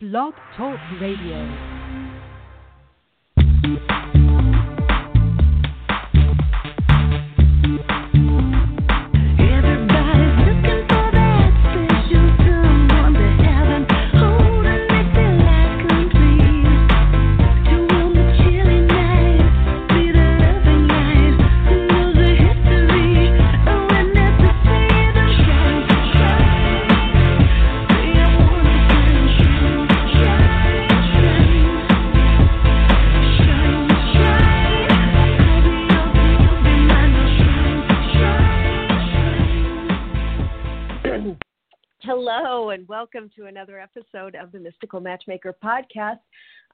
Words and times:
Blog 0.00 0.32
Talk 0.56 0.78
Radio. 1.00 1.44
Welcome 43.14 43.30
to 43.34 43.46
another 43.46 43.80
episode 43.80 44.34
of 44.34 44.52
the 44.52 44.58
Mystical 44.58 45.00
Matchmaker 45.00 45.54
podcast. 45.64 46.18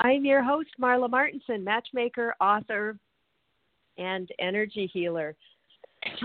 I'm 0.01 0.25
your 0.25 0.43
host, 0.43 0.71
Marla 0.81 1.09
Martenson, 1.09 1.63
matchmaker, 1.63 2.35
author, 2.41 2.99
and 3.99 4.29
energy 4.41 4.91
healer. 4.93 5.37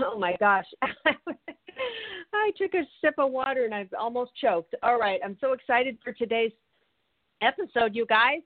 Oh 0.02 0.18
my 0.18 0.36
gosh. 0.40 0.64
I 0.82 2.50
took 2.58 2.74
a 2.74 2.82
sip 3.00 3.14
of 3.18 3.30
water 3.30 3.64
and 3.66 3.74
I've 3.74 3.94
almost 3.96 4.32
choked. 4.34 4.74
All 4.82 4.98
right, 4.98 5.20
I'm 5.24 5.36
so 5.40 5.52
excited 5.52 5.96
for 6.02 6.12
today's 6.12 6.52
episode, 7.40 7.94
you 7.94 8.04
guys. 8.06 8.40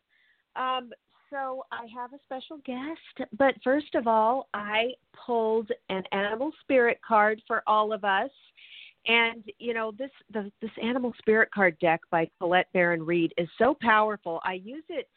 Um, 0.56 0.90
so 1.30 1.64
I 1.72 1.86
have 1.98 2.12
a 2.12 2.18
special 2.24 2.58
guest, 2.66 3.30
but 3.38 3.54
first 3.64 3.94
of 3.94 4.06
all, 4.06 4.48
I 4.52 4.90
pulled 5.24 5.70
an 5.88 6.02
animal 6.12 6.52
spirit 6.60 6.98
card 7.06 7.40
for 7.46 7.62
all 7.66 7.90
of 7.94 8.04
us. 8.04 8.30
And 9.06 9.44
you 9.58 9.74
know 9.74 9.92
this 9.98 10.10
the, 10.32 10.50
this 10.62 10.70
animal 10.82 11.12
spirit 11.18 11.50
card 11.54 11.78
deck 11.78 12.00
by 12.10 12.28
Colette 12.38 12.68
Baron 12.72 13.04
Reid 13.04 13.34
is 13.36 13.48
so 13.58 13.76
powerful. 13.80 14.40
I 14.44 14.54
use 14.54 14.84
it 14.88 15.08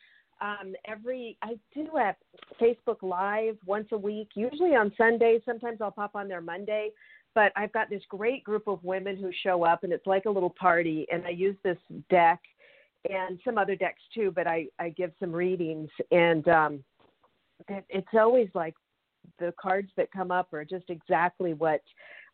um, 0.42 0.74
every. 0.86 1.38
I 1.42 1.58
do 1.74 1.88
a 1.98 2.16
Facebook 2.62 3.02
Live 3.02 3.58
once 3.66 3.88
a 3.92 3.98
week, 3.98 4.30
usually 4.36 4.76
on 4.76 4.92
Sundays. 4.98 5.42
Sometimes 5.46 5.80
I'll 5.82 5.92
pop 5.92 6.16
on 6.16 6.28
there 6.28 6.42
Monday. 6.42 6.92
But 7.34 7.52
I've 7.56 7.72
got 7.72 7.90
this 7.90 8.02
great 8.10 8.44
group 8.44 8.68
of 8.68 8.84
women 8.84 9.16
who 9.16 9.32
show 9.44 9.64
up, 9.64 9.84
and 9.84 9.94
it's 9.94 10.08
like 10.08 10.26
a 10.26 10.30
little 10.30 10.50
party. 10.50 11.06
And 11.12 11.26
I 11.26 11.30
use 11.30 11.56
this 11.64 11.78
deck 12.10 12.42
and 13.10 13.40
some 13.46 13.58
other 13.58 13.76
decks 13.76 14.02
too. 14.14 14.32
But 14.36 14.48
I 14.48 14.68
I 14.80 14.90
give 14.90 15.12
some 15.20 15.32
readings, 15.32 15.90
and 16.12 16.48
um, 16.50 16.84
it, 17.70 17.86
it's 17.90 18.08
always 18.14 18.50
like 18.54 18.76
the 19.40 19.54
cards 19.60 19.90
that 19.98 20.12
come 20.12 20.32
up 20.32 20.54
are 20.54 20.66
just 20.66 20.90
exactly 20.90 21.54
what 21.54 21.82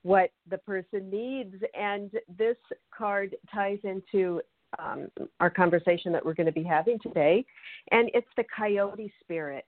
what 0.04 0.32
the 0.50 0.58
person 0.60 1.10
needs. 1.10 1.56
And 1.74 2.12
this 2.38 2.58
card 2.96 3.36
ties 3.54 3.80
into 3.84 4.42
um, 4.80 5.10
our 5.40 5.50
conversation 5.50 6.12
that 6.14 6.26
we're 6.26 6.34
going 6.34 6.48
to 6.48 6.52
be 6.52 6.64
having 6.64 7.00
today. 7.00 7.46
And 7.92 8.10
it's 8.14 8.28
the 8.38 8.44
coyote 8.56 9.12
spirit. 9.22 9.66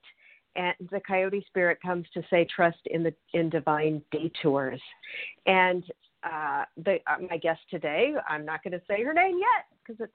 And 0.55 0.75
the 0.92 1.02
coyote 1.02 1.44
spirit 1.47 1.80
comes 1.81 2.05
to 2.14 2.23
say 2.30 2.45
trust 2.53 2.80
in 2.86 3.03
the 3.03 3.14
in 3.33 3.50
divine 3.50 4.02
detours. 4.11 4.81
And 5.45 5.83
uh, 6.23 6.64
the, 6.77 6.99
uh, 7.08 7.17
my 7.30 7.38
guest 7.38 7.59
today, 7.70 8.14
I'm 8.27 8.45
not 8.45 8.64
going 8.64 8.72
to 8.72 8.81
say 8.88 9.03
her 9.03 9.14
name 9.14 9.38
yet 9.38 9.66
because 9.83 10.02
it's 10.02 10.14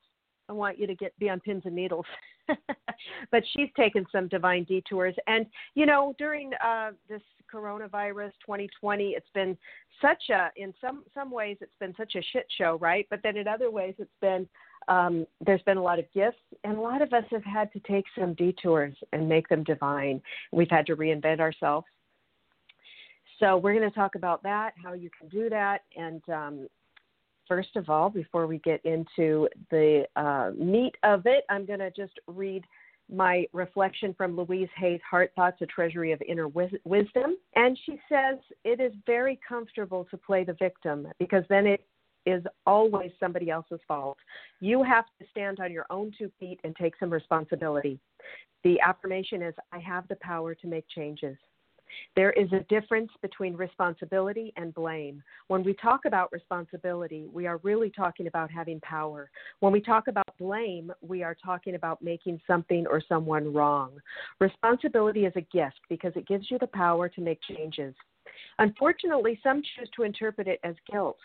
I 0.50 0.52
want 0.52 0.80
you 0.80 0.86
to 0.88 0.96
get 0.96 1.16
be 1.18 1.30
on 1.30 1.38
pins 1.40 1.62
and 1.64 1.74
needles. 1.76 2.06
but 3.30 3.42
she's 3.52 3.68
taken 3.76 4.04
some 4.10 4.26
divine 4.26 4.64
detours, 4.64 5.14
and 5.28 5.46
you 5.74 5.86
know, 5.86 6.14
during 6.18 6.50
uh, 6.64 6.90
this 7.08 7.22
coronavirus 7.52 8.32
2020, 8.44 9.10
it's 9.10 9.26
been 9.34 9.56
such 10.00 10.22
a 10.30 10.50
in 10.56 10.72
some 10.80 11.04
some 11.14 11.30
ways 11.30 11.56
it's 11.60 11.74
been 11.80 11.94
such 11.96 12.14
a 12.14 12.22
shit 12.32 12.46
show, 12.58 12.78
right? 12.80 13.06
But 13.10 13.20
then 13.22 13.36
in 13.36 13.48
other 13.48 13.70
ways, 13.70 13.94
it's 13.98 14.10
been 14.20 14.48
um, 14.88 15.26
there's 15.44 15.62
been 15.62 15.76
a 15.76 15.82
lot 15.82 15.98
of 15.98 16.04
gifts, 16.12 16.38
and 16.64 16.76
a 16.76 16.80
lot 16.80 17.02
of 17.02 17.12
us 17.12 17.24
have 17.30 17.44
had 17.44 17.72
to 17.72 17.80
take 17.80 18.04
some 18.18 18.34
detours 18.34 18.94
and 19.12 19.28
make 19.28 19.48
them 19.48 19.64
divine. 19.64 20.20
We've 20.52 20.70
had 20.70 20.86
to 20.86 20.96
reinvent 20.96 21.40
ourselves. 21.40 21.86
So 23.38 23.56
we're 23.56 23.74
going 23.74 23.88
to 23.88 23.94
talk 23.94 24.16
about 24.16 24.42
that, 24.42 24.72
how 24.82 24.92
you 24.92 25.10
can 25.18 25.28
do 25.28 25.48
that, 25.48 25.82
and 25.96 26.22
um, 26.28 26.68
first 27.50 27.74
of 27.74 27.90
all, 27.90 28.08
before 28.08 28.46
we 28.46 28.58
get 28.58 28.80
into 28.84 29.48
the 29.70 30.04
uh, 30.14 30.52
meat 30.56 30.94
of 31.02 31.26
it, 31.26 31.44
I'm 31.50 31.66
going 31.66 31.80
to 31.80 31.90
just 31.90 32.12
read 32.28 32.64
my 33.12 33.46
reflection 33.52 34.14
from 34.14 34.36
Louise 34.36 34.68
Hay's 34.76 35.00
Heart 35.08 35.32
Thoughts, 35.36 35.58
A 35.60 35.66
Treasury 35.66 36.12
of 36.12 36.22
Inner 36.22 36.48
Wisdom. 36.48 37.36
And 37.56 37.78
she 37.86 38.00
says, 38.08 38.38
It 38.64 38.80
is 38.80 38.92
very 39.06 39.38
comfortable 39.46 40.06
to 40.10 40.16
play 40.16 40.44
the 40.44 40.54
victim 40.54 41.08
because 41.18 41.44
then 41.48 41.66
it 41.66 41.84
is 42.26 42.42
always 42.66 43.10
somebody 43.18 43.50
else's 43.50 43.80
fault. 43.88 44.18
You 44.60 44.82
have 44.82 45.06
to 45.18 45.26
stand 45.30 45.60
on 45.60 45.72
your 45.72 45.86
own 45.90 46.12
two 46.16 46.30
feet 46.38 46.60
and 46.64 46.76
take 46.76 46.94
some 47.00 47.10
responsibility. 47.10 47.98
The 48.62 48.78
affirmation 48.80 49.42
is, 49.42 49.54
I 49.72 49.78
have 49.78 50.06
the 50.08 50.16
power 50.16 50.54
to 50.54 50.66
make 50.66 50.84
changes. 50.88 51.36
There 52.16 52.32
is 52.32 52.52
a 52.52 52.64
difference 52.68 53.10
between 53.22 53.54
responsibility 53.54 54.52
and 54.56 54.74
blame. 54.74 55.22
When 55.48 55.64
we 55.64 55.74
talk 55.74 56.04
about 56.06 56.32
responsibility, 56.32 57.26
we 57.32 57.46
are 57.46 57.58
really 57.62 57.90
talking 57.90 58.26
about 58.26 58.50
having 58.50 58.80
power. 58.80 59.30
When 59.60 59.72
we 59.72 59.80
talk 59.80 60.08
about 60.08 60.36
blame, 60.38 60.92
we 61.00 61.22
are 61.22 61.34
talking 61.34 61.74
about 61.74 62.02
making 62.02 62.40
something 62.46 62.86
or 62.88 63.02
someone 63.08 63.52
wrong. 63.52 63.92
Responsibility 64.40 65.24
is 65.24 65.32
a 65.36 65.40
gift 65.40 65.80
because 65.88 66.12
it 66.16 66.26
gives 66.26 66.50
you 66.50 66.58
the 66.58 66.66
power 66.68 67.08
to 67.08 67.20
make 67.20 67.40
changes. 67.42 67.94
Unfortunately, 68.58 69.38
some 69.42 69.62
choose 69.62 69.88
to 69.96 70.02
interpret 70.02 70.46
it 70.46 70.60
as 70.64 70.74
guilt. 70.90 71.18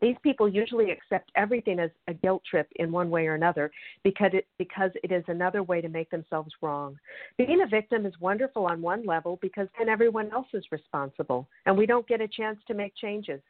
These 0.00 0.16
people 0.22 0.48
usually 0.48 0.90
accept 0.90 1.30
everything 1.36 1.78
as 1.78 1.90
a 2.08 2.14
guilt 2.14 2.42
trip 2.48 2.68
in 2.76 2.90
one 2.90 3.10
way 3.10 3.26
or 3.26 3.34
another 3.34 3.70
because 4.02 4.30
it, 4.32 4.46
because 4.58 4.90
it 5.02 5.12
is 5.12 5.24
another 5.28 5.62
way 5.62 5.80
to 5.80 5.88
make 5.88 6.10
themselves 6.10 6.52
wrong. 6.62 6.96
Being 7.38 7.62
a 7.62 7.66
victim 7.66 8.06
is 8.06 8.14
wonderful 8.20 8.66
on 8.66 8.80
one 8.80 9.04
level 9.04 9.38
because 9.42 9.68
then 9.78 9.88
everyone 9.88 10.30
else 10.32 10.48
is 10.54 10.64
responsible 10.70 11.48
and 11.66 11.76
we 11.76 11.86
don't 11.86 12.08
get 12.08 12.20
a 12.20 12.28
chance 12.28 12.58
to 12.66 12.74
make 12.74 12.94
changes. 12.96 13.40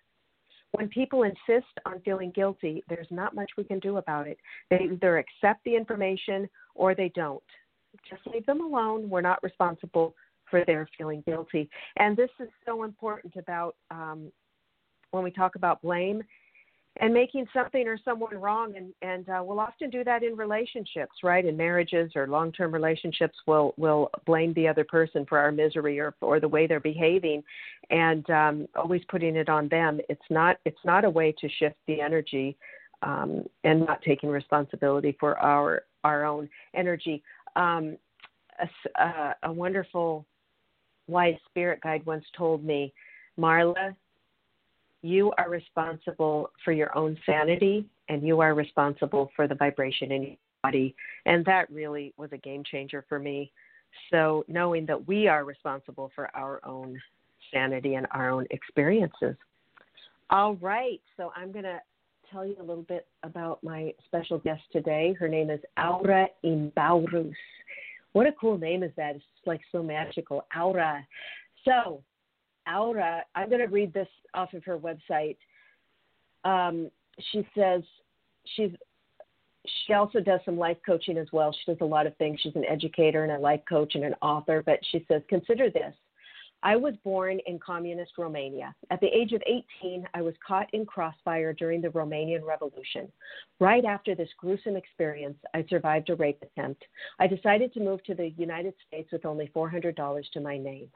When 0.72 0.88
people 0.88 1.24
insist 1.24 1.72
on 1.84 2.00
feeling 2.04 2.30
guilty, 2.30 2.84
there's 2.88 3.08
not 3.10 3.34
much 3.34 3.50
we 3.56 3.64
can 3.64 3.80
do 3.80 3.96
about 3.96 4.28
it. 4.28 4.38
They 4.70 4.88
either 4.92 5.18
accept 5.18 5.64
the 5.64 5.74
information 5.74 6.48
or 6.74 6.94
they 6.94 7.10
don't. 7.14 7.42
Just 8.08 8.22
leave 8.32 8.46
them 8.46 8.60
alone. 8.60 9.10
We're 9.10 9.20
not 9.20 9.42
responsible 9.42 10.14
for 10.48 10.64
their 10.64 10.88
feeling 10.96 11.22
guilty. 11.26 11.68
And 11.98 12.16
this 12.16 12.30
is 12.40 12.48
so 12.66 12.84
important 12.84 13.34
about 13.36 13.76
um, 13.90 14.30
when 15.10 15.24
we 15.24 15.30
talk 15.30 15.56
about 15.56 15.82
blame 15.82 16.22
and 16.98 17.14
making 17.14 17.46
something 17.52 17.86
or 17.86 17.98
someone 18.04 18.36
wrong 18.36 18.74
and 18.76 18.92
and 19.02 19.28
uh, 19.28 19.42
we'll 19.44 19.60
often 19.60 19.90
do 19.90 20.02
that 20.04 20.22
in 20.22 20.36
relationships 20.36 21.12
right? 21.22 21.44
In 21.44 21.56
marriages 21.56 22.12
or 22.16 22.26
long 22.26 22.52
term 22.52 22.72
relationships 22.72 23.38
we'll 23.46 23.74
we'll 23.76 24.10
blame 24.26 24.52
the 24.54 24.66
other 24.66 24.84
person 24.84 25.24
for 25.28 25.38
our 25.38 25.52
misery 25.52 26.00
or 26.00 26.14
or 26.20 26.40
the 26.40 26.48
way 26.48 26.66
they're 26.66 26.80
behaving 26.80 27.42
and 27.90 28.28
um, 28.30 28.66
always 28.74 29.02
putting 29.08 29.36
it 29.36 29.48
on 29.48 29.68
them. 29.68 30.00
It's 30.08 30.20
not 30.30 30.58
it's 30.64 30.84
not 30.84 31.04
a 31.04 31.10
way 31.10 31.34
to 31.40 31.48
shift 31.48 31.76
the 31.86 32.00
energy 32.00 32.56
um, 33.02 33.44
and 33.64 33.86
not 33.86 34.02
taking 34.02 34.28
responsibility 34.28 35.16
for 35.20 35.38
our 35.38 35.84
our 36.04 36.24
own 36.24 36.48
energy. 36.74 37.22
Um, 37.56 37.96
a, 38.58 39.02
a, 39.02 39.34
a 39.44 39.52
wonderful 39.52 40.26
wise 41.06 41.36
spirit 41.48 41.80
guide 41.82 42.04
once 42.06 42.24
told 42.36 42.64
me 42.64 42.92
marla 43.38 43.94
you 45.02 45.32
are 45.38 45.48
responsible 45.48 46.50
for 46.64 46.72
your 46.72 46.96
own 46.96 47.16
sanity 47.24 47.86
and 48.08 48.26
you 48.26 48.40
are 48.40 48.54
responsible 48.54 49.30
for 49.34 49.48
the 49.48 49.54
vibration 49.54 50.12
in 50.12 50.22
your 50.22 50.36
body. 50.62 50.94
And 51.26 51.44
that 51.46 51.70
really 51.70 52.12
was 52.16 52.30
a 52.32 52.38
game 52.38 52.62
changer 52.64 53.04
for 53.08 53.18
me. 53.18 53.52
So, 54.10 54.44
knowing 54.46 54.86
that 54.86 55.08
we 55.08 55.26
are 55.26 55.44
responsible 55.44 56.12
for 56.14 56.34
our 56.36 56.64
own 56.64 57.00
sanity 57.52 57.94
and 57.94 58.06
our 58.12 58.30
own 58.30 58.46
experiences. 58.50 59.36
All 60.30 60.54
right. 60.56 61.00
So, 61.16 61.32
I'm 61.34 61.50
going 61.50 61.64
to 61.64 61.80
tell 62.30 62.46
you 62.46 62.56
a 62.60 62.62
little 62.62 62.84
bit 62.84 63.06
about 63.24 63.62
my 63.64 63.92
special 64.06 64.38
guest 64.38 64.62
today. 64.72 65.14
Her 65.18 65.28
name 65.28 65.50
is 65.50 65.60
Aura 65.76 66.28
Imbarus. 66.44 67.32
What 68.12 68.26
a 68.26 68.32
cool 68.40 68.58
name 68.58 68.82
is 68.82 68.92
that? 68.96 69.16
It's 69.16 69.24
like 69.46 69.60
so 69.72 69.82
magical. 69.82 70.46
Aura. 70.56 71.04
So, 71.64 72.02
Aura, 72.66 73.24
I'm 73.34 73.48
going 73.48 73.60
to 73.60 73.66
read 73.66 73.92
this 73.92 74.08
off 74.34 74.52
of 74.54 74.64
her 74.64 74.78
website. 74.78 75.36
Um, 76.44 76.90
she 77.32 77.46
says 77.56 77.82
she's 78.56 78.70
she 79.86 79.92
also 79.92 80.20
does 80.20 80.40
some 80.44 80.56
life 80.56 80.78
coaching 80.86 81.18
as 81.18 81.26
well. 81.32 81.52
She 81.52 81.70
does 81.70 81.80
a 81.82 81.84
lot 81.86 82.06
of 82.06 82.16
things. 82.16 82.40
She's 82.42 82.56
an 82.56 82.64
educator 82.64 83.24
and 83.24 83.32
a 83.32 83.38
life 83.38 83.60
coach 83.68 83.94
and 83.94 84.04
an 84.04 84.14
author. 84.22 84.62
But 84.64 84.78
she 84.90 85.04
says, 85.06 85.22
consider 85.28 85.68
this: 85.70 85.94
I 86.62 86.76
was 86.76 86.94
born 87.04 87.38
in 87.46 87.58
communist 87.58 88.12
Romania. 88.18 88.74
At 88.90 89.00
the 89.00 89.06
age 89.06 89.32
of 89.32 89.42
18, 89.82 90.06
I 90.12 90.20
was 90.20 90.34
caught 90.46 90.72
in 90.74 90.84
crossfire 90.84 91.54
during 91.54 91.80
the 91.80 91.88
Romanian 91.88 92.44
Revolution. 92.44 93.10
Right 93.60 93.84
after 93.86 94.14
this 94.14 94.28
gruesome 94.36 94.76
experience, 94.76 95.38
I 95.54 95.64
survived 95.70 96.10
a 96.10 96.16
rape 96.16 96.42
attempt. 96.42 96.84
I 97.18 97.26
decided 97.26 97.72
to 97.74 97.80
move 97.80 98.04
to 98.04 98.14
the 98.14 98.34
United 98.36 98.74
States 98.86 99.10
with 99.10 99.24
only 99.24 99.50
$400 99.54 100.22
to 100.32 100.40
my 100.40 100.58
name. 100.58 100.88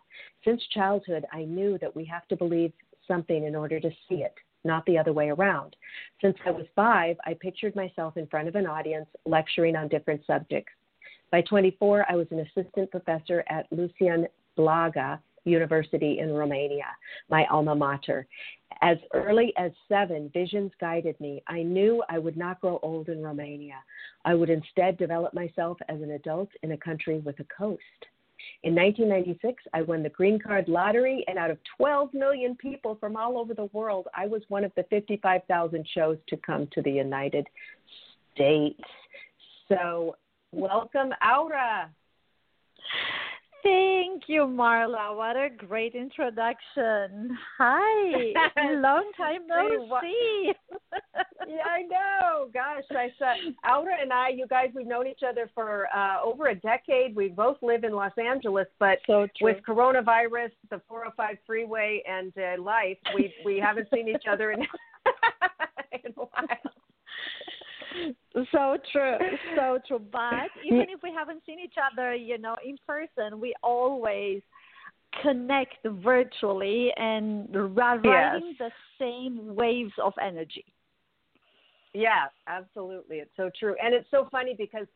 Since 0.44 0.62
childhood, 0.74 1.24
I 1.32 1.44
knew 1.44 1.78
that 1.78 1.96
we 1.96 2.04
have 2.04 2.28
to 2.28 2.36
believe 2.36 2.72
something 3.08 3.44
in 3.44 3.56
order 3.56 3.80
to 3.80 3.90
see 4.08 4.16
it, 4.16 4.34
not 4.64 4.84
the 4.84 4.98
other 4.98 5.14
way 5.14 5.30
around. 5.30 5.76
Since 6.20 6.36
I 6.44 6.50
was 6.50 6.66
five, 6.76 7.16
I 7.24 7.34
pictured 7.40 7.74
myself 7.74 8.18
in 8.18 8.26
front 8.26 8.48
of 8.48 8.54
an 8.54 8.66
audience 8.66 9.08
lecturing 9.24 9.76
on 9.76 9.88
different 9.88 10.20
subjects. 10.26 10.72
By 11.30 11.40
24, 11.42 12.04
I 12.10 12.16
was 12.16 12.26
an 12.30 12.40
assistant 12.40 12.90
professor 12.90 13.44
at 13.48 13.66
Lucian 13.72 14.26
Blaga 14.58 15.18
University 15.44 16.18
in 16.18 16.32
Romania, 16.32 16.86
my 17.28 17.44
alma 17.46 17.74
mater. 17.74 18.26
As 18.82 18.98
early 19.12 19.52
as 19.56 19.70
seven, 19.88 20.30
visions 20.32 20.72
guided 20.80 21.18
me. 21.20 21.42
I 21.46 21.62
knew 21.62 22.02
I 22.08 22.18
would 22.18 22.36
not 22.36 22.60
grow 22.60 22.78
old 22.82 23.08
in 23.08 23.22
Romania. 23.22 23.76
I 24.24 24.34
would 24.34 24.50
instead 24.50 24.98
develop 24.98 25.32
myself 25.34 25.78
as 25.88 26.00
an 26.00 26.12
adult 26.12 26.48
in 26.62 26.72
a 26.72 26.76
country 26.76 27.18
with 27.20 27.38
a 27.40 27.44
coast. 27.44 27.80
In 28.62 28.74
1996, 28.74 29.62
I 29.72 29.82
won 29.82 30.02
the 30.02 30.08
green 30.08 30.38
card 30.38 30.68
lottery, 30.68 31.24
and 31.28 31.38
out 31.38 31.50
of 31.50 31.58
12 31.76 32.12
million 32.14 32.56
people 32.56 32.96
from 32.96 33.16
all 33.16 33.38
over 33.38 33.54
the 33.54 33.68
world, 33.72 34.08
I 34.14 34.26
was 34.26 34.42
one 34.48 34.64
of 34.64 34.72
the 34.76 34.84
55,000 34.84 35.86
shows 35.94 36.18
to 36.28 36.36
come 36.38 36.68
to 36.72 36.82
the 36.82 36.90
United 36.90 37.46
States. 38.34 38.80
So, 39.68 40.16
welcome, 40.52 41.12
Aura. 41.22 41.90
Thank 43.64 44.24
you, 44.26 44.42
Marla. 44.42 45.16
What 45.16 45.36
a 45.36 45.48
great 45.48 45.94
introduction. 45.94 47.36
Hi. 47.56 48.32
Long 48.74 49.10
time 49.16 49.46
no 49.46 49.98
see. 50.02 50.52
yeah, 51.48 51.62
I 51.64 51.82
know. 51.82 52.48
Gosh, 52.52 52.84
I 52.90 53.08
said 53.18 53.54
Aura 53.66 53.94
and 54.00 54.12
I, 54.12 54.28
you 54.28 54.46
guys, 54.46 54.68
we've 54.74 54.86
known 54.86 55.06
each 55.06 55.22
other 55.26 55.50
for 55.54 55.88
uh, 55.96 56.22
over 56.22 56.48
a 56.48 56.54
decade. 56.54 57.16
We 57.16 57.28
both 57.28 57.56
live 57.62 57.84
in 57.84 57.92
Los 57.92 58.12
Angeles, 58.18 58.66
but 58.78 58.98
so 59.06 59.26
with 59.40 59.56
coronavirus, 59.66 60.50
the 60.70 60.82
405 60.86 61.36
freeway, 61.46 62.02
and 62.06 62.34
uh, 62.36 62.62
life, 62.62 62.98
we 63.14 63.32
we 63.46 63.58
haven't 63.58 63.88
seen 63.92 64.08
each 64.08 64.24
other 64.30 64.52
in, 64.52 64.60
in 64.60 66.12
a 66.18 66.20
while 66.20 66.58
so 68.52 68.76
true, 68.92 69.18
so 69.56 69.78
true. 69.88 70.02
But 70.12 70.50
even 70.64 70.86
if 70.90 71.02
we 71.02 71.12
haven't 71.16 71.42
seen 71.46 71.58
each 71.60 71.74
other, 71.92 72.14
you 72.14 72.38
know, 72.38 72.56
in 72.64 72.76
person, 72.86 73.40
we 73.40 73.54
always 73.62 74.42
connect 75.22 75.76
virtually 75.84 76.90
and 76.96 77.48
riding 77.76 78.02
yes. 78.04 78.42
the 78.58 78.70
same 78.98 79.54
waves 79.54 79.92
of 80.02 80.12
energy. 80.20 80.64
Yeah, 81.92 82.26
absolutely. 82.48 83.18
It's 83.18 83.30
so 83.36 83.50
true. 83.58 83.76
And 83.82 83.94
it's 83.94 84.10
so 84.10 84.28
funny 84.32 84.54
because 84.58 84.86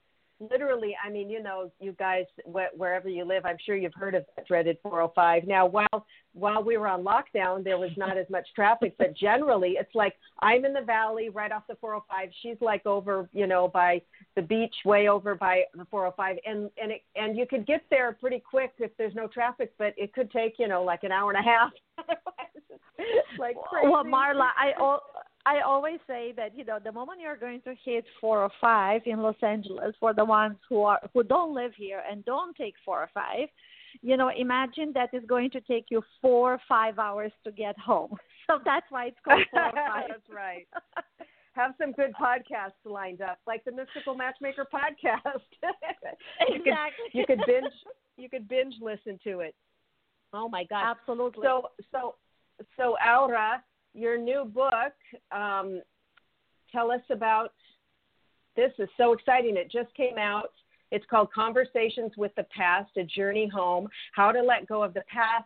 literally, 0.40 0.96
I 1.04 1.10
mean, 1.10 1.28
you 1.28 1.42
know, 1.42 1.70
you 1.80 1.92
guys, 1.92 2.24
wh- 2.44 2.76
wherever 2.78 3.08
you 3.08 3.24
live, 3.24 3.44
I'm 3.44 3.56
sure 3.64 3.76
you've 3.76 3.94
heard 3.94 4.14
of 4.14 4.24
that 4.36 4.46
dreaded 4.46 4.78
405. 4.82 5.44
Now, 5.46 5.66
while 5.66 6.06
while 6.34 6.62
we 6.62 6.76
were 6.76 6.86
on 6.86 7.02
lockdown, 7.02 7.64
there 7.64 7.78
was 7.78 7.90
not 7.96 8.16
as 8.16 8.26
much 8.30 8.46
traffic, 8.54 8.94
but 8.98 9.16
generally, 9.16 9.76
it's 9.78 9.94
like 9.94 10.14
I'm 10.40 10.64
in 10.64 10.72
the 10.72 10.82
valley 10.82 11.30
right 11.30 11.50
off 11.50 11.64
the 11.68 11.74
405. 11.76 12.28
She's 12.42 12.56
like 12.60 12.86
over, 12.86 13.28
you 13.32 13.46
know, 13.46 13.68
by 13.68 14.00
the 14.36 14.42
beach, 14.42 14.74
way 14.84 15.08
over 15.08 15.34
by 15.34 15.62
the 15.74 15.84
405, 15.86 16.36
and 16.46 16.70
and 16.80 16.92
it, 16.92 17.02
and 17.16 17.36
you 17.36 17.46
could 17.46 17.66
get 17.66 17.82
there 17.90 18.12
pretty 18.12 18.40
quick 18.40 18.72
if 18.78 18.90
there's 18.98 19.14
no 19.14 19.26
traffic, 19.26 19.72
but 19.78 19.94
it 19.96 20.12
could 20.12 20.30
take, 20.30 20.54
you 20.58 20.68
know, 20.68 20.82
like 20.84 21.02
an 21.02 21.12
hour 21.12 21.32
and 21.32 21.38
a 21.38 21.48
half. 21.48 21.72
like 23.38 23.56
crazy. 23.68 23.88
Well, 23.88 24.04
Marla, 24.04 24.50
I. 24.56 24.98
I 25.48 25.62
always 25.62 25.98
say 26.06 26.34
that 26.36 26.56
you 26.56 26.64
know 26.64 26.78
the 26.82 26.92
moment 26.92 27.20
you're 27.22 27.36
going 27.36 27.62
to 27.62 27.74
hit 27.82 28.04
four 28.20 28.42
or 28.42 28.50
five 28.60 29.00
in 29.06 29.22
Los 29.22 29.42
Angeles 29.42 29.94
for 29.98 30.12
the 30.12 30.24
ones 30.24 30.56
who 30.68 30.82
are 30.82 31.00
who 31.14 31.22
don't 31.22 31.54
live 31.54 31.72
here 31.74 32.02
and 32.08 32.22
don't 32.26 32.54
take 32.54 32.74
four 32.84 32.98
or 32.98 33.10
five, 33.14 33.48
you 34.02 34.18
know 34.18 34.30
imagine 34.36 34.92
that 34.92 35.08
it's 35.14 35.24
going 35.26 35.50
to 35.52 35.60
take 35.62 35.86
you 35.90 36.02
four 36.20 36.54
or 36.54 36.60
five 36.68 36.98
hours 36.98 37.32
to 37.44 37.50
get 37.50 37.78
home. 37.78 38.14
So 38.50 38.58
that's 38.64 38.86
why 38.88 39.08
it's 39.08 39.16
called 39.22 39.42
four 39.50 39.60
or 39.60 39.72
five. 39.92 40.04
that's 40.08 40.30
right. 40.34 40.66
Have 41.52 41.74
some 41.78 41.92
good 41.92 42.14
podcasts 42.18 42.80
lined 42.86 43.20
up, 43.20 43.38
like 43.46 43.62
the 43.66 43.72
Mystical 43.72 44.14
Matchmaker 44.14 44.66
podcast. 44.72 45.42
you 46.48 46.54
exactly. 46.54 46.64
Could, 47.12 47.18
you 47.18 47.26
could 47.26 47.40
binge. 47.46 47.74
You 48.16 48.30
could 48.30 48.48
binge 48.48 48.72
listen 48.80 49.20
to 49.24 49.40
it. 49.40 49.54
Oh 50.32 50.48
my 50.48 50.64
God! 50.64 50.96
Absolutely. 50.96 51.42
So 51.44 51.68
so 51.92 52.14
so 52.78 52.96
Aura 53.06 53.62
your 53.94 54.18
new 54.18 54.44
book. 54.44 54.94
Um, 55.32 55.82
tell 56.72 56.90
us 56.90 57.02
about 57.10 57.52
this. 58.56 58.72
is 58.78 58.88
so 58.96 59.12
exciting. 59.12 59.56
It 59.56 59.70
just 59.70 59.94
came 59.94 60.18
out. 60.18 60.52
It's 60.90 61.04
called 61.10 61.32
Conversations 61.32 62.12
with 62.16 62.32
the 62.36 62.44
Past: 62.44 62.90
A 62.96 63.04
Journey 63.04 63.48
Home. 63.48 63.88
How 64.14 64.32
to 64.32 64.42
let 64.42 64.66
go 64.66 64.82
of 64.82 64.94
the 64.94 65.02
past, 65.02 65.44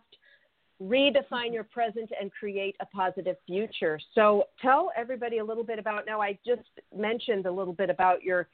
redefine 0.81 1.53
your 1.53 1.65
present, 1.65 2.11
and 2.21 2.31
create 2.33 2.77
a 2.81 2.87
positive 2.87 3.37
future. 3.47 3.99
So, 4.15 4.45
tell 4.61 4.93
everybody 4.97 5.39
a 5.39 5.45
little 5.45 5.65
bit 5.65 5.79
about. 5.79 6.07
Now, 6.07 6.21
I 6.21 6.39
just 6.47 6.69
mentioned 6.97 7.47
a 7.47 7.53
little 7.53 7.75
bit 7.75 7.91
about 7.91 8.23
your 8.23 8.49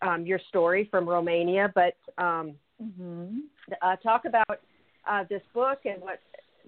um, 0.00 0.26
your 0.26 0.40
story 0.48 0.88
from 0.90 1.08
Romania, 1.08 1.72
but 1.74 1.96
um, 2.18 2.54
mm-hmm. 2.82 3.38
uh, 3.80 3.96
talk 3.96 4.24
about 4.24 4.60
uh, 5.08 5.24
this 5.28 5.42
book 5.54 5.80
and 5.84 6.00
what 6.02 6.20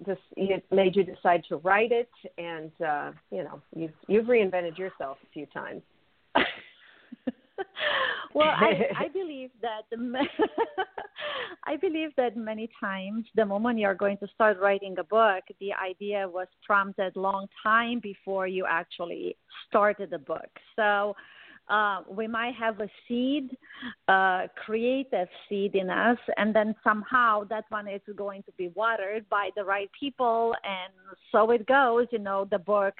this 0.05 0.17
it 0.35 0.65
made 0.71 0.95
you 0.95 1.03
decide 1.03 1.43
to 1.49 1.57
write 1.57 1.91
it, 1.91 2.09
and 2.37 2.71
uh, 2.85 3.11
you 3.31 3.43
know 3.43 3.61
you've 3.75 3.93
you've 4.07 4.25
reinvented 4.25 4.77
yourself 4.77 5.17
a 5.23 5.27
few 5.31 5.45
times. 5.47 5.81
well, 8.33 8.49
I, 8.49 8.89
I 8.97 9.07
believe 9.09 9.51
that 9.61 9.83
I 11.65 11.75
believe 11.77 12.09
that 12.17 12.35
many 12.37 12.69
times 12.79 13.25
the 13.35 13.45
moment 13.45 13.79
you're 13.79 13.95
going 13.95 14.17
to 14.17 14.27
start 14.33 14.59
writing 14.59 14.95
a 14.99 15.03
book, 15.03 15.43
the 15.59 15.73
idea 15.73 16.27
was 16.27 16.47
prompted 16.65 17.15
long 17.15 17.47
time 17.63 17.99
before 17.99 18.47
you 18.47 18.65
actually 18.69 19.35
started 19.67 20.09
the 20.09 20.19
book. 20.19 20.49
So 20.75 21.15
uh, 21.67 22.01
we 22.09 22.27
might 22.27 22.53
have 22.55 22.79
a 22.79 22.89
seed, 23.07 23.57
uh, 24.07 24.43
creative 24.65 25.27
seed 25.49 25.75
in 25.75 25.89
us, 25.89 26.17
and 26.37 26.55
then 26.55 26.75
somehow 26.83 27.43
that 27.45 27.65
one 27.69 27.87
is 27.87 28.01
going 28.15 28.43
to 28.43 28.51
be 28.57 28.69
watered 28.75 29.27
by 29.29 29.49
the 29.55 29.63
right 29.63 29.89
people, 29.99 30.53
and 30.63 30.93
so 31.31 31.49
it 31.51 31.65
goes. 31.65 32.07
You 32.11 32.19
know, 32.19 32.47
the 32.49 32.59
book 32.59 32.93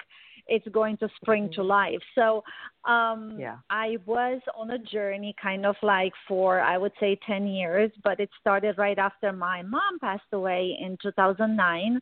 is 0.48 0.62
going 0.72 0.96
to 0.98 1.08
spring 1.20 1.48
to 1.52 1.60
mm-hmm. 1.60 1.68
life. 1.68 2.02
So 2.14 2.42
um, 2.84 3.36
yeah. 3.38 3.56
I 3.70 3.98
was 4.04 4.40
on 4.56 4.70
a 4.70 4.78
journey, 4.78 5.34
kind 5.40 5.64
of 5.64 5.76
like 5.82 6.12
for 6.26 6.60
I 6.60 6.76
would 6.76 6.92
say 6.98 7.18
ten 7.26 7.46
years, 7.46 7.92
but 8.02 8.18
it 8.18 8.30
started 8.40 8.78
right 8.78 8.98
after 8.98 9.32
my 9.32 9.62
mom 9.62 10.00
passed 10.00 10.32
away 10.32 10.76
in 10.80 10.98
2009. 11.02 12.00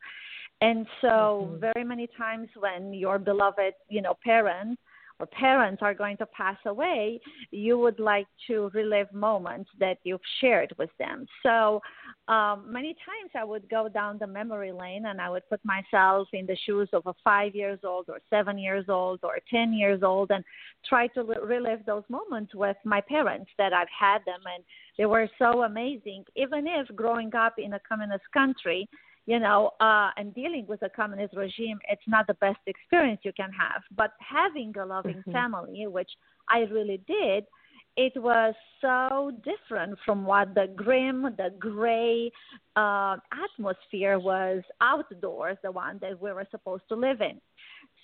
And 0.60 0.86
so, 1.02 1.48
mm-hmm. 1.50 1.60
very 1.60 1.84
many 1.84 2.08
times 2.16 2.48
when 2.56 2.94
your 2.94 3.18
beloved, 3.18 3.74
you 3.90 4.00
know, 4.00 4.16
parent 4.24 4.78
or 5.20 5.26
parents 5.26 5.80
are 5.82 5.94
going 5.94 6.16
to 6.16 6.26
pass 6.26 6.56
away, 6.66 7.20
you 7.50 7.78
would 7.78 8.00
like 8.00 8.26
to 8.48 8.70
relive 8.74 9.12
moments 9.12 9.70
that 9.78 9.98
you've 10.02 10.20
shared 10.40 10.74
with 10.78 10.90
them. 10.98 11.26
So 11.42 11.80
um, 12.26 12.64
many 12.68 12.94
times 12.94 13.30
I 13.34 13.44
would 13.44 13.68
go 13.68 13.88
down 13.88 14.18
the 14.18 14.26
memory 14.26 14.72
lane 14.72 15.06
and 15.06 15.20
I 15.20 15.30
would 15.30 15.48
put 15.48 15.60
myself 15.64 16.28
in 16.32 16.46
the 16.46 16.56
shoes 16.66 16.88
of 16.92 17.06
a 17.06 17.14
five 17.22 17.54
years 17.54 17.80
old 17.84 18.06
or 18.08 18.18
seven 18.28 18.58
years 18.58 18.86
old 18.88 19.20
or 19.22 19.38
10 19.50 19.72
years 19.72 20.02
old 20.02 20.30
and 20.30 20.44
try 20.88 21.06
to 21.08 21.22
relive 21.22 21.86
those 21.86 22.04
moments 22.08 22.54
with 22.54 22.76
my 22.84 23.00
parents 23.00 23.50
that 23.58 23.72
I've 23.72 23.88
had 23.96 24.18
them 24.26 24.40
and 24.52 24.64
they 24.98 25.06
were 25.06 25.28
so 25.38 25.62
amazing. 25.62 26.24
Even 26.36 26.66
if 26.66 26.94
growing 26.96 27.34
up 27.34 27.54
in 27.58 27.74
a 27.74 27.80
communist 27.88 28.24
country, 28.32 28.88
you 29.26 29.38
know, 29.38 29.70
uh, 29.80 30.10
and 30.16 30.34
dealing 30.34 30.66
with 30.66 30.82
a 30.82 30.88
communist 30.88 31.34
regime, 31.36 31.78
it's 31.88 32.02
not 32.06 32.26
the 32.26 32.34
best 32.34 32.58
experience 32.66 33.20
you 33.24 33.32
can 33.32 33.50
have. 33.52 33.82
But 33.96 34.12
having 34.18 34.74
a 34.76 34.84
loving 34.84 35.16
mm-hmm. 35.16 35.32
family, 35.32 35.86
which 35.86 36.10
I 36.48 36.60
really 36.60 37.00
did, 37.06 37.44
it 37.96 38.12
was 38.16 38.54
so 38.80 39.30
different 39.44 39.98
from 40.04 40.26
what 40.26 40.54
the 40.54 40.68
grim, 40.74 41.22
the 41.36 41.50
gray 41.58 42.30
uh, 42.76 43.16
atmosphere 43.32 44.18
was 44.18 44.62
outdoors, 44.80 45.56
the 45.62 45.70
one 45.70 45.98
that 46.00 46.20
we 46.20 46.32
were 46.32 46.46
supposed 46.50 46.82
to 46.88 46.96
live 46.96 47.20
in. 47.20 47.40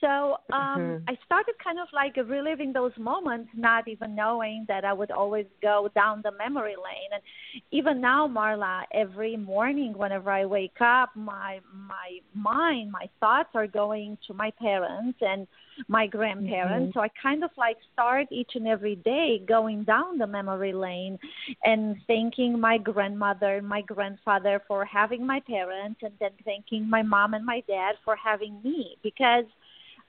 So 0.00 0.38
um, 0.52 0.78
mm-hmm. 0.78 1.04
I 1.08 1.18
started 1.26 1.54
kind 1.62 1.78
of 1.78 1.88
like 1.92 2.16
reliving 2.16 2.72
those 2.72 2.92
moments, 2.98 3.50
not 3.54 3.86
even 3.86 4.14
knowing 4.14 4.64
that 4.68 4.84
I 4.84 4.92
would 4.92 5.10
always 5.10 5.46
go 5.60 5.90
down 5.94 6.22
the 6.22 6.32
memory 6.32 6.76
lane. 6.76 7.10
And 7.12 7.22
even 7.70 8.00
now, 8.00 8.26
Marla, 8.26 8.84
every 8.92 9.36
morning 9.36 9.92
whenever 9.96 10.30
I 10.30 10.46
wake 10.46 10.80
up, 10.80 11.10
my 11.14 11.60
my 11.72 12.20
mind, 12.34 12.92
my 12.92 13.08
thoughts 13.20 13.50
are 13.54 13.66
going 13.66 14.16
to 14.26 14.34
my 14.34 14.50
parents 14.52 15.18
and 15.20 15.46
my 15.88 16.06
grandparents. 16.06 16.90
Mm-hmm. 16.90 16.98
So 16.98 17.02
I 17.02 17.08
kind 17.22 17.44
of 17.44 17.50
like 17.56 17.76
start 17.92 18.26
each 18.30 18.52
and 18.54 18.66
every 18.66 18.96
day 18.96 19.42
going 19.46 19.84
down 19.84 20.18
the 20.18 20.26
memory 20.26 20.72
lane 20.72 21.18
and 21.64 21.96
thanking 22.06 22.58
my 22.58 22.78
grandmother, 22.78 23.56
and 23.56 23.68
my 23.68 23.82
grandfather 23.82 24.62
for 24.66 24.84
having 24.84 25.26
my 25.26 25.40
parents, 25.40 26.00
and 26.02 26.12
then 26.20 26.30
thanking 26.44 26.88
my 26.88 27.02
mom 27.02 27.34
and 27.34 27.44
my 27.44 27.62
dad 27.68 27.96
for 28.04 28.16
having 28.16 28.60
me 28.62 28.96
because 29.02 29.44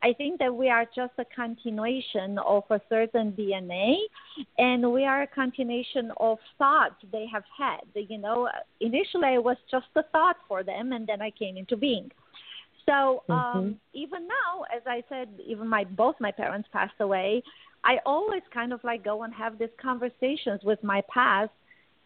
I 0.03 0.13
think 0.13 0.39
that 0.39 0.53
we 0.53 0.69
are 0.69 0.85
just 0.95 1.13
a 1.19 1.25
continuation 1.25 2.39
of 2.39 2.63
a 2.69 2.81
certain 2.89 3.33
DNA, 3.33 3.95
and 4.57 4.91
we 4.91 5.05
are 5.05 5.23
a 5.23 5.27
continuation 5.27 6.11
of 6.17 6.39
thoughts 6.57 6.95
they 7.11 7.27
have 7.31 7.43
had. 7.57 7.81
You 7.93 8.17
know, 8.17 8.49
initially 8.79 9.35
it 9.35 9.43
was 9.43 9.57
just 9.69 9.87
a 9.95 10.03
thought 10.11 10.37
for 10.47 10.63
them, 10.63 10.91
and 10.93 11.05
then 11.05 11.21
I 11.21 11.29
came 11.31 11.55
into 11.55 11.77
being. 11.77 12.09
So 12.87 13.23
um, 13.29 13.35
mm-hmm. 13.35 13.71
even 13.93 14.27
now, 14.27 14.63
as 14.75 14.81
I 14.87 15.03
said, 15.07 15.29
even 15.45 15.67
my 15.67 15.83
both 15.83 16.15
my 16.19 16.31
parents 16.31 16.67
passed 16.73 16.99
away. 16.99 17.43
I 17.83 17.97
always 18.05 18.41
kind 18.53 18.73
of 18.73 18.83
like 18.83 19.03
go 19.03 19.23
and 19.23 19.33
have 19.33 19.57
these 19.57 19.69
conversations 19.81 20.61
with 20.63 20.83
my 20.83 21.01
past 21.13 21.51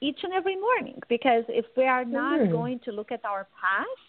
each 0.02 0.20
and 0.24 0.34
every 0.34 0.56
morning 0.56 1.00
because 1.10 1.44
if 1.50 1.66
we 1.76 1.86
are 1.86 2.06
not 2.06 2.40
mm. 2.40 2.52
going 2.52 2.80
to 2.86 2.92
look 2.92 3.12
at 3.12 3.24
our 3.26 3.48
past 3.60 4.05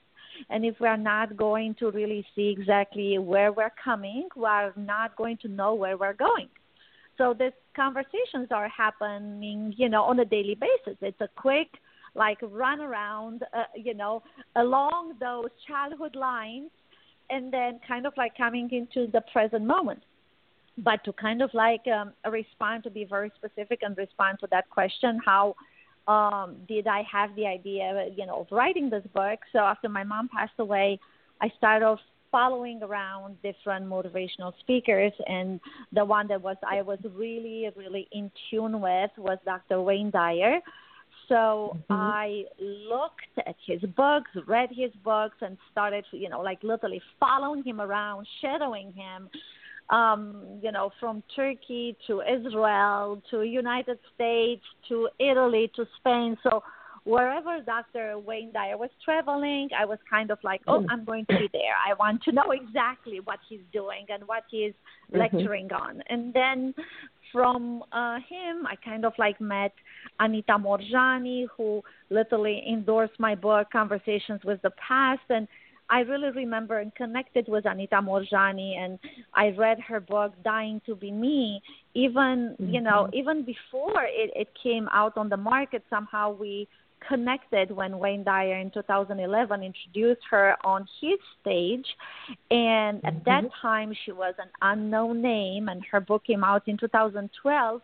and 0.51 0.65
if 0.65 0.77
we're 0.81 0.97
not 0.97 1.37
going 1.37 1.75
to 1.77 1.91
really 1.91 2.27
see 2.35 2.49
exactly 2.49 3.19
where 3.19 3.53
we're 3.53 3.73
coming, 3.83 4.29
we're 4.37 4.73
not 4.77 5.17
going 5.17 5.39
to 5.39 5.49
know 5.49 5.75
where 5.75 5.97
we're 5.97 6.15
going. 6.15 6.49
So 7.19 7.35
these 7.39 7.53
conversations 7.75 8.49
are 8.51 8.69
happening, 8.69 9.75
you 9.77 9.89
know, 9.89 10.03
on 10.05 10.21
a 10.21 10.25
daily 10.25 10.55
basis. 10.55 10.99
It's 11.01 11.21
a 11.21 11.29
quick, 11.37 11.69
like, 12.15 12.39
run 12.43 12.81
around, 12.81 13.43
uh, 13.55 13.65
you 13.75 13.95
know, 13.95 14.23
along 14.57 15.15
those 15.21 15.49
childhood 15.67 16.15
lines, 16.15 16.71
and 17.31 17.53
then 17.53 17.81
kind 17.87 18.07
of 18.07 18.13
like 18.17 18.37
coming 18.37 18.69
into 18.71 19.11
the 19.11 19.23
present 19.33 19.65
moment. 19.65 20.03
But 20.79 21.03
to 21.05 21.13
kind 21.13 21.41
of 21.41 21.51
like 21.55 21.81
um, 21.89 22.13
respond, 22.31 22.85
to 22.85 22.91
be 22.91 23.05
very 23.05 23.33
specific 23.35 23.81
and 23.83 23.97
respond 23.97 24.39
to 24.41 24.49
that 24.51 24.69
question, 24.69 25.19
how 25.25 25.57
um, 26.09 26.57
did 26.69 26.87
I 26.87 27.03
have 27.11 27.35
the 27.37 27.47
idea, 27.47 28.09
you 28.17 28.27
know, 28.27 28.41
of 28.41 28.47
writing 28.51 28.91
this 28.91 29.05
book. 29.15 29.41
So 29.53 29.59
after 29.59 29.89
my 29.89 30.05
mom 30.05 30.29
passed 30.29 30.59
away, 30.59 31.01
I 31.41 31.51
started 31.59 31.99
following 32.31 32.83
around 32.83 33.37
different 33.43 33.87
motivational 33.87 34.53
speakers, 34.61 35.13
and 35.27 35.61
the 35.93 36.05
one 36.05 36.29
that 36.29 36.43
was 36.43 36.57
I 36.69 36.83
was 36.83 36.99
really, 37.15 37.69
really 37.77 38.09
in 38.13 38.31
tune 38.51 38.81
with 38.81 39.11
was 39.17 39.39
Dr. 39.45 39.81
Wayne 39.81 40.11
Dyer. 40.11 40.61
So 41.29 41.35
mm-hmm. 41.35 41.93
I 41.93 42.45
looked 42.61 43.47
at 43.47 43.57
his 43.67 43.81
books, 43.97 44.31
read 44.47 44.71
his 44.71 44.93
books, 45.05 45.37
and 45.41 45.57
started, 45.73 46.05
you 46.13 46.29
know, 46.29 46.41
like 46.41 46.63
literally 46.63 47.03
following 47.19 47.65
him 47.65 47.81
around, 47.81 48.27
shadowing 48.41 48.93
him, 48.93 49.29
um, 49.91 50.43
you 50.63 50.73
know, 50.73 50.91
from 50.99 51.23
Turkey 51.35 51.97
to 52.07 52.23
Israel 52.23 53.23
to 53.31 53.43
United 53.43 53.99
States 54.15 54.63
to 54.89 55.09
Italy 55.19 55.71
to 55.77 55.87
Spain. 55.99 56.37
So 56.43 56.63
wherever 57.07 57.61
Dr. 57.61 58.19
Wayne 58.19 58.51
Dyer 58.53 58.77
was 58.77 58.91
traveling, 59.05 59.69
I 59.79 59.85
was 59.85 59.99
kind 60.11 60.33
of 60.33 60.39
like, 60.43 60.61
oh, 60.67 60.85
I'm 60.91 61.05
going 61.05 61.25
to 61.27 61.39
be 61.39 61.49
there. 61.53 61.75
I 61.89 61.95
want 61.95 62.23
to 62.25 62.33
know 62.33 62.51
exactly 62.51 63.21
what 63.21 63.39
he's 63.49 63.61
doing 63.73 64.07
and 64.09 64.27
what 64.27 64.43
he's 64.51 64.73
mm-hmm. 64.73 65.19
lecturing 65.19 65.73
on. 65.73 66.03
And 66.09 66.35
then 66.35 66.75
from 67.33 67.85
uh, 67.93 68.17
him, 68.29 68.67
I 68.67 68.75
kind 68.85 69.05
of 69.05 69.13
like 69.19 69.41
met 69.41 69.73
Anita 70.19 70.59
Moorjani, 70.59 71.47
who 71.57 71.81
literally 72.11 72.63
endorsed 72.69 73.19
my 73.21 73.37
book, 73.37 73.69
Conversations 73.71 74.41
with 74.45 74.61
the 74.63 74.71
Past. 74.71 75.23
And 75.31 75.47
I 75.89 76.01
really 76.01 76.31
remember 76.31 76.79
and 76.81 76.95
connected 76.95 77.49
with 77.49 77.65
Anita 77.67 77.97
Moorjani, 77.97 78.77
and 78.77 78.99
I 79.35 79.51
read 79.51 79.79
her 79.81 80.01
book 80.01 80.33
"Dying 80.45 80.81
to 80.87 80.95
Be 80.95 81.11
Me." 81.11 81.61
Even 81.95 82.57
mm-hmm. 82.61 82.75
you 82.75 82.81
know, 82.81 83.05
mm-hmm. 83.05 83.15
even 83.17 83.45
before 83.45 84.03
it, 84.05 84.31
it 84.35 84.49
came 84.63 84.89
out 84.93 85.17
on 85.17 85.29
the 85.29 85.37
market, 85.37 85.85
somehow 85.89 86.33
we 86.33 86.69
connected 87.07 87.71
when 87.71 87.99
Wayne 87.99 88.25
Dyer 88.25 88.59
in 88.59 88.71
2011 88.71 89.63
introduced 89.63 90.23
her 90.31 90.57
on 90.65 90.87
his 91.01 91.19
stage. 91.41 91.87
And 92.51 93.05
at 93.05 93.15
mm-hmm. 93.15 93.25
that 93.27 93.45
time, 93.61 93.95
she 94.05 94.13
was 94.13 94.35
an 94.39 94.49
unknown 94.63 95.23
name, 95.23 95.69
and 95.69 95.83
her 95.91 96.01
book 96.01 96.25
came 96.27 96.45
out 96.45 96.67
in 96.67 96.77
2012. 96.77 97.81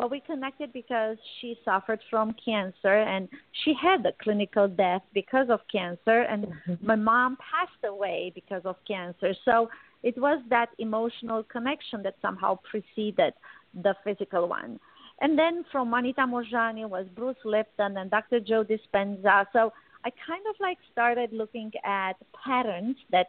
But 0.00 0.10
we 0.10 0.20
connected 0.20 0.72
because 0.72 1.18
she 1.40 1.58
suffered 1.62 2.00
from 2.08 2.34
cancer 2.42 3.02
and 3.02 3.28
she 3.64 3.74
had 3.74 4.06
a 4.06 4.12
clinical 4.22 4.66
death 4.66 5.02
because 5.12 5.48
of 5.50 5.60
cancer, 5.70 6.22
and 6.22 6.46
mm-hmm. 6.46 6.86
my 6.86 6.96
mom 6.96 7.36
passed 7.36 7.84
away 7.84 8.32
because 8.34 8.62
of 8.64 8.76
cancer. 8.88 9.34
So 9.44 9.68
it 10.02 10.16
was 10.16 10.42
that 10.48 10.70
emotional 10.78 11.42
connection 11.42 12.02
that 12.04 12.14
somehow 12.22 12.60
preceded 12.70 13.34
the 13.74 13.94
physical 14.02 14.48
one. 14.48 14.80
And 15.20 15.38
then 15.38 15.66
from 15.70 15.92
Anita 15.92 16.22
Moorjani 16.22 16.88
was 16.88 17.04
Bruce 17.14 17.44
Lipton 17.44 17.98
and 17.98 18.10
Dr. 18.10 18.40
Joe 18.40 18.64
Dispenza. 18.64 19.44
So 19.52 19.70
I 20.06 20.10
kind 20.26 20.44
of 20.48 20.56
like 20.60 20.78
started 20.90 21.30
looking 21.30 21.72
at 21.84 22.14
patterns 22.42 22.96
that 23.12 23.26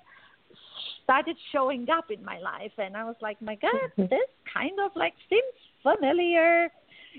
started 1.03 1.35
showing 1.51 1.87
up 1.89 2.05
in 2.11 2.23
my 2.23 2.39
life 2.39 2.71
and 2.77 2.95
I 2.95 3.03
was 3.03 3.15
like, 3.21 3.41
my 3.41 3.55
God, 3.55 3.71
mm-hmm. 3.97 4.01
this 4.09 4.29
kind 4.53 4.79
of 4.83 4.91
like 4.95 5.13
seems 5.29 5.43
familiar 5.83 6.69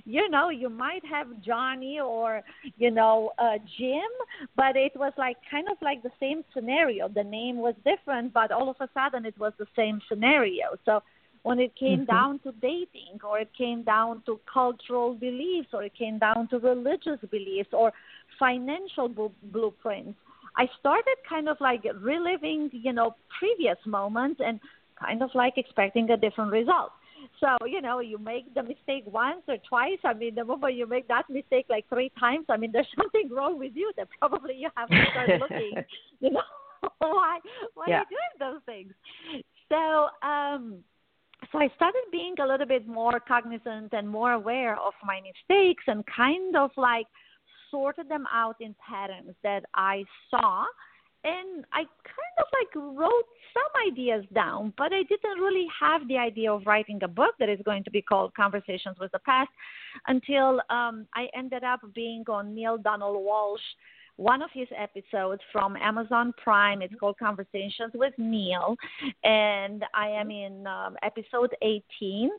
you 0.04 0.28
know 0.30 0.48
you 0.48 0.68
might 0.68 1.04
have 1.04 1.26
johnny 1.44 2.00
or 2.00 2.42
you 2.78 2.90
know 2.90 3.30
uh 3.38 3.58
jim 3.78 4.10
but 4.56 4.76
it 4.76 4.92
was 4.96 5.12
like 5.18 5.36
kind 5.50 5.66
of 5.70 5.76
like 5.82 6.02
the 6.02 6.10
same 6.18 6.42
scenario 6.54 7.08
the 7.08 7.24
name 7.24 7.56
was 7.56 7.74
different 7.84 8.32
but 8.32 8.50
all 8.50 8.70
of 8.70 8.76
a 8.80 8.88
sudden 8.94 9.26
it 9.26 9.38
was 9.38 9.52
the 9.58 9.66
same 9.76 10.00
scenario 10.08 10.68
so 10.84 11.02
when 11.42 11.58
it 11.58 11.74
came 11.76 12.00
mm-hmm. 12.00 12.16
down 12.16 12.38
to 12.40 12.52
dating 12.62 13.18
or 13.24 13.40
it 13.40 13.50
came 13.56 13.82
down 13.82 14.22
to 14.24 14.40
cultural 14.52 15.14
beliefs 15.14 15.68
or 15.72 15.82
it 15.82 15.92
came 15.96 16.18
down 16.18 16.48
to 16.48 16.58
religious 16.58 17.18
beliefs 17.30 17.70
or 17.72 17.92
financial 18.38 19.08
blueprints 19.52 20.18
i 20.56 20.66
started 20.78 21.16
kind 21.28 21.48
of 21.48 21.56
like 21.60 21.84
reliving 22.00 22.70
you 22.72 22.92
know 22.92 23.14
previous 23.38 23.78
moments 23.86 24.40
and 24.44 24.60
kind 24.98 25.22
of 25.22 25.30
like 25.34 25.54
expecting 25.56 26.10
a 26.10 26.16
different 26.16 26.52
result 26.52 26.92
so, 27.40 27.66
you 27.66 27.80
know, 27.80 28.00
you 28.00 28.18
make 28.18 28.52
the 28.54 28.62
mistake 28.62 29.04
once 29.06 29.42
or 29.48 29.56
twice. 29.68 29.98
I 30.04 30.14
mean, 30.14 30.34
the 30.34 30.44
moment 30.44 30.74
you 30.74 30.86
make 30.86 31.08
that 31.08 31.28
mistake 31.28 31.66
like 31.68 31.88
three 31.88 32.10
times, 32.18 32.46
I 32.48 32.56
mean, 32.56 32.72
there's 32.72 32.86
something 32.96 33.28
wrong 33.30 33.58
with 33.58 33.72
you 33.74 33.92
that 33.96 34.08
probably 34.18 34.54
you 34.54 34.68
have 34.76 34.88
to 34.88 35.04
start 35.10 35.40
looking, 35.40 35.74
you 36.20 36.30
know, 36.30 36.42
why, 36.98 37.38
why 37.74 37.84
yeah. 37.88 37.96
are 37.96 38.00
you 38.00 38.16
doing 38.16 38.52
those 38.52 38.60
things? 38.66 38.92
So, 39.68 40.08
um, 40.26 40.78
so 41.50 41.58
I 41.58 41.68
started 41.74 42.02
being 42.10 42.34
a 42.42 42.46
little 42.46 42.66
bit 42.66 42.86
more 42.86 43.18
cognizant 43.20 43.92
and 43.92 44.08
more 44.08 44.32
aware 44.32 44.78
of 44.78 44.92
my 45.04 45.20
mistakes 45.20 45.84
and 45.86 46.04
kind 46.06 46.56
of 46.56 46.70
like 46.76 47.06
sorted 47.72 48.08
them 48.08 48.26
out 48.32 48.54
in 48.60 48.76
patterns 48.88 49.34
that 49.42 49.64
I 49.74 50.04
saw 50.30 50.64
and 51.24 51.64
I 51.72 51.82
kind 51.82 52.36
of 52.38 52.46
like 52.52 52.98
wrote 52.98 53.24
some 53.54 53.92
ideas 53.92 54.24
down, 54.34 54.72
but 54.76 54.92
I 54.92 55.02
didn't 55.04 55.38
really 55.38 55.66
have 55.80 56.06
the 56.08 56.16
idea 56.16 56.52
of 56.52 56.66
writing 56.66 56.98
a 57.02 57.08
book 57.08 57.34
that 57.38 57.48
is 57.48 57.60
going 57.64 57.84
to 57.84 57.90
be 57.90 58.02
called 58.02 58.34
Conversations 58.34 58.96
with 58.98 59.12
the 59.12 59.20
Past 59.20 59.50
until 60.08 60.60
um, 60.68 61.06
I 61.14 61.28
ended 61.36 61.62
up 61.62 61.80
being 61.94 62.24
on 62.28 62.54
Neale 62.54 62.78
Donald 62.78 63.16
Walsch, 63.16 63.60
one 64.16 64.42
of 64.42 64.50
his 64.52 64.68
episodes 64.76 65.40
from 65.50 65.76
Amazon 65.76 66.32
Prime. 66.42 66.82
It's 66.82 66.94
called 66.98 67.16
Conversations 67.18 67.92
with 67.94 68.12
Neil, 68.18 68.76
and 69.24 69.84
I 69.94 70.08
am 70.08 70.30
in 70.30 70.66
um, 70.66 70.96
episode 71.02 71.54
18. 71.62 72.30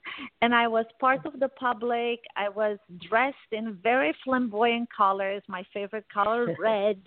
And 0.42 0.54
I 0.54 0.68
was 0.68 0.86
part 1.00 1.26
of 1.26 1.40
the 1.40 1.50
public. 1.50 2.20
I 2.36 2.50
was 2.50 2.78
dressed 3.10 3.38
in 3.52 3.78
very 3.82 4.14
flamboyant 4.24 4.90
colors. 4.96 5.42
My 5.48 5.64
favorite 5.74 6.06
color, 6.14 6.56
red. 6.60 6.98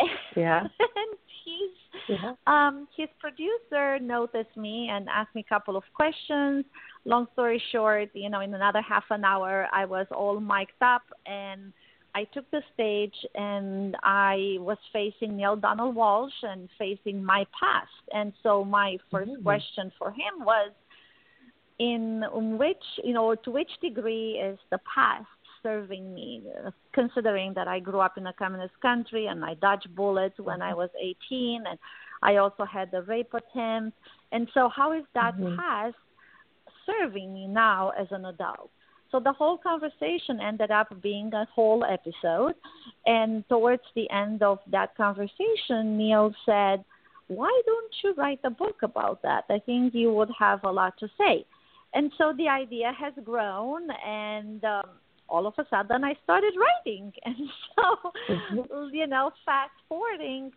Yeah. 0.34 0.60
and 0.60 1.18
he's 1.44 2.08
yeah. 2.08 2.32
um 2.46 2.88
his 2.96 3.08
producer 3.20 3.98
noticed 4.00 4.56
me 4.56 4.88
and 4.90 5.06
asked 5.08 5.34
me 5.34 5.44
a 5.46 5.54
couple 5.54 5.76
of 5.76 5.84
questions. 5.94 6.64
Long 7.04 7.26
story 7.34 7.62
short, 7.70 8.08
you 8.14 8.30
know, 8.30 8.40
in 8.40 8.54
another 8.54 8.80
half 8.80 9.04
an 9.10 9.24
hour 9.24 9.68
I 9.72 9.84
was 9.84 10.06
all 10.10 10.40
mic'd 10.40 10.72
up 10.80 11.02
and 11.26 11.72
I 12.14 12.24
took 12.24 12.50
the 12.50 12.62
stage 12.74 13.14
and 13.34 13.96
I 14.02 14.56
was 14.60 14.76
facing 14.92 15.36
Neale 15.36 15.56
Donald 15.56 15.96
Walsch 15.96 16.42
and 16.42 16.68
facing 16.78 17.24
my 17.24 17.46
past. 17.58 17.88
And 18.12 18.32
so 18.42 18.64
my 18.64 18.98
1st 19.12 19.28
mm-hmm. 19.28 19.42
question 19.42 19.92
for 19.98 20.10
him 20.10 20.44
was 20.44 20.72
in 21.78 22.58
which, 22.58 22.84
you 23.02 23.14
know, 23.14 23.34
to 23.34 23.50
which 23.50 23.70
degree 23.80 24.32
is 24.32 24.58
the 24.70 24.78
past 24.94 25.26
serving 25.62 26.12
me, 26.12 26.42
considering 26.92 27.54
that 27.54 27.68
I 27.68 27.78
grew 27.78 28.00
up 28.00 28.18
in 28.18 28.26
a 28.26 28.32
communist 28.32 28.78
country 28.82 29.26
and 29.26 29.44
I 29.44 29.54
dodged 29.54 29.94
bullets 29.94 30.38
when 30.38 30.60
I 30.60 30.74
was 30.74 30.90
18, 31.00 31.62
and 31.68 31.78
I 32.22 32.36
also 32.36 32.64
had 32.64 32.92
a 32.92 33.02
rape 33.02 33.32
attempt. 33.32 33.96
And 34.32 34.48
so, 34.54 34.68
how 34.68 34.92
is 34.92 35.04
that 35.14 35.36
mm-hmm. 35.36 35.56
past 35.56 35.94
serving 36.84 37.32
me 37.32 37.46
now 37.46 37.90
as 37.90 38.08
an 38.10 38.24
adult? 38.24 38.70
So 39.12 39.20
the 39.20 39.32
whole 39.32 39.58
conversation 39.58 40.40
ended 40.40 40.70
up 40.70 40.88
being 41.02 41.32
a 41.34 41.46
whole 41.54 41.84
episode. 41.84 42.54
And 43.06 43.46
towards 43.48 43.82
the 43.94 44.10
end 44.10 44.42
of 44.42 44.58
that 44.70 44.96
conversation, 44.96 45.98
Neil 45.98 46.34
said, 46.46 46.82
Why 47.28 47.62
don't 47.66 47.94
you 48.02 48.14
write 48.14 48.40
a 48.42 48.50
book 48.50 48.76
about 48.82 49.20
that? 49.22 49.44
I 49.50 49.58
think 49.58 49.94
you 49.94 50.12
would 50.14 50.30
have 50.38 50.64
a 50.64 50.72
lot 50.72 50.94
to 51.00 51.08
say. 51.18 51.44
And 51.94 52.10
so 52.16 52.32
the 52.38 52.48
idea 52.48 52.90
has 52.98 53.12
grown, 53.22 53.82
and 54.04 54.64
um, 54.64 54.88
all 55.28 55.46
of 55.46 55.52
a 55.58 55.66
sudden 55.68 56.04
I 56.04 56.14
started 56.24 56.54
writing. 56.56 57.12
And 57.26 57.36
so, 57.76 58.12
mm-hmm. 58.30 58.94
you 58.94 59.06
know, 59.06 59.30
fast 59.44 59.72
forwarding 59.90 60.52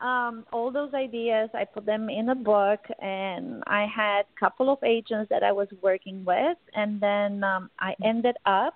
um, 0.00 0.46
all 0.52 0.70
those 0.72 0.94
ideas, 0.94 1.50
I 1.54 1.64
put 1.64 1.84
them 1.84 2.08
in 2.08 2.30
a 2.30 2.34
book, 2.34 2.80
and 3.00 3.62
I 3.66 3.86
had 3.94 4.22
a 4.22 4.40
couple 4.40 4.70
of 4.72 4.78
agents 4.82 5.28
that 5.30 5.42
I 5.42 5.52
was 5.52 5.68
working 5.82 6.24
with, 6.24 6.56
and 6.74 7.00
then 7.00 7.44
um, 7.44 7.70
I 7.78 7.94
ended 8.04 8.36
up 8.46 8.74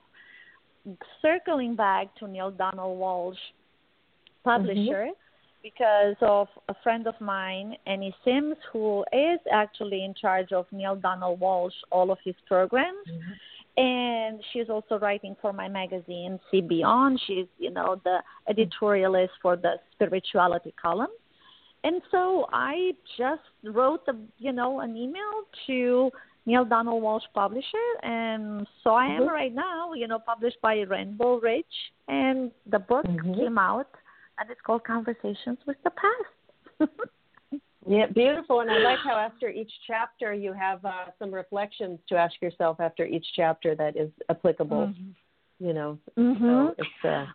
circling 1.23 1.76
back 1.76 2.14
to 2.16 2.28
Neale 2.28 2.50
Donald 2.50 2.99
Walsch, 2.99 3.37
publisher, 4.45 5.09
mm-hmm. 5.09 5.62
because 5.62 6.16
of 6.21 6.49
a 6.69 6.75
friend 6.83 7.07
of 7.07 7.19
mine, 7.21 7.76
Annie 7.87 8.14
Sims, 8.23 8.57
who 8.71 9.02
is 9.12 9.40
actually 9.50 10.04
in 10.04 10.14
charge 10.14 10.52
of 10.52 10.66
Neale 10.73 10.97
Donald 10.97 11.40
Walsch, 11.40 11.73
all 11.90 12.11
of 12.11 12.19
his 12.25 12.35
programs. 12.47 13.09
Mm-hmm 13.11 13.33
and 13.76 14.40
she's 14.52 14.69
also 14.69 14.99
writing 14.99 15.35
for 15.43 15.52
my 15.52 15.69
magazine 15.69 16.38
see 16.50 16.61
beyond. 16.61 17.21
She's 17.26 17.47
you 17.59 17.71
know 17.71 18.00
the 18.04 18.19
editorialist 18.49 19.31
for 19.43 19.57
the 19.57 19.75
spirituality 19.93 20.75
column. 20.81 21.11
And 21.83 22.00
so 22.11 22.47
i 22.52 22.93
just 23.19 23.43
wrote 23.64 24.02
a 24.09 24.14
you 24.38 24.52
know 24.52 24.81
an 24.81 24.97
email 24.97 25.33
to 25.66 26.11
neale 26.47 26.64
donald 26.64 27.02
walsch 27.02 27.28
publisher. 27.35 27.88
And 28.02 28.66
so 28.83 28.90
i 28.90 29.07
am 29.07 29.23
mm-hmm. 29.23 29.31
right 29.31 29.54
now 29.54 29.93
you 29.93 30.07
know 30.07 30.19
published 30.19 30.61
by 30.62 30.76
rainbow 30.81 31.40
ridge 31.40 31.64
and 32.09 32.52
the 32.71 32.78
book 32.78 33.07
mm-hmm. 33.07 33.35
came 33.35 33.59
out 33.59 33.90
and 34.38 34.50
it's 34.50 34.61
called 34.64 34.85
conversations 34.85 35.59
with 35.66 35.76
the 35.85 35.90
past 35.90 36.90
Yeah, 37.87 38.07
beautiful. 38.07 38.61
And 38.61 38.71
I 38.71 38.79
like 38.79 38.99
how 39.05 39.17
after 39.17 39.50
each 39.50 39.71
chapter 39.87 40.33
you 40.33 40.53
have 40.53 40.85
uh, 40.85 41.07
some 41.19 41.33
reflections 41.33 41.99
to 42.09 42.17
ask 42.17 42.35
yourself 42.41 42.81
after 42.81 43.05
each 43.05 43.26
chapter 43.37 43.75
that 43.75 43.97
is 43.97 44.11
applicable. 44.31 44.88
Mm-hmm. 44.88 45.67
You 45.67 45.73
know, 45.73 45.99
mm-hmm. 46.19 46.45
so 46.45 46.75
it's 46.79 47.05
uh, 47.05 47.26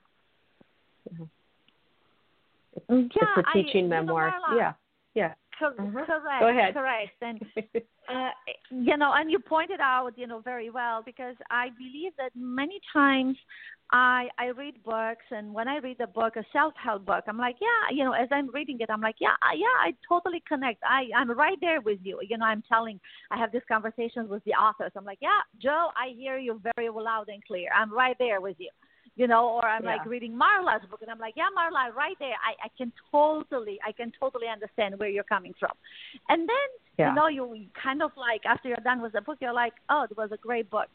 it's, 2.76 3.16
yeah, 3.16 3.28
it's 3.38 3.48
a 3.48 3.54
teaching 3.54 3.86
I, 3.86 3.88
memoir. 3.88 4.34
You 4.50 4.56
know, 4.56 4.62
yeah, 4.62 4.74
yeah. 5.14 5.34
Mm-hmm. 5.62 5.98
Correct. 5.98 6.42
Go 6.42 6.50
ahead. 6.50 6.74
Correct. 6.74 7.12
And 7.22 7.42
uh, 8.10 8.30
you 8.70 8.98
know, 8.98 9.14
and 9.16 9.30
you 9.32 9.40
pointed 9.40 9.80
out, 9.80 10.12
you 10.16 10.28
know, 10.28 10.40
very 10.42 10.70
well 10.70 11.02
because 11.06 11.36
I 11.50 11.70
believe 11.78 12.14
that 12.18 12.32
many 12.36 12.80
times 12.94 13.38
I 13.92 14.28
I 14.38 14.48
read 14.48 14.84
books, 14.84 15.26
and 15.32 15.54
when 15.54 15.68
I 15.68 15.78
read 15.78 16.00
a 16.00 16.08
book, 16.08 16.36
a 16.36 16.44
self-help 16.54 17.06
book, 17.06 17.24
I'm 17.28 17.38
like, 17.38 17.56
yeah, 17.60 17.96
you 17.96 18.04
know, 18.04 18.14
as 18.14 18.28
I'm 18.32 18.50
reading 18.54 18.78
it, 18.80 18.90
I'm 18.90 19.02
like, 19.02 19.16
yeah, 19.20 19.36
yeah, 19.56 19.66
I 19.82 19.94
totally 20.08 20.44
connect. 20.48 20.82
I 20.84 21.10
I'm 21.16 21.32
right 21.32 21.58
there 21.62 21.82
with 21.82 22.00
you. 22.04 22.20
You 22.28 22.38
know, 22.38 22.46
I'm 22.46 22.64
telling, 22.70 23.00
I 23.32 23.38
have 23.38 23.52
these 23.52 23.62
conversations 23.68 24.30
with 24.30 24.44
the 24.46 24.52
authors. 24.52 24.92
I'm 24.96 25.06
like, 25.06 25.20
yeah, 25.22 25.42
Joe, 25.62 25.90
I 25.96 26.14
hear 26.16 26.38
you 26.38 26.62
very 26.76 26.90
loud 26.90 27.30
and 27.30 27.44
clear. 27.46 27.70
I'm 27.76 27.94
right 27.94 28.16
there 28.20 28.42
with 28.42 28.56
you 28.60 28.70
you 29.16 29.28
know, 29.28 29.50
or 29.50 29.66
I'm 29.66 29.84
yeah. 29.84 29.98
like 29.98 30.06
reading 30.06 30.34
Marla's 30.34 30.86
book 30.90 31.02
and 31.02 31.12
I'm 31.12 31.20
like, 31.20 31.34
yeah, 31.36 31.48
Marla, 31.58 31.94
right 31.94 32.16
there. 32.20 32.30
I, 32.30 32.68
I 32.68 32.70
can 32.78 32.92
totally, 33.12 33.80
I 33.86 33.92
can 33.92 34.12
totally 34.20 34.48
understand 34.48 34.98
where 34.98 35.10
you're 35.10 35.24
coming 35.24 35.54
from. 35.60 35.72
And 36.30 36.48
then, 36.48 36.70
yeah. 36.98 37.10
you 37.10 37.16
know, 37.16 37.28
you 37.28 37.66
kind 37.82 38.02
of 38.02 38.12
like, 38.18 38.42
after 38.46 38.70
you're 38.70 38.78
done 38.84 39.02
with 39.02 39.14
the 39.14 39.22
book, 39.22 39.38
you're 39.42 39.54
like, 39.54 39.74
oh, 39.90 40.06
it 40.10 40.16
was 40.18 40.30
a 40.32 40.38
great 40.38 40.70
book. 40.70 40.88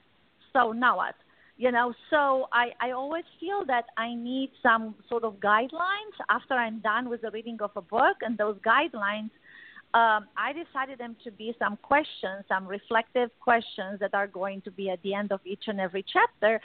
So 0.52 0.72
now 0.72 0.96
what? 0.96 1.14
You 1.56 1.70
know, 1.70 1.94
so 2.10 2.48
I, 2.52 2.70
I 2.80 2.90
always 2.92 3.24
feel 3.38 3.64
that 3.66 3.84
I 3.96 4.14
need 4.14 4.50
some 4.62 4.94
sort 5.08 5.22
of 5.22 5.34
guidelines 5.34 6.16
after 6.28 6.54
I'm 6.54 6.80
done 6.80 7.08
with 7.08 7.22
the 7.22 7.30
reading 7.30 7.58
of 7.60 7.70
a 7.76 7.82
book. 7.82 8.16
And 8.22 8.36
those 8.36 8.56
guidelines, 8.66 9.30
um, 9.94 10.26
I 10.36 10.52
decided 10.52 10.98
them 10.98 11.14
to 11.22 11.30
be 11.30 11.54
some 11.58 11.76
questions, 11.82 12.44
some 12.48 12.66
reflective 12.66 13.30
questions 13.38 14.00
that 14.00 14.14
are 14.14 14.26
going 14.26 14.62
to 14.62 14.72
be 14.72 14.90
at 14.90 15.00
the 15.02 15.14
end 15.14 15.30
of 15.30 15.40
each 15.44 15.64
and 15.68 15.78
every 15.78 16.04
chapter 16.12 16.60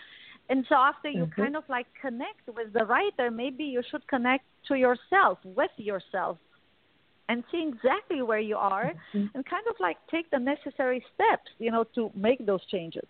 and 0.49 0.65
so 0.67 0.75
after 0.75 1.09
you 1.09 1.25
mm-hmm. 1.25 1.41
kind 1.41 1.55
of 1.55 1.63
like 1.69 1.85
connect 2.01 2.47
with 2.47 2.73
the 2.73 2.83
writer, 2.85 3.29
maybe 3.29 3.63
you 3.63 3.83
should 3.89 4.05
connect 4.07 4.45
to 4.67 4.75
yourself, 4.75 5.37
with 5.43 5.71
yourself, 5.77 6.37
and 7.29 7.43
see 7.51 7.69
exactly 7.71 8.23
where 8.23 8.39
you 8.39 8.57
are 8.57 8.93
mm-hmm. 9.13 9.27
and 9.35 9.45
kind 9.45 9.65
of 9.69 9.75
like 9.79 9.97
take 10.09 10.29
the 10.31 10.39
necessary 10.39 11.03
steps, 11.13 11.49
you 11.59 11.71
know, 11.71 11.83
to 11.95 12.11
make 12.15 12.43
those 12.45 12.65
changes. 12.71 13.07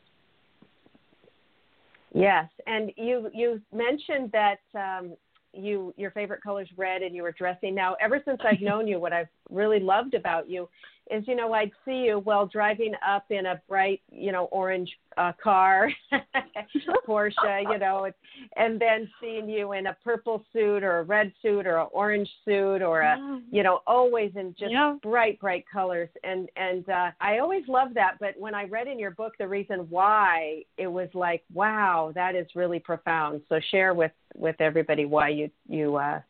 Yes, 2.13 2.50
and 2.67 2.91
you 2.98 3.29
you 3.34 3.62
mentioned 3.74 4.34
that 4.34 4.60
um, 4.75 5.13
you 5.54 5.93
your 5.95 6.12
favorite 6.12 6.41
color 6.41 6.63
is 6.63 6.67
red 6.75 7.04
and 7.04 7.15
you 7.15 7.23
were 7.23 7.32
dressing. 7.32 7.73
Now, 7.73 7.95
ever 8.02 8.21
since 8.25 8.41
I've 8.43 8.62
known 8.69 8.88
you, 8.88 8.99
what 8.99 9.13
I've 9.13 9.30
really 9.49 9.80
loved 9.80 10.13
about 10.13 10.49
you 10.49 10.67
is 11.10 11.24
you 11.28 11.36
know 11.36 11.54
I'd 11.54 11.72
see 11.86 12.06
you 12.06 12.19
while 12.19 12.45
driving 12.45 12.93
up 13.08 13.26
in 13.30 13.48
a 13.48 13.62
bright 13.67 14.02
you 14.12 14.32
know 14.32 14.45
orange 14.45 14.89
uh, 15.17 15.34
car, 15.41 15.91
Porsche, 17.08 17.63
you 17.63 17.78
know, 17.78 18.10
and 18.56 18.80
then 18.80 19.10
seeing 19.19 19.50
you 19.50 19.74
in 19.74 19.88
a 19.88 19.98
purple 20.04 20.45
suit 20.54 20.82
or 20.82 21.00
a 21.00 21.04
red 21.04 21.34
suit 21.41 21.67
or 21.67 21.80
an 21.80 21.88
orange 21.91 22.30
suit 22.45 22.82
or 22.82 23.02
a 23.02 23.41
you 23.52 23.63
know 23.63 23.82
always 23.86 24.32
in 24.36 24.56
just 24.58 24.72
yeah. 24.72 24.95
bright 25.02 25.39
bright 25.39 25.65
colors 25.72 26.10
and 26.24 26.50
and 26.56 26.88
uh, 26.89 27.12
I 27.19 27.39
always 27.39 27.67
loved 27.67 27.95
that. 27.95 28.15
But 28.19 28.36
when 28.38 28.56
I 28.56 28.65
read 28.65 28.88
in 28.88 29.00
your 29.00 29.12
book 29.12 29.34
the 29.38 29.48
reason 29.48 29.88
why, 29.89 30.63
it 30.78 30.88
was 30.88 31.10
like 31.13 31.43
wow 31.54 32.12
that 32.15 32.36
is 32.36 32.48
really 32.56 32.80
profound. 32.80 33.41
So 33.50 33.60
share 33.72 33.93
with 33.93 34.12
with 34.36 34.56
everybody 34.60 35.06
why 35.06 35.30
you 35.30 35.50
you 35.67 35.98
uh, 35.98 36.22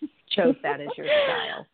chose 0.30 0.54
that 0.62 0.80
as 0.80 0.88
your 0.96 1.06
style. 1.06 1.66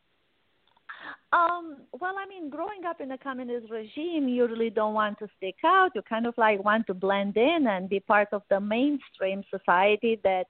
Um, 1.35 1.79
well, 2.01 2.15
I 2.17 2.29
mean, 2.29 2.49
growing 2.49 2.85
up 2.87 3.01
in 3.01 3.11
a 3.11 3.19
communist 3.19 3.69
regime, 3.69 4.29
you 4.29 4.47
really 4.47 4.71
don't 4.71 4.95
want 4.95 5.19
to 5.19 5.27
stick 5.37 5.57
out. 5.65 5.91
You 5.95 6.03
kind 6.03 6.27
of 6.27 6.35
like 6.39 6.65
want 6.65 6.87
to 6.87 6.95
blend 6.95 7.37
in 7.37 7.67
and 7.69 7.89
be 7.89 7.99
part 7.99 8.29
of 8.33 8.43
the 8.51 8.61
mainstream 8.61 9.43
society 9.51 10.21
that, 10.23 10.45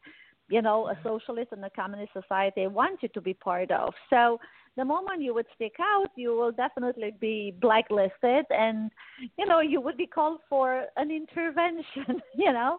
you 0.51 0.61
know, 0.61 0.89
a 0.89 0.99
socialist 1.03 1.53
and 1.53 1.65
a 1.65 1.71
communist 1.71 2.13
society 2.13 2.67
wants 2.67 3.03
you 3.03 3.09
to 3.15 3.23
be 3.23 3.33
part 3.33 3.71
of. 3.71 3.95
So 4.11 4.39
the 4.77 4.85
moment 4.85 5.23
you 5.23 5.33
would 5.33 5.47
stick 5.55 5.77
out, 5.81 6.11
you 6.17 6.37
will 6.37 6.53
definitely 6.53 7.15
be 7.19 7.55
blacklisted 7.63 8.45
and, 8.51 8.91
you 9.39 9.47
know, 9.47 9.61
you 9.61 9.81
would 9.81 9.97
be 9.97 10.07
called 10.07 10.41
for 10.51 10.85
an 10.97 11.11
intervention, 11.11 12.21
you 12.37 12.53
know, 12.53 12.79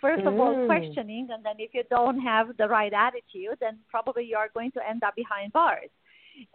first 0.00 0.26
of 0.26 0.32
mm. 0.32 0.40
all, 0.40 0.66
questioning. 0.66 1.28
And 1.30 1.44
then 1.44 1.56
if 1.58 1.70
you 1.74 1.84
don't 1.90 2.18
have 2.18 2.56
the 2.56 2.66
right 2.66 2.92
attitude, 2.92 3.58
then 3.60 3.78
probably 3.88 4.24
you 4.24 4.36
are 4.36 4.48
going 4.52 4.72
to 4.72 4.88
end 4.88 5.04
up 5.04 5.14
behind 5.14 5.52
bars. 5.52 5.90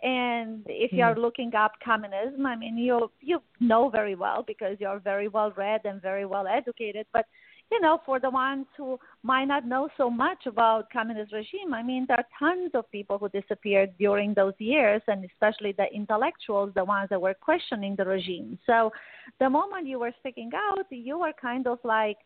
And 0.03 0.63
if 0.67 0.91
you 0.93 1.03
are 1.03 1.13
hmm. 1.13 1.21
looking 1.21 1.55
up 1.55 1.73
communism, 1.83 2.45
I 2.45 2.55
mean, 2.55 2.77
you 2.77 3.11
you 3.19 3.41
know 3.59 3.89
very 3.89 4.15
well 4.15 4.43
because 4.45 4.77
you're 4.79 4.99
very 4.99 5.27
well 5.27 5.51
read 5.55 5.81
and 5.85 6.01
very 6.01 6.25
well 6.25 6.47
educated. 6.47 7.05
But 7.13 7.25
you 7.71 7.79
know, 7.79 8.01
for 8.05 8.19
the 8.19 8.29
ones 8.29 8.65
who 8.77 8.99
might 9.23 9.45
not 9.45 9.65
know 9.65 9.87
so 9.95 10.09
much 10.09 10.45
about 10.45 10.89
communist 10.91 11.31
regime, 11.31 11.73
I 11.73 11.81
mean, 11.81 12.05
there 12.05 12.17
are 12.17 12.25
tons 12.37 12.71
of 12.73 12.91
people 12.91 13.17
who 13.17 13.29
disappeared 13.29 13.91
during 13.97 14.33
those 14.33 14.53
years, 14.57 15.01
and 15.07 15.23
especially 15.23 15.71
the 15.71 15.85
intellectuals, 15.93 16.73
the 16.75 16.83
ones 16.83 17.07
that 17.09 17.21
were 17.21 17.33
questioning 17.33 17.95
the 17.95 18.03
regime. 18.03 18.59
So, 18.65 18.91
the 19.39 19.49
moment 19.49 19.87
you 19.87 19.99
were 19.99 20.11
sticking 20.19 20.51
out, 20.53 20.85
you 20.89 21.19
were 21.19 21.31
kind 21.41 21.65
of 21.65 21.79
like 21.85 22.17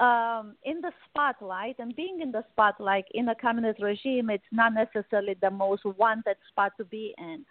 um, 0.00 0.54
in 0.64 0.80
the 0.80 0.92
spotlight, 1.08 1.76
and 1.78 1.94
being 1.94 2.20
in 2.20 2.32
the 2.32 2.44
spotlight 2.52 3.04
in 3.12 3.28
a 3.28 3.34
communist 3.34 3.82
regime, 3.82 4.30
it's 4.30 4.44
not 4.50 4.72
necessarily 4.74 5.36
the 5.40 5.50
most 5.50 5.84
wanted 5.84 6.36
spot 6.48 6.72
to 6.78 6.84
be 6.84 7.14
in. 7.18 7.44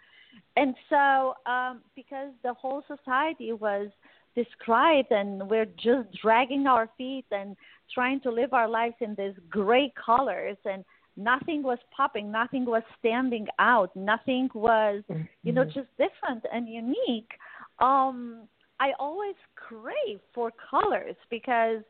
And 0.56 0.74
so, 0.88 1.34
um, 1.46 1.82
because 1.94 2.30
the 2.42 2.54
whole 2.54 2.82
society 2.86 3.52
was 3.52 3.88
described, 4.34 5.12
and 5.12 5.48
we're 5.48 5.66
just 5.66 6.08
dragging 6.20 6.66
our 6.66 6.88
feet 6.96 7.26
and 7.30 7.56
trying 7.92 8.20
to 8.20 8.30
live 8.30 8.52
our 8.52 8.68
lives 8.68 8.96
in 9.00 9.14
these 9.16 9.34
gray 9.50 9.92
colors, 10.04 10.56
and 10.64 10.84
nothing 11.16 11.62
was 11.62 11.78
popping, 11.94 12.30
nothing 12.32 12.64
was 12.64 12.82
standing 12.98 13.46
out, 13.58 13.94
nothing 13.94 14.48
was, 14.54 15.02
you 15.42 15.52
know, 15.52 15.62
mm-hmm. 15.62 15.78
just 15.78 15.88
different 15.98 16.44
and 16.52 16.68
unique. 16.68 17.30
Um, 17.78 18.48
I 18.80 18.92
always 18.98 19.36
crave 19.54 20.18
for 20.34 20.50
colors 20.70 21.16
because 21.30 21.82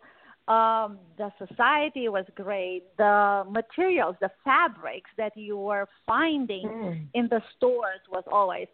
um, 0.48 0.98
the 1.18 1.30
society 1.38 2.08
was 2.08 2.24
great. 2.34 2.82
The 2.98 3.44
materials, 3.48 4.16
the 4.20 4.30
fabrics 4.44 5.10
that 5.16 5.36
you 5.36 5.56
were 5.56 5.86
finding 6.04 6.66
mm. 6.66 7.06
in 7.14 7.28
the 7.28 7.40
stores 7.56 8.00
was 8.10 8.24
always 8.30 8.66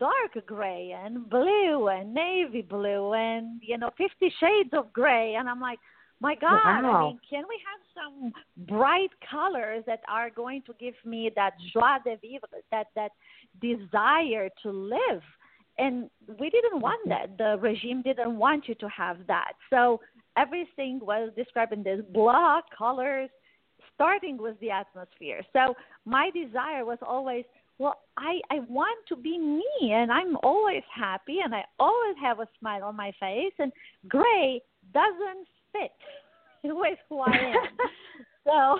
dark 0.00 0.46
gray 0.46 0.94
and 0.98 1.28
blue 1.28 1.88
and 1.88 2.14
navy 2.14 2.62
blue 2.62 3.12
and 3.12 3.60
you 3.62 3.76
know 3.78 3.90
Fifty 3.96 4.32
Shades 4.40 4.70
of 4.72 4.92
Gray. 4.92 5.36
And 5.38 5.48
I'm 5.48 5.60
like, 5.60 5.78
my 6.20 6.34
God, 6.34 6.60
wow. 6.64 6.82
I 6.84 7.08
mean, 7.08 7.20
can 7.28 7.44
we 7.48 7.58
have 7.70 7.80
some 7.94 8.66
bright 8.66 9.10
colors 9.30 9.84
that 9.86 10.00
are 10.08 10.30
going 10.30 10.62
to 10.62 10.74
give 10.80 10.94
me 11.04 11.30
that 11.36 11.52
joie 11.72 11.98
de 12.04 12.16
vivre, 12.16 12.48
that 12.72 12.88
that 12.96 13.12
desire 13.60 14.48
to 14.64 14.70
live? 14.70 15.22
and 15.78 16.10
we 16.38 16.50
didn't 16.50 16.80
want 16.80 17.08
that. 17.08 17.38
The 17.38 17.56
regime 17.60 18.02
didn't 18.02 18.36
want 18.36 18.68
you 18.68 18.74
to 18.76 18.88
have 18.88 19.18
that. 19.26 19.52
So 19.70 20.00
everything 20.36 21.00
was 21.02 21.30
described 21.36 21.72
in 21.72 21.82
this 21.82 22.00
block 22.12 22.64
colors, 22.76 23.30
starting 23.94 24.36
with 24.36 24.58
the 24.60 24.70
atmosphere. 24.70 25.42
So 25.52 25.74
my 26.04 26.30
desire 26.30 26.84
was 26.84 26.98
always, 27.06 27.44
well, 27.78 28.00
I, 28.16 28.40
I 28.50 28.60
want 28.68 28.98
to 29.08 29.16
be 29.16 29.38
me, 29.38 29.92
and 29.92 30.10
I'm 30.10 30.36
always 30.42 30.82
happy, 30.94 31.38
and 31.44 31.54
I 31.54 31.64
always 31.78 32.16
have 32.22 32.40
a 32.40 32.48
smile 32.58 32.84
on 32.84 32.96
my 32.96 33.12
face, 33.18 33.52
and 33.58 33.72
gray 34.08 34.60
doesn't 34.92 35.46
fit 35.72 35.92
with 36.64 36.98
who 37.08 37.20
I 37.20 37.30
am. 37.30 37.78
so 38.44 38.78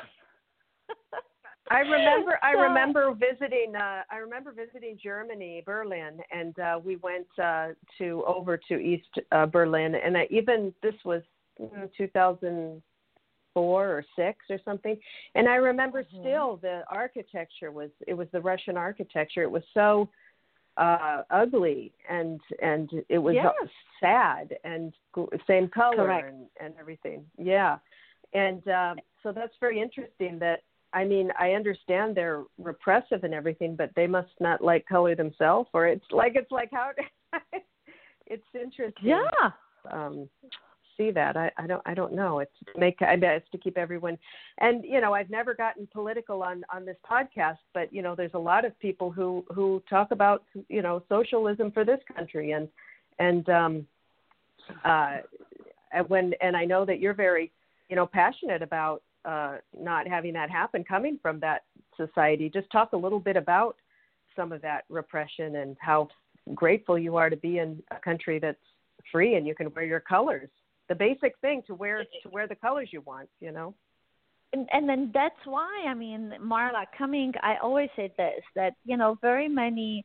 I 1.71 1.81
remember 1.81 2.39
I 2.43 2.53
remember 2.69 3.15
visiting 3.15 3.75
uh 3.77 4.03
I 4.11 4.17
remember 4.17 4.53
visiting 4.53 4.99
Germany, 5.03 5.63
Berlin, 5.65 6.19
and 6.31 6.59
uh 6.59 6.81
we 6.83 6.97
went 6.97 7.27
uh 7.43 7.69
to 7.99 8.25
over 8.27 8.59
to 8.69 8.75
East 8.75 9.09
uh, 9.31 9.47
Berlin 9.47 9.95
and 9.95 10.17
I, 10.17 10.27
even 10.31 10.73
this 10.83 10.95
was 11.05 11.23
2004 11.59 12.83
or 13.57 14.05
6 14.17 14.39
or 14.51 14.59
something. 14.65 14.97
And 15.35 15.49
I 15.49 15.57
remember 15.57 16.03
mm-hmm. 16.03 16.21
still 16.21 16.57
the 16.63 16.83
architecture 16.91 17.71
was 17.71 17.91
it 18.07 18.15
was 18.15 18.29
the 18.33 18.41
Russian 18.41 18.77
architecture. 18.77 19.43
It 19.43 19.51
was 19.51 19.65
so 19.75 20.09
uh 20.79 21.23
ugly 21.31 21.93
and 22.09 22.41
and 22.63 22.89
it 23.11 23.19
was 23.19 23.35
yes. 23.35 23.53
sad 24.01 24.57
and 24.65 24.95
same 25.47 25.69
color 25.69 25.97
Correct. 25.97 26.33
and 26.33 26.47
and 26.61 26.75
everything. 26.81 27.25
Yeah. 27.37 27.79
And 28.35 28.67
uh, 28.67 28.95
so 29.23 29.33
that's 29.33 29.53
very 29.61 29.81
interesting 29.81 30.39
that 30.39 30.63
I 30.95 31.05
mean, 31.05 31.31
I 31.39 31.53
understand 31.53 32.15
they're 32.15 32.45
repressive 32.59 33.25
and 33.25 33.33
everything, 33.33 33.77
but 33.77 33.91
they 33.97 34.07
must 34.07 34.33
not 34.41 34.63
like 34.63 34.87
color 34.87 35.15
themselves, 35.15 35.69
or 35.73 35.87
it's 35.87 36.05
like 36.11 36.33
it's 36.35 36.51
like 36.51 36.71
how 36.71 36.91
it's 38.27 38.43
interesting. 38.55 39.09
Yeah. 39.09 39.51
Um, 39.91 40.29
see 40.97 41.11
that 41.11 41.37
I, 41.37 41.51
I 41.57 41.67
don't 41.67 41.83
I 41.87 41.95
don't 41.95 42.13
know. 42.13 42.41
It's 42.41 42.53
make 42.77 43.01
I 43.03 43.17
bet 43.17 43.37
it's 43.37 43.51
to 43.51 43.59
keep 43.59 43.79
everyone, 43.79 44.19
and 44.59 44.85
you 44.85 45.01
know 45.01 45.15
I've 45.15 45.31
never 45.31 45.55
gotten 45.55 45.89
political 45.93 46.43
on 46.43 46.65
on 46.73 46.85
this 46.85 46.97
podcast, 47.09 47.59
but 47.75 47.93
you 47.93 48.03
know 48.03 48.15
there's 48.15 48.35
a 48.35 48.39
lot 48.39 48.65
of 48.65 48.79
people 48.79 49.11
who 49.11 49.45
who 49.55 49.83
talk 49.89 50.11
about 50.11 50.45
you 50.69 50.83
know 50.83 51.03
socialism 51.09 51.71
for 51.71 51.85
this 51.85 52.01
country 52.15 52.53
and 52.53 52.69
and 53.19 53.49
um 53.49 53.87
uh 54.85 55.19
when 56.09 56.33
and 56.41 56.57
I 56.57 56.65
know 56.65 56.85
that 56.85 57.01
you're 57.01 57.15
very 57.15 57.51
you 57.89 57.97
know 57.97 58.07
passionate 58.07 58.63
about 58.63 59.03
uh, 59.25 59.59
not 59.79 60.09
having 60.09 60.33
that 60.33 60.51
happen 60.51 60.83
coming 60.85 61.19
from 61.23 61.39
that 61.41 61.63
society. 61.97 62.51
Just 62.53 62.71
talk 62.71 62.93
a 62.93 62.97
little 62.97 63.21
bit 63.21 63.37
about 63.37 63.77
some 64.35 64.53
of 64.53 64.63
that 64.63 64.85
repression 64.89 65.57
and 65.57 65.77
how 65.81 66.09
grateful 66.55 66.99
you 66.99 67.17
are 67.17 67.31
to 67.31 67.37
be 67.37 67.59
in 67.59 67.83
a 67.91 68.01
country 68.01 68.39
that's 68.39 68.59
free 69.11 69.37
and 69.37 69.47
you 69.47 69.55
can 69.55 69.73
wear 69.75 69.85
your 69.85 70.01
colors. 70.01 70.49
The 70.89 70.95
basic 70.95 71.35
thing 71.41 71.63
to 71.67 71.75
wear 71.75 72.05
to 72.23 72.29
wear 72.31 72.47
the 72.47 72.55
colors 72.55 72.89
you 72.93 73.01
want, 73.03 73.29
you 73.41 73.53
know. 73.53 73.75
And, 74.53 74.69
and 74.71 74.87
then 74.89 75.11
that's 75.15 75.35
why 75.45 75.85
I 75.89 75.95
mean, 75.95 76.35
Marla, 76.43 76.85
coming. 76.97 77.33
I 77.43 77.57
always 77.63 77.89
say 77.97 78.13
this 78.17 78.43
that 78.55 78.75
you 78.85 78.97
know 78.97 79.17
very 79.23 79.49
many 79.49 80.05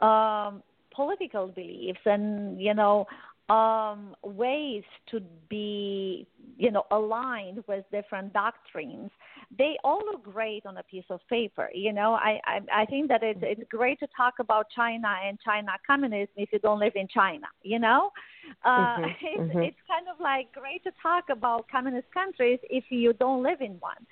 um, 0.00 0.62
political 0.94 1.48
beliefs 1.48 2.00
and 2.04 2.60
you 2.60 2.74
know 2.74 3.06
um, 3.48 4.16
ways 4.22 4.84
to 5.10 5.20
be, 5.50 6.26
you 6.56 6.70
know, 6.70 6.84
aligned 6.90 7.62
with 7.66 7.84
different 7.92 8.32
doctrines. 8.32 9.10
They 9.56 9.76
all 9.84 10.00
look 10.04 10.24
great 10.24 10.64
on 10.64 10.78
a 10.78 10.82
piece 10.84 11.04
of 11.10 11.20
paper. 11.28 11.68
You 11.74 11.92
know, 11.92 12.14
I 12.14 12.40
I, 12.44 12.82
I 12.82 12.84
think 12.86 13.08
that 13.08 13.22
it's 13.22 13.40
it's 13.42 13.62
great 13.70 14.00
to 14.00 14.08
talk 14.16 14.34
about 14.40 14.66
China 14.74 15.14
and 15.26 15.38
China 15.44 15.72
communism 15.86 16.32
if 16.36 16.50
you 16.52 16.58
don't 16.60 16.80
live 16.80 16.94
in 16.96 17.06
China. 17.08 17.46
You 17.62 17.78
know, 17.78 18.10
uh, 18.64 18.68
mm-hmm. 18.70 19.04
it's 19.22 19.40
mm-hmm. 19.40 19.58
it's 19.58 19.78
kind 19.86 20.06
of 20.12 20.18
like 20.20 20.52
great 20.52 20.82
to 20.84 20.90
talk 21.02 21.24
about 21.30 21.66
communist 21.70 22.10
countries 22.12 22.58
if 22.70 22.84
you 22.88 23.12
don't 23.12 23.42
live 23.42 23.60
in 23.60 23.72
one. 23.80 24.06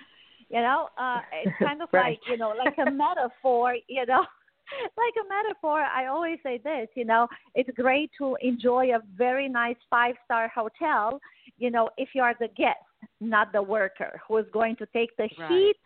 You 0.50 0.60
know, 0.60 0.88
uh, 0.98 1.20
it's 1.44 1.56
kind 1.66 1.80
of 1.80 1.88
right. 1.92 2.10
like 2.10 2.20
you 2.28 2.36
know, 2.36 2.52
like 2.56 2.76
a 2.86 2.90
metaphor. 2.90 3.76
You 3.88 4.04
know 4.04 4.26
like 4.96 5.14
a 5.24 5.28
metaphor, 5.28 5.80
I 5.80 6.06
always 6.06 6.38
say 6.42 6.58
this, 6.62 6.88
you 6.94 7.04
know, 7.04 7.28
it's 7.54 7.70
great 7.76 8.10
to 8.18 8.36
enjoy 8.40 8.94
a 8.94 9.00
very 9.16 9.48
nice 9.48 9.76
five 9.90 10.14
star 10.24 10.48
hotel, 10.48 11.20
you 11.58 11.70
know, 11.70 11.90
if 11.96 12.10
you 12.14 12.22
are 12.22 12.34
the 12.38 12.48
guest, 12.56 12.78
not 13.20 13.52
the 13.52 13.62
worker 13.62 14.20
who 14.26 14.36
is 14.38 14.46
going 14.52 14.76
to 14.76 14.86
take 14.86 15.16
the 15.16 15.28
right. 15.38 15.50
heat 15.50 15.76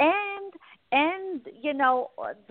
and 0.00 0.52
and 0.92 1.40
you 1.60 1.74
know 1.74 2.10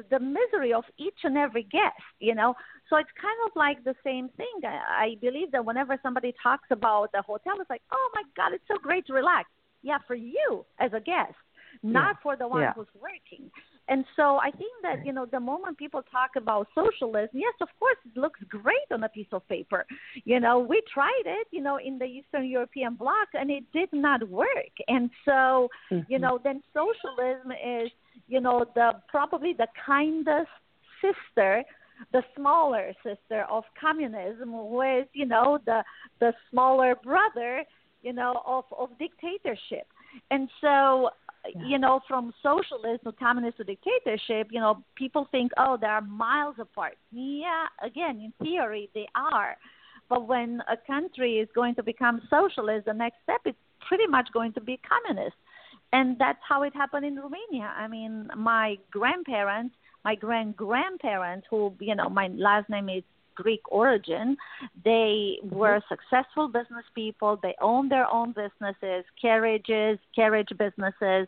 the 0.10 0.19
misery 0.19 0.73
of 0.73 0.84
each 0.97 1.19
and 1.23 1.38
every 1.38 1.63
guest 1.63 2.03
you 2.19 2.36
know 2.36 2.53
so 2.89 2.97
it's 2.97 3.10
kind 3.19 3.38
of 3.45 3.51
like 3.56 3.84
the 3.84 3.95
same 4.03 4.29
thing 4.36 4.62
i 4.63 5.15
believe 5.21 5.51
that 5.51 5.63
whenever 5.63 5.97
somebody 6.03 6.34
talks 6.41 6.67
about 6.71 7.12
the 7.13 7.21
hotel 7.21 7.53
it's 7.60 7.69
like 7.69 7.82
oh 7.91 8.10
my 8.13 8.23
god 8.36 8.53
it's 8.53 8.63
so 8.67 8.77
great 8.82 9.06
to 9.08 9.13
relax 9.13 9.49
yeah 9.82 9.97
for 10.08 10.15
you 10.15 10.65
as 10.79 10.91
a 10.93 10.99
guest 10.99 11.36
not 11.82 12.15
yeah. 12.15 12.23
for 12.23 12.36
the 12.36 12.47
one 12.47 12.62
yeah. 12.62 12.73
who's 12.73 12.88
working 12.95 13.49
and 13.89 14.05
so 14.15 14.37
I 14.37 14.49
think 14.51 14.71
that, 14.83 15.05
you 15.05 15.11
know, 15.11 15.25
the 15.25 15.39
moment 15.39 15.77
people 15.77 16.01
talk 16.09 16.31
about 16.37 16.67
socialism, 16.73 17.29
yes, 17.33 17.53
of 17.61 17.67
course, 17.79 17.97
it 18.05 18.17
looks 18.17 18.39
great 18.47 18.87
on 18.91 19.03
a 19.03 19.09
piece 19.09 19.27
of 19.33 19.47
paper. 19.49 19.85
You 20.23 20.39
know, 20.39 20.59
we 20.59 20.81
tried 20.93 21.23
it, 21.25 21.47
you 21.51 21.61
know, 21.61 21.77
in 21.83 21.97
the 21.97 22.05
Eastern 22.05 22.45
European 22.47 22.95
bloc 22.95 23.27
and 23.33 23.51
it 23.51 23.65
did 23.73 23.89
not 23.91 24.27
work. 24.29 24.47
And 24.87 25.09
so, 25.25 25.67
mm-hmm. 25.91 25.99
you 26.07 26.17
know, 26.17 26.39
then 26.43 26.63
socialism 26.73 27.51
is, 27.51 27.91
you 28.27 28.39
know, 28.39 28.65
the 28.73 28.91
probably 29.09 29.53
the 29.53 29.67
kindest 29.85 30.49
sister 31.01 31.63
the 32.11 32.23
smaller 32.35 32.91
sister 33.03 33.45
of 33.49 33.63
communism 33.79 34.51
with 34.71 35.07
you 35.13 35.25
know 35.25 35.59
the 35.65 35.83
the 36.19 36.33
smaller 36.49 36.95
brother 36.95 37.63
you 38.01 38.11
know 38.11 38.41
of 38.45 38.65
of 38.77 38.89
dictatorship 38.97 39.87
and 40.31 40.49
so 40.59 41.09
you 41.67 41.77
know, 41.77 41.99
from 42.08 42.34
socialism 42.41 42.99
to 43.06 43.12
communist 43.13 43.58
to 43.58 43.63
dictatorship, 43.63 44.47
you 44.51 44.60
know, 44.60 44.84
people 44.95 45.27
think, 45.32 45.51
oh, 45.58 45.77
they 45.79 45.88
are 45.88 46.01
miles 46.01 46.56
apart. 46.60 46.97
Yeah, 47.12 47.65
again, 47.84 48.19
in 48.19 48.34
theory, 48.45 48.89
they 48.93 49.08
are. 49.15 49.58
But 50.10 50.27
when 50.27 50.62
a 50.71 50.77
country 50.88 51.39
is 51.39 51.49
going 51.56 51.75
to 51.75 51.84
become 51.84 52.21
socialist, 52.29 52.86
the 52.86 52.93
next 52.93 53.17
step 53.23 53.41
is 53.45 53.56
pretty 53.88 54.08
much 54.08 54.29
going 54.34 54.53
to 54.53 54.62
be 54.62 54.79
communist. 54.88 55.36
And 55.91 56.17
that's 56.17 56.39
how 56.47 56.63
it 56.63 56.73
happened 56.75 57.06
in 57.06 57.15
Romania. 57.15 57.71
I 57.77 57.88
mean, 57.88 58.27
my 58.36 58.77
grandparents, 58.91 59.75
my 60.03 60.15
grand 60.15 60.58
grandparents, 60.58 61.47
who, 61.49 61.73
you 61.79 61.95
know, 61.95 62.10
my 62.10 62.27
last 62.36 62.69
name 62.69 62.89
is 62.89 63.03
Greek 63.35 63.61
origin. 63.71 64.37
They 64.83 65.39
mm-hmm. 65.43 65.55
were 65.55 65.81
successful 65.89 66.47
business 66.47 66.85
people. 66.95 67.39
They 67.41 67.55
owned 67.61 67.91
their 67.91 68.11
own 68.11 68.33
businesses, 68.33 69.05
carriages, 69.21 69.99
carriage 70.15 70.49
businesses 70.57 71.27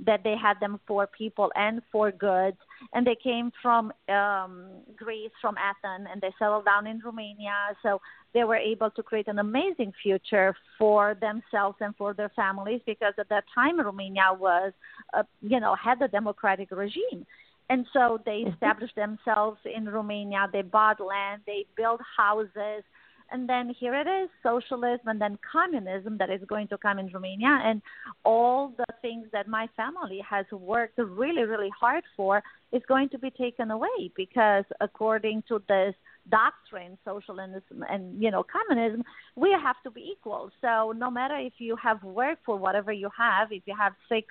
that 0.00 0.24
they 0.24 0.36
had 0.36 0.58
them 0.60 0.80
for 0.86 1.06
people 1.06 1.52
and 1.54 1.82
for 1.92 2.10
goods. 2.10 2.56
And 2.92 3.06
they 3.06 3.16
came 3.22 3.52
from 3.62 3.92
um, 4.08 4.66
Greece, 4.96 5.30
from 5.40 5.56
Athens, 5.58 6.08
and 6.10 6.20
they 6.20 6.32
settled 6.38 6.64
down 6.64 6.86
in 6.86 7.00
Romania. 7.04 7.76
So 7.82 8.00
they 8.32 8.44
were 8.44 8.56
able 8.56 8.90
to 8.90 9.02
create 9.02 9.28
an 9.28 9.38
amazing 9.38 9.92
future 10.02 10.54
for 10.78 11.16
themselves 11.20 11.76
and 11.80 11.94
for 11.96 12.14
their 12.14 12.30
families 12.30 12.80
because 12.84 13.14
at 13.18 13.28
that 13.28 13.44
time 13.54 13.80
Romania 13.80 14.32
was, 14.36 14.72
uh, 15.12 15.22
you 15.40 15.60
know, 15.60 15.74
had 15.74 16.02
a 16.02 16.08
democratic 16.08 16.70
regime. 16.70 17.26
And 17.70 17.86
so 17.92 18.20
they 18.24 18.42
mm-hmm. 18.42 18.52
established 18.52 18.96
themselves 18.96 19.58
in 19.64 19.88
Romania. 19.88 20.48
They 20.52 20.62
bought 20.62 21.00
land, 21.00 21.42
they 21.46 21.66
built 21.76 22.00
houses, 22.16 22.84
and 23.30 23.48
then 23.48 23.74
here 23.80 23.94
it 23.94 24.06
is 24.06 24.28
socialism 24.42 25.08
and 25.08 25.20
then 25.20 25.38
communism 25.50 26.18
that 26.18 26.30
is 26.30 26.40
going 26.46 26.68
to 26.68 26.78
come 26.78 26.98
in 26.98 27.08
Romania. 27.08 27.58
And 27.64 27.80
all 28.24 28.74
the 28.76 28.84
things 29.02 29.26
that 29.32 29.48
my 29.48 29.68
family 29.76 30.20
has 30.28 30.46
worked 30.52 30.98
really, 30.98 31.42
really 31.42 31.70
hard 31.78 32.04
for 32.16 32.42
is 32.72 32.82
going 32.86 33.08
to 33.10 33.18
be 33.18 33.30
taken 33.30 33.70
away 33.70 34.12
because, 34.14 34.64
according 34.80 35.42
to 35.48 35.62
this 35.68 35.94
doctrine, 36.30 36.98
socialism 37.04 37.84
and 37.90 38.22
you 38.22 38.30
know 38.30 38.44
communism, 38.44 39.02
we 39.36 39.50
have 39.52 39.76
to 39.84 39.90
be 39.90 40.12
equal. 40.12 40.50
So 40.60 40.92
no 40.96 41.10
matter 41.10 41.36
if 41.36 41.54
you 41.58 41.76
have 41.82 42.02
worked 42.02 42.44
for 42.44 42.56
whatever 42.56 42.92
you 42.92 43.08
have, 43.16 43.52
if 43.52 43.62
you 43.66 43.74
have 43.78 43.94
six 44.08 44.26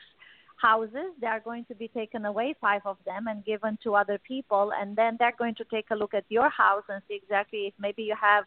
houses. 0.64 1.10
They 1.20 1.28
are 1.28 1.40
going 1.50 1.66
to 1.66 1.76
be 1.76 1.90
taken 1.90 2.26
away, 2.26 2.56
five 2.62 2.82
of 2.86 2.98
them, 3.06 3.28
and 3.28 3.44
given 3.52 3.78
to 3.84 3.96
other 3.96 4.20
people. 4.32 4.72
And 4.80 4.96
then 4.96 5.18
they're 5.20 5.40
going 5.44 5.56
to 5.56 5.66
take 5.66 5.88
a 5.92 5.96
look 5.96 6.14
at 6.14 6.26
your 6.30 6.50
house 6.50 6.84
and 6.90 7.02
see 7.08 7.20
exactly 7.22 7.62
if 7.68 7.74
maybe 7.80 8.04
you 8.04 8.16
have 8.20 8.46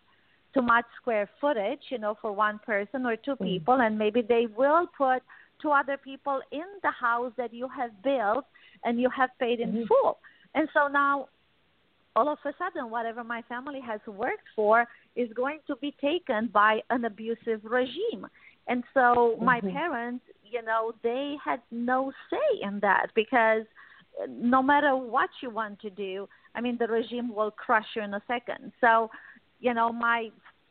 too 0.54 0.62
much 0.62 0.86
square 1.00 1.28
footage, 1.40 1.84
you 1.90 1.98
know, 1.98 2.16
for 2.22 2.32
one 2.32 2.58
person 2.64 3.04
or 3.04 3.16
two 3.16 3.36
mm. 3.36 3.44
people. 3.50 3.76
And 3.84 3.98
maybe 3.98 4.22
they 4.22 4.46
will 4.56 4.86
put 4.96 5.22
two 5.60 5.70
other 5.70 5.96
people 5.96 6.40
in 6.52 6.68
the 6.82 6.90
house 6.90 7.32
that 7.36 7.52
you 7.52 7.68
have 7.68 7.90
built 8.02 8.44
and 8.84 9.00
you 9.00 9.10
have 9.14 9.30
paid 9.38 9.60
in 9.60 9.70
mm-hmm. 9.72 9.84
full. 9.86 10.18
And 10.54 10.68
so 10.74 10.88
now 10.88 11.28
all 12.14 12.28
of 12.30 12.38
a 12.46 12.52
sudden, 12.58 12.90
whatever 12.90 13.22
my 13.22 13.42
family 13.42 13.80
has 13.80 14.00
worked 14.06 14.48
for 14.54 14.86
is 15.14 15.28
going 15.34 15.58
to 15.66 15.76
be 15.76 15.94
taken 16.00 16.48
by 16.52 16.80
an 16.88 17.04
abusive 17.04 17.60
regime. 17.62 18.26
And 18.68 18.82
so 18.94 19.38
my 19.40 19.60
mm-hmm. 19.60 19.76
parents 19.76 20.24
you 20.50 20.62
know, 20.62 20.92
they 21.02 21.36
had 21.44 21.60
no 21.70 22.12
say 22.30 22.60
in 22.62 22.80
that 22.80 23.08
because 23.14 23.62
no 24.28 24.62
matter 24.62 24.96
what 24.96 25.30
you 25.42 25.50
want 25.50 25.80
to 25.80 25.90
do, 25.90 26.28
I 26.54 26.60
mean, 26.60 26.76
the 26.78 26.86
regime 26.86 27.34
will 27.34 27.50
crush 27.50 27.86
you 27.94 28.02
in 28.02 28.14
a 28.14 28.22
second. 28.26 28.72
So, 28.80 29.10
you 29.60 29.74
know, 29.74 29.92
my 29.92 30.30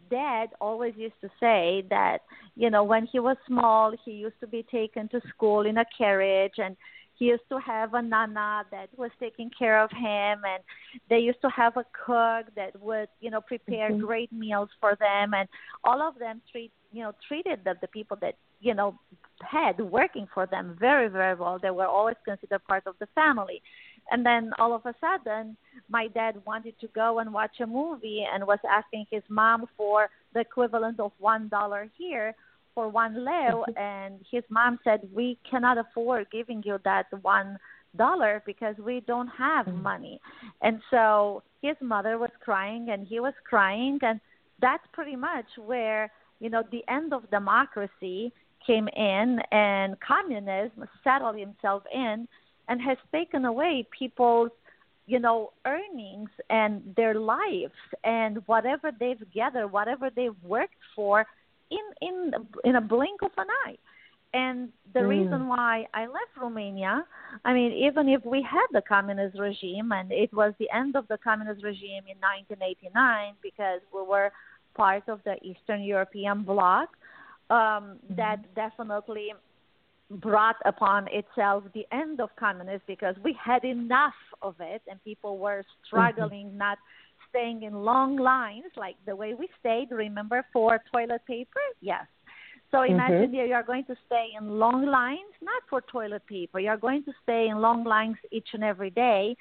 dad 0.10 0.50
always 0.60 0.94
used 0.98 1.20
to 1.22 1.30
say 1.40 1.84
that, 1.90 2.20
you 2.56 2.70
know, 2.70 2.84
when 2.84 3.08
he 3.12 3.20
was 3.20 3.38
small, 3.48 3.94
he 4.04 4.12
used 4.12 4.40
to 4.40 4.48
be 4.48 4.64
taken 4.72 5.08
to 5.10 5.22
school 5.30 5.66
in 5.66 5.78
a 5.78 5.86
carriage 5.98 6.54
and 6.58 6.76
he 7.18 7.26
used 7.26 7.48
to 7.50 7.60
have 7.60 7.94
a 7.94 8.02
nana 8.02 8.64
that 8.72 8.90
was 8.98 9.12
taking 9.20 9.50
care 9.58 9.82
of 9.82 9.90
him 9.92 10.42
and 10.44 10.64
they 11.10 11.20
used 11.20 11.42
to 11.42 11.50
have 11.50 11.78
a 11.78 11.86
cook 12.06 12.54
that 12.56 12.80
would 12.82 13.08
you 13.22 13.32
know 13.32 13.42
prepare 13.42 13.90
mm-hmm. 13.90 14.06
great 14.06 14.32
meals 14.32 14.70
for 14.80 14.98
them 15.00 15.34
and 15.34 15.48
all 15.84 16.02
of 16.02 16.20
them 16.20 16.42
treat 16.52 16.72
you 16.96 17.04
know 17.04 17.14
treated 17.28 17.60
the, 17.66 17.74
the 17.82 17.88
people 17.88 18.18
that 18.22 18.36
you 18.62 18.74
know 18.74 18.98
had 19.42 19.80
working 19.80 20.28
for 20.34 20.46
them 20.46 20.76
very 20.80 21.08
very 21.10 21.36
well. 21.36 21.60
They 21.62 21.72
were 21.72 21.88
always 21.88 22.16
considered 22.26 22.64
part 22.68 22.84
of 22.88 22.96
the 23.00 23.08
family. 23.16 23.62
And 24.12 24.24
then 24.24 24.52
all 24.60 24.74
of 24.74 24.86
a 24.86 24.94
sudden 25.02 25.58
my 25.90 26.08
dad 26.08 26.36
wanted 26.46 26.80
to 26.80 26.88
go 26.88 27.20
and 27.20 27.34
watch 27.34 27.60
a 27.60 27.68
movie 27.68 28.24
and 28.32 28.46
was 28.46 28.60
asking 28.70 29.06
his 29.10 29.24
mom 29.30 29.66
for 29.76 30.10
the 30.34 30.42
equivalent 30.42 31.00
of 31.00 31.12
one 31.20 31.48
dollar 31.50 31.90
here 31.98 32.34
for 32.74 32.88
one 32.88 33.26
leu 33.26 33.64
and 33.78 34.20
his 34.32 34.44
mom 34.50 34.80
said 34.84 35.00
we 35.14 35.38
cannot 35.50 35.78
afford 35.78 36.28
giving 36.32 36.62
you 36.66 36.78
that 36.84 37.08
one 37.22 37.58
dollar 37.98 38.44
because 38.46 38.76
we 38.78 39.02
don't 39.02 39.28
have 39.28 39.66
mm. 39.66 39.82
money. 39.82 40.20
And 40.62 40.82
so 40.92 41.44
his 41.62 41.76
mother 41.82 42.18
was 42.18 42.32
crying 42.44 42.90
and 42.92 43.08
he 43.08 43.20
was 43.20 43.34
crying. 43.48 44.00
And 44.02 44.20
that's 44.62 44.84
pretty 44.94 45.16
much 45.16 45.46
where 45.66 46.12
you 46.40 46.50
know 46.50 46.64
the 46.72 46.84
end 46.88 47.14
of 47.14 47.30
democracy 47.32 48.32
came 48.66 48.88
in 48.90 49.40
and 49.52 49.96
communism 50.00 50.86
settled 51.04 51.38
himself 51.38 51.84
in 51.94 52.28
and 52.68 52.82
has 52.82 52.98
taken 53.12 53.46
away 53.46 53.88
people's 53.98 54.52
you 55.06 55.20
know 55.20 55.52
earnings 55.66 56.30
and 56.50 56.82
their 56.96 57.14
lives 57.14 57.74
and 58.04 58.38
whatever 58.48 58.92
they've 59.00 59.24
gathered 59.34 59.68
whatever 59.68 60.10
they've 60.16 60.44
worked 60.44 60.84
for 60.96 61.26
in 61.70 61.86
in 62.02 62.32
in 62.64 62.76
a 62.76 62.82
blink 62.82 63.22
of 63.22 63.32
an 63.38 63.48
eye 63.66 63.78
and 64.36 64.70
the 64.94 65.00
mm. 65.00 65.08
reason 65.08 65.48
why 65.48 65.88
I 65.94 66.02
left 66.08 66.36
Romania, 66.40 67.06
I 67.46 67.54
mean, 67.54 67.72
even 67.72 68.10
if 68.10 68.26
we 68.26 68.42
had 68.42 68.68
the 68.74 68.82
communist 68.82 69.40
regime 69.40 69.94
and 69.94 70.12
it 70.12 70.34
was 70.34 70.54
the 70.60 70.70
end 70.72 70.98
of 70.98 71.08
the 71.08 71.18
communist 71.18 71.64
regime 71.64 72.04
in 72.12 72.18
1989 72.20 73.36
because 73.42 73.80
we 73.94 74.02
were 74.02 74.34
part 74.76 75.04
of 75.08 75.20
the 75.24 75.36
Eastern 75.42 75.82
European 75.84 76.44
bloc, 76.44 76.90
um, 77.50 77.58
mm-hmm. 77.58 78.16
that 78.16 78.54
definitely 78.56 79.34
brought 80.10 80.58
upon 80.66 81.08
itself 81.12 81.64
the 81.74 81.86
end 81.92 82.20
of 82.20 82.30
communism 82.40 82.82
because 82.88 83.16
we 83.24 83.36
had 83.44 83.64
enough 83.64 84.14
of 84.42 84.56
it 84.60 84.82
and 84.88 85.04
people 85.04 85.40
were 85.40 85.64
struggling 85.86 86.48
mm-hmm. 86.48 86.60
not 86.60 86.78
staying 87.30 87.64
in 87.64 87.74
long 87.74 88.16
lines 88.16 88.66
like 88.78 88.96
the 89.08 89.16
way 89.16 89.34
we 89.34 89.50
stayed 89.60 89.88
remember 89.90 90.46
for 90.54 90.80
toilet 90.94 91.22
paper 91.26 91.60
yes 91.82 92.06
so 92.70 92.78
mm-hmm. 92.78 92.94
imagine 92.94 93.32
mm-hmm. 93.32 93.48
you 93.48 93.54
are 93.54 93.64
going 93.64 93.84
to 93.86 93.96
stay 94.06 94.28
in 94.40 94.60
long 94.60 94.86
lines 94.86 95.34
not 95.42 95.64
for 95.70 95.82
toilet 95.92 96.26
paper 96.28 96.60
you're 96.60 96.78
going 96.78 97.04
to 97.04 97.12
stay 97.24 97.48
in 97.50 97.58
long 97.60 97.84
lines 97.84 98.16
each 98.32 98.50
and 98.54 98.64
every 98.64 98.92
day 98.92 99.36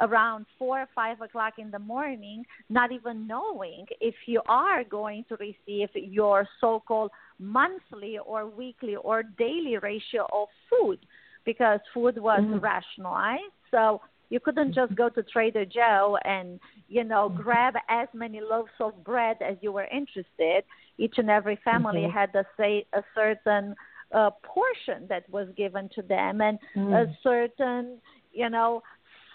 around 0.00 0.46
four 0.58 0.80
or 0.80 0.88
five 0.94 1.20
o'clock 1.20 1.54
in 1.58 1.70
the 1.70 1.78
morning, 1.78 2.44
not 2.68 2.92
even 2.92 3.26
knowing 3.26 3.86
if 4.00 4.14
you 4.26 4.40
are 4.48 4.84
going 4.84 5.24
to 5.28 5.36
receive 5.36 5.88
your 5.94 6.46
so 6.60 6.82
called 6.86 7.10
monthly 7.38 8.18
or 8.18 8.46
weekly 8.46 8.96
or 8.96 9.22
daily 9.22 9.76
ratio 9.78 10.26
of 10.32 10.48
food 10.68 10.98
because 11.44 11.80
food 11.92 12.18
was 12.18 12.40
mm-hmm. 12.40 12.58
rationalized. 12.58 13.52
So 13.70 14.00
you 14.28 14.40
couldn't 14.40 14.74
just 14.74 14.94
go 14.94 15.08
to 15.08 15.22
Trader 15.22 15.64
Joe 15.64 16.16
and, 16.24 16.60
you 16.88 17.04
know, 17.04 17.28
mm-hmm. 17.28 17.42
grab 17.42 17.74
as 17.88 18.08
many 18.14 18.40
loaves 18.40 18.70
of 18.80 19.02
bread 19.04 19.36
as 19.40 19.56
you 19.60 19.72
were 19.72 19.86
interested. 19.86 20.64
Each 20.98 21.14
and 21.16 21.30
every 21.30 21.58
family 21.64 22.02
mm-hmm. 22.02 22.16
had 22.16 22.34
a, 22.34 22.44
say, 22.56 22.86
a 22.92 23.02
certain 23.14 23.74
uh, 24.12 24.30
portion 24.42 25.06
that 25.08 25.28
was 25.30 25.48
given 25.56 25.88
to 25.94 26.02
them 26.02 26.40
and 26.40 26.58
mm. 26.76 26.92
a 26.92 27.16
certain, 27.22 27.98
you 28.32 28.50
know, 28.50 28.82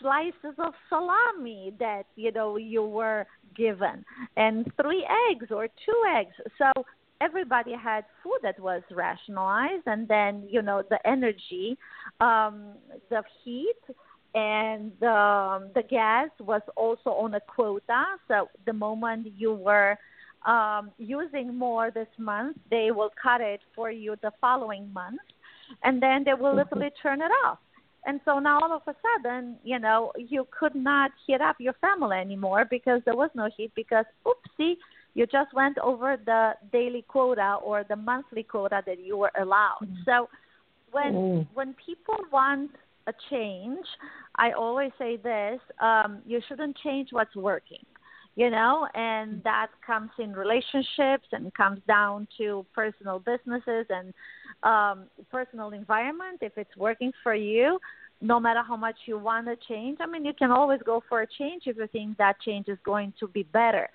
slices 0.05 0.55
of 0.59 0.73
salami 0.87 1.73
that 1.79 2.03
you 2.15 2.31
know 2.31 2.57
you 2.57 2.83
were 2.83 3.25
given 3.57 4.05
and 4.37 4.71
three 4.79 5.05
eggs 5.31 5.47
or 5.49 5.67
two 5.67 5.99
eggs. 6.15 6.35
So 6.59 6.83
everybody 7.21 7.73
had 7.73 8.05
food 8.21 8.39
that 8.43 8.59
was 8.59 8.83
rationalized 8.91 9.83
and 9.87 10.07
then 10.07 10.47
you 10.47 10.61
know 10.61 10.83
the 10.89 10.99
energy 11.07 11.77
um 12.19 12.73
the 13.09 13.23
heat 13.43 13.83
and 14.35 14.91
um, 15.03 15.69
the 15.73 15.83
gas 15.89 16.29
was 16.41 16.61
also 16.75 17.11
on 17.11 17.33
a 17.35 17.39
quota. 17.39 18.03
So 18.27 18.49
the 18.65 18.73
moment 18.73 19.27
you 19.37 19.53
were 19.53 19.95
um, 20.45 20.91
using 20.99 21.57
more 21.57 21.89
this 21.89 22.13
month 22.19 22.57
they 22.69 22.91
will 22.91 23.11
cut 23.21 23.41
it 23.41 23.61
for 23.73 23.89
you 23.89 24.15
the 24.21 24.31
following 24.39 24.91
month 24.93 25.21
and 25.83 25.99
then 26.03 26.23
they 26.25 26.35
will 26.35 26.51
mm-hmm. 26.51 26.57
literally 26.59 26.91
turn 27.01 27.21
it 27.21 27.31
off 27.43 27.57
and 28.05 28.19
so 28.23 28.39
now 28.39 28.59
all 28.59 28.73
of 28.73 28.81
a 28.87 28.95
sudden, 29.01 29.57
you 29.63 29.79
know, 29.79 30.11
you 30.17 30.47
could 30.57 30.75
not 30.75 31.11
heat 31.25 31.41
up 31.41 31.55
your 31.59 31.73
family 31.73 32.17
anymore 32.17 32.65
because 32.69 33.01
there 33.05 33.15
was 33.15 33.31
no 33.33 33.49
heat 33.57 33.71
because 33.75 34.05
oopsie, 34.25 34.75
you 35.15 35.25
just 35.25 35.53
went 35.53 35.77
over 35.79 36.17
the 36.23 36.51
daily 36.71 37.03
quota 37.07 37.57
or 37.63 37.83
the 37.87 37.95
monthly 37.95 38.43
quota 38.43 38.83
that 38.85 38.99
you 38.99 39.17
were 39.17 39.31
allowed. 39.39 39.79
Mm-hmm. 39.83 40.03
So 40.05 40.29
when 40.91 41.13
mm. 41.13 41.47
when 41.53 41.75
people 41.85 42.17
want 42.31 42.71
a 43.07 43.13
change, 43.29 43.85
I 44.35 44.51
always 44.51 44.91
say 44.97 45.17
this, 45.17 45.59
um, 45.79 46.21
you 46.25 46.41
shouldn't 46.47 46.77
change 46.83 47.09
what's 47.11 47.35
working. 47.35 47.85
You 48.35 48.49
know, 48.49 48.85
and 48.93 49.41
that 49.45 49.67
comes 49.87 50.09
in 50.19 50.33
relationships 50.33 51.25
and 51.31 51.53
comes 51.53 51.79
down 51.87 52.27
to 52.37 52.65
personal 52.75 53.19
businesses 53.19 53.85
and 53.89 54.13
um, 54.63 55.05
personal 55.31 55.71
environment, 55.71 56.39
if 56.41 56.53
it's 56.57 56.75
working 56.77 57.11
for 57.23 57.35
you, 57.35 57.79
no 58.21 58.39
matter 58.39 58.61
how 58.65 58.75
much 58.75 58.95
you 59.05 59.17
want 59.17 59.47
to 59.47 59.55
change, 59.67 59.97
I 60.01 60.07
mean, 60.07 60.25
you 60.25 60.33
can 60.33 60.51
always 60.51 60.79
go 60.85 61.03
for 61.07 61.21
a 61.21 61.27
change 61.27 61.63
if 61.65 61.77
you 61.77 61.87
think 61.87 62.17
that 62.17 62.39
change 62.41 62.67
is 62.67 62.77
going 62.83 63.13
to 63.19 63.27
be 63.27 63.43
better. 63.43 63.89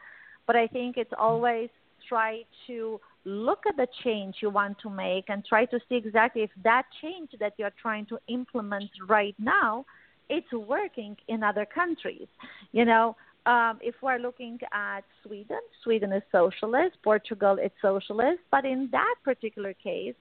But 0.46 0.56
I 0.56 0.66
think 0.66 0.96
it's 0.96 1.12
always 1.18 1.70
try 2.08 2.42
to 2.66 3.00
look 3.24 3.64
at 3.68 3.76
the 3.76 3.86
change 4.02 4.36
you 4.40 4.50
want 4.50 4.78
to 4.80 4.90
make 4.90 5.24
and 5.28 5.44
try 5.44 5.64
to 5.66 5.78
see 5.88 5.96
exactly 5.96 6.42
if 6.42 6.50
that 6.64 6.84
change 7.02 7.30
that 7.38 7.54
you're 7.58 7.72
trying 7.80 8.06
to 8.06 8.18
implement 8.28 8.90
right 9.08 9.34
now 9.38 9.84
it's 10.30 10.52
working 10.52 11.16
in 11.28 11.42
other 11.42 11.66
countries. 11.66 12.28
You 12.72 12.84
know, 12.84 13.16
um, 13.46 13.78
if 13.82 13.96
we're 14.00 14.18
looking 14.18 14.58
at 14.72 15.02
Sweden, 15.24 15.60
Sweden 15.82 16.12
is 16.12 16.22
socialist, 16.30 16.96
Portugal 17.02 17.58
is 17.58 17.72
socialist, 17.82 18.38
but 18.50 18.64
in 18.64 18.88
that 18.92 19.16
particular 19.24 19.74
case, 19.74 20.14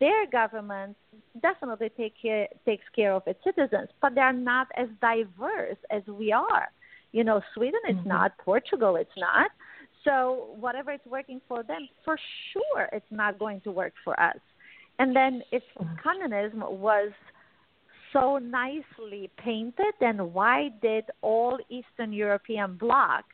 their 0.00 0.26
government 0.26 0.96
definitely 1.42 1.90
take 1.96 2.14
care, 2.20 2.48
takes 2.64 2.84
care 2.94 3.12
of 3.12 3.22
its 3.26 3.38
citizens, 3.44 3.88
but 4.00 4.14
they 4.14 4.20
are 4.20 4.32
not 4.32 4.68
as 4.76 4.88
diverse 5.00 5.76
as 5.90 6.02
we 6.06 6.32
are. 6.32 6.68
You 7.12 7.24
know, 7.24 7.40
Sweden 7.54 7.80
is 7.88 7.96
mm-hmm. 7.96 8.08
not, 8.08 8.38
Portugal 8.38 8.96
it's 8.96 9.10
not. 9.16 9.50
So 10.04 10.48
whatever 10.58 10.92
is 10.92 11.00
working 11.06 11.40
for 11.48 11.62
them, 11.62 11.88
for 12.04 12.18
sure, 12.52 12.88
it's 12.92 13.06
not 13.10 13.38
going 13.38 13.60
to 13.62 13.70
work 13.70 13.92
for 14.04 14.18
us. 14.20 14.36
And 14.98 15.14
then 15.14 15.42
if 15.50 15.62
mm-hmm. 15.78 15.94
communism 16.02 16.60
was 16.60 17.12
so 18.12 18.38
nicely 18.38 19.30
painted, 19.38 19.94
then 20.00 20.32
why 20.32 20.70
did 20.82 21.04
all 21.20 21.58
Eastern 21.68 22.12
European 22.12 22.76
bloc 22.76 23.24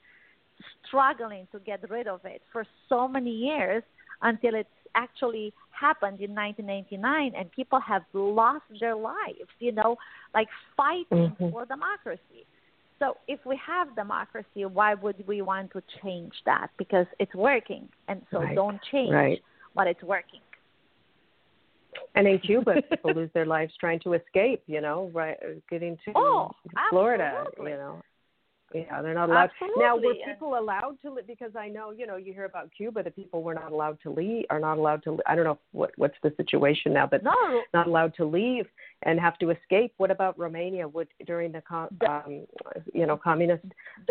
struggling 0.87 1.47
to 1.53 1.59
get 1.61 1.89
rid 1.91 2.07
of 2.07 2.21
it 2.25 2.43
for 2.53 2.65
so 2.89 3.07
many 3.09 3.31
years 3.31 3.83
until 4.23 4.55
it's 4.55 4.69
actually 4.95 5.53
happened 5.81 6.21
in 6.21 6.35
1989 6.35 7.33
and 7.37 7.51
people 7.53 7.81
have 7.81 8.03
lost 8.13 8.65
their 8.79 8.95
lives, 8.95 9.51
you 9.59 9.73
know, 9.73 9.97
like 10.35 10.49
fighting 10.77 11.07
mm-hmm. 11.31 11.51
for 11.51 11.65
democracy. 11.67 12.47
So 12.99 13.17
if 13.27 13.41
we 13.47 13.59
have 13.67 13.95
democracy, 13.97 14.65
why 14.67 14.95
would 14.95 15.27
we 15.27 15.41
want 15.41 15.73
to 15.73 15.83
change 16.03 16.35
that? 16.45 16.69
Because 16.77 17.07
it's 17.19 17.35
working. 17.35 17.89
And 18.09 18.23
so 18.31 18.41
right. 18.41 18.55
don't 18.55 18.79
change 18.93 19.13
right. 19.13 19.41
what 19.73 19.87
it's 19.87 20.03
working. 20.03 20.41
And 22.15 22.27
in 22.27 22.39
Cuba, 22.41 22.75
people 22.91 23.15
lose 23.15 23.31
their 23.33 23.47
lives 23.47 23.73
trying 23.81 24.01
to 24.01 24.13
escape, 24.13 24.63
you 24.67 24.81
know, 24.81 25.11
right, 25.15 25.37
getting 25.71 25.97
to 26.05 26.13
oh, 26.15 26.51
Florida, 26.91 27.45
you 27.59 27.65
know. 27.65 28.03
Yeah, 28.73 29.03
they're 29.03 29.15
not 29.15 29.31
allowed. 29.31 29.51
Absolutely. 29.51 29.83
Now, 29.83 29.97
were 29.97 30.15
people 30.27 30.59
allowed 30.59 30.97
to? 31.03 31.11
Live? 31.11 31.27
Because 31.27 31.51
I 31.59 31.69
know, 31.69 31.91
you 31.91 32.07
know, 32.07 32.17
you 32.17 32.33
hear 32.33 32.45
about 32.45 32.71
Cuba, 32.77 33.03
the 33.03 33.11
people 33.11 33.43
were 33.43 33.55
not 33.55 33.73
allowed 33.73 33.99
to 34.05 34.11
leave, 34.11 34.45
are 34.49 34.61
not 34.61 34.79
allowed 34.79 35.03
to. 35.05 35.19
I 35.27 35.35
don't 35.35 35.45
know 35.45 35.59
what 35.73 35.91
what's 35.97 36.15
the 36.23 36.33
situation 36.37 36.93
now, 36.93 37.07
but 37.07 37.25
no. 37.25 37.35
not 37.75 37.89
allowed 37.89 38.15
to 38.17 38.25
leave 38.25 38.67
and 39.03 39.19
have 39.19 39.39
to 39.39 39.51
escape. 39.51 39.93
What 39.97 40.11
about 40.11 40.39
Romania? 40.39 40.87
Would 40.87 41.09
during 41.27 41.53
the, 41.53 41.63
um, 42.09 42.47
you 42.95 43.07
know, 43.07 43.17
communist 43.17 43.65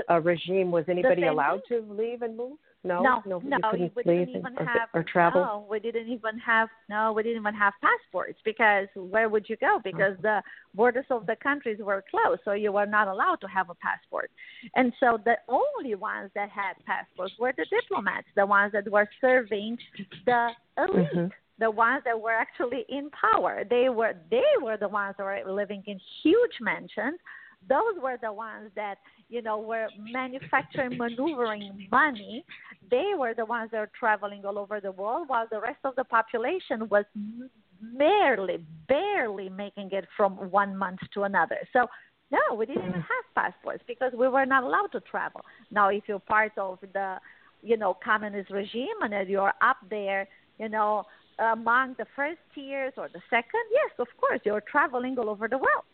uh, 0.10 0.20
regime 0.20 0.72
was 0.72 0.84
anybody 0.90 1.28
allowed 1.28 1.62
to 1.70 1.86
leave 1.90 2.22
and 2.22 2.36
move? 2.36 2.58
No, 2.84 3.02
no, 3.02 3.22
no, 3.26 3.40
no 3.44 3.72
we 3.74 4.04
didn't 4.04 4.30
even 4.30 4.58
or, 4.58 4.66
have 4.66 4.90
or 4.94 5.04
travel. 5.04 5.42
No, 5.42 5.68
we 5.70 5.80
didn't 5.80 6.08
even 6.08 6.38
have 6.40 6.70
no, 6.90 7.12
we 7.12 7.24
didn't 7.24 7.42
even 7.42 7.54
have 7.54 7.74
passports 7.82 8.40
because 8.46 8.88
where 8.96 9.28
would 9.28 9.50
you 9.50 9.58
go? 9.58 9.80
Because 9.84 10.16
the 10.22 10.42
borders 10.74 11.06
of 11.10 11.26
the 11.26 11.36
countries 11.36 11.80
were 11.82 12.04
closed, 12.10 12.42
so 12.46 12.54
you 12.54 12.72
were 12.72 12.86
not 12.86 13.10
allowed 13.10 13.42
to 13.42 13.48
have 13.48 13.70
a 13.70 13.76
passport. 13.76 14.32
And 14.76 14.94
so 15.02 15.20
the 15.26 15.36
only 15.50 15.96
ones 15.96 16.32
that 16.36 16.50
had 16.50 16.74
passports 16.86 17.34
were 17.38 17.54
the 17.58 17.66
diplomats, 17.70 18.28
the 18.38 18.46
ones 18.46 18.72
that 18.72 18.90
were 18.90 19.10
serving 19.20 19.78
the 20.26 20.50
elite. 20.78 21.08
Mm-hmm. 21.14 21.28
The 21.60 21.70
ones 21.70 22.04
that 22.06 22.18
were 22.18 22.32
actually 22.32 22.86
in 22.88 23.10
power, 23.10 23.66
they 23.70 23.90
were 23.90 24.14
they 24.32 24.42
were 24.62 24.78
the 24.78 24.88
ones 24.88 25.16
that 25.18 25.26
were 25.26 25.42
living 25.54 25.84
in 25.88 26.00
huge 26.24 26.54
mansions. 26.62 27.20
Those 27.68 28.02
were 28.02 28.18
the 28.22 28.32
ones 28.32 28.72
that 28.78 29.00
you 29.30 29.42
know, 29.42 29.60
were 29.60 29.88
manufacturing, 30.12 30.98
maneuvering 30.98 31.88
money, 31.92 32.44
they 32.90 33.12
were 33.18 33.34
the 33.36 33.46
ones 33.46 33.70
that 33.72 33.80
were 33.80 33.92
traveling 33.98 34.44
all 34.46 34.58
over 34.58 34.80
the 34.80 34.92
world, 34.92 35.28
while 35.30 35.46
the 35.52 35.62
rest 35.62 35.80
of 35.84 35.96
the 35.96 36.04
population 36.04 36.90
was 36.90 37.06
barely, 37.98 38.58
barely 38.88 39.50
making 39.50 39.90
it 39.92 40.06
from 40.18 40.34
one 40.52 40.76
month 40.76 41.00
to 41.14 41.24
another. 41.24 41.58
So, 41.74 41.88
no, 42.32 42.56
we 42.56 42.66
didn't 42.66 42.88
even 42.88 43.02
have 43.02 43.26
passports 43.36 43.84
because 43.88 44.14
we 44.14 44.28
were 44.28 44.46
not 44.46 44.64
allowed 44.64 44.92
to 44.94 45.00
travel. 45.02 45.42
Now, 45.72 45.90
if 45.90 46.04
you're 46.08 46.20
part 46.20 46.52
of 46.58 46.80
the, 46.94 47.18
you 47.62 47.78
know, 47.78 47.98
communist 48.04 48.50
regime 48.52 48.88
and 49.02 49.30
you're 49.30 49.54
up 49.62 49.78
there, 49.90 50.28
you 50.58 50.70
know, 50.70 51.06
among 51.40 51.96
the 51.98 52.06
first 52.16 52.40
tiers 52.54 52.94
or 52.98 53.10
the 53.14 53.22
second, 53.30 53.64
yes, 53.72 53.92
of 54.00 54.08
course, 54.20 54.42
you're 54.44 54.62
traveling 54.62 55.18
all 55.18 55.30
over 55.30 55.48
the 55.48 55.58
world. 55.58 55.86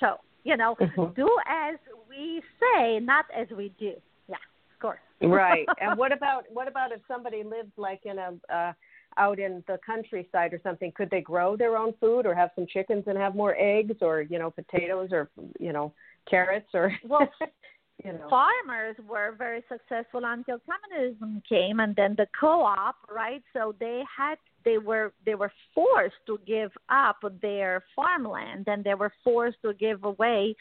So, 0.00 0.18
you 0.44 0.56
know, 0.56 0.76
mm-hmm. 0.80 1.14
do 1.14 1.28
as 1.46 1.76
we 2.08 2.42
say, 2.60 2.98
not 3.00 3.26
as 3.36 3.48
we 3.56 3.72
do. 3.78 3.92
Yeah, 4.28 4.36
of 4.72 4.80
course. 4.80 5.00
right. 5.22 5.66
And 5.80 5.98
what 5.98 6.12
about 6.12 6.44
what 6.52 6.68
about 6.68 6.92
if 6.92 7.00
somebody 7.08 7.42
lived 7.42 7.72
like 7.76 8.00
in 8.04 8.18
a 8.18 8.34
uh, 8.54 8.72
out 9.16 9.38
in 9.38 9.64
the 9.66 9.78
countryside 9.84 10.52
or 10.52 10.60
something? 10.62 10.92
Could 10.94 11.10
they 11.10 11.20
grow 11.20 11.56
their 11.56 11.76
own 11.76 11.94
food 12.00 12.26
or 12.26 12.34
have 12.34 12.50
some 12.54 12.66
chickens 12.66 13.04
and 13.06 13.18
have 13.18 13.34
more 13.34 13.56
eggs 13.58 13.96
or 14.00 14.22
you 14.22 14.38
know 14.38 14.50
potatoes 14.50 15.08
or 15.12 15.30
you 15.58 15.72
know 15.72 15.92
carrots 16.28 16.68
or 16.74 16.92
well. 17.04 17.28
you 18.04 18.12
know. 18.12 18.28
farmers 18.28 18.96
were 19.08 19.34
very 19.36 19.62
successful 19.68 20.22
until 20.24 20.58
communism 20.66 21.42
came 21.48 21.80
and 21.80 21.94
then 21.96 22.14
the 22.16 22.26
co-op 22.38 22.96
right 23.10 23.42
so 23.52 23.74
they 23.80 24.02
had 24.16 24.36
they 24.64 24.78
were 24.78 25.12
they 25.24 25.34
were 25.34 25.52
forced 25.74 26.16
to 26.26 26.38
give 26.46 26.70
up 26.90 27.16
their 27.42 27.82
farmland 27.96 28.64
and 28.68 28.84
they 28.84 28.94
were 28.94 29.12
forced 29.24 29.58
to 29.62 29.72
give 29.74 30.04
away 30.04 30.54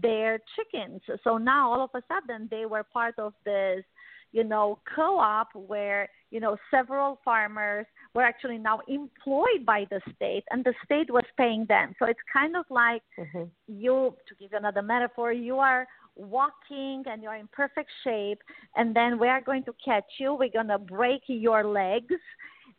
their 0.00 0.40
chickens 0.56 1.00
so 1.22 1.38
now 1.38 1.70
all 1.72 1.84
of 1.84 1.90
a 1.94 2.02
sudden 2.08 2.48
they 2.50 2.66
were 2.66 2.82
part 2.82 3.18
of 3.18 3.32
this 3.44 3.84
you 4.32 4.44
know 4.44 4.78
co-op 4.94 5.48
where 5.54 6.08
you 6.30 6.40
know 6.40 6.56
several 6.70 7.18
farmers 7.24 7.86
were 8.14 8.22
actually 8.22 8.58
now 8.58 8.80
employed 8.88 9.64
by 9.66 9.84
the 9.90 10.00
state 10.14 10.44
and 10.50 10.64
the 10.64 10.74
state 10.84 11.10
was 11.10 11.24
paying 11.36 11.64
them 11.68 11.94
so 11.98 12.06
it's 12.06 12.20
kind 12.32 12.56
of 12.56 12.64
like 12.70 13.02
mm-hmm. 13.18 13.44
you 13.66 14.14
to 14.28 14.34
give 14.36 14.52
you 14.52 14.58
another 14.58 14.82
metaphor 14.82 15.32
you 15.32 15.56
are 15.56 15.86
walking 16.20 17.02
and 17.06 17.22
you're 17.22 17.34
in 17.34 17.48
perfect 17.52 17.90
shape 18.04 18.38
and 18.76 18.94
then 18.94 19.18
we 19.18 19.28
are 19.28 19.40
going 19.40 19.64
to 19.64 19.72
catch 19.84 20.04
you 20.18 20.34
we're 20.34 20.48
going 20.50 20.68
to 20.68 20.78
break 20.78 21.22
your 21.26 21.64
legs 21.64 22.14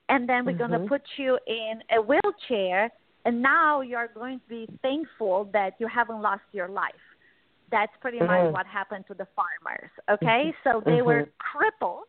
and 0.10 0.27
then 0.27 0.45
we're 0.45 0.51
mm-hmm. 0.51 0.71
going 0.71 0.82
to 0.82 0.88
put 0.88 1.01
you 1.17 1.38
in 1.47 1.82
a 1.97 2.01
wheelchair 2.01 2.91
and 3.25 3.41
now 3.41 3.82
you're 3.82 4.10
going 4.13 4.39
to 4.39 4.47
be 4.47 4.67
thankful 4.82 5.49
that 5.54 5.73
you 5.80 5.88
haven't 5.88 6.21
lost 6.21 6.43
your 6.51 6.67
life 6.67 6.93
that's 7.71 7.91
pretty 8.01 8.19
mm-hmm. 8.19 8.45
much 8.45 8.54
what 8.54 8.65
happened 8.65 9.06
to 9.08 9.13
the 9.13 9.27
farmers 9.36 9.89
okay 10.10 10.51
mm-hmm. 10.51 10.69
so 10.69 10.82
they 10.86 10.97
mm-hmm. 10.97 11.08
were 11.08 11.30
crippled 11.39 12.04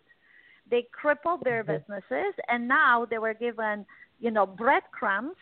they 0.70 0.86
crippled 0.92 1.42
their 1.44 1.64
mm-hmm. 1.64 1.72
businesses 1.72 2.34
and 2.48 2.66
now 2.66 3.06
they 3.08 3.18
were 3.18 3.34
given 3.34 3.86
you 4.20 4.30
know 4.30 4.46
breadcrumbs 4.46 5.36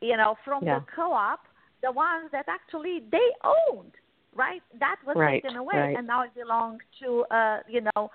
you 0.00 0.16
know 0.16 0.34
from 0.44 0.64
yeah. 0.64 0.78
the 0.78 0.84
co-op 0.94 1.40
the 1.82 1.92
ones 1.92 2.28
that 2.32 2.46
actually 2.48 3.02
they 3.10 3.28
owned 3.44 3.92
right 4.38 4.62
that 4.78 4.96
was 5.06 5.16
right, 5.18 5.42
taken 5.42 5.58
away 5.58 5.76
right. 5.76 5.96
and 5.96 6.06
now 6.06 6.22
it 6.22 6.30
belongs 6.34 6.80
to 7.02 7.24
uh 7.30 7.58
you 7.68 7.82
know 7.94 8.10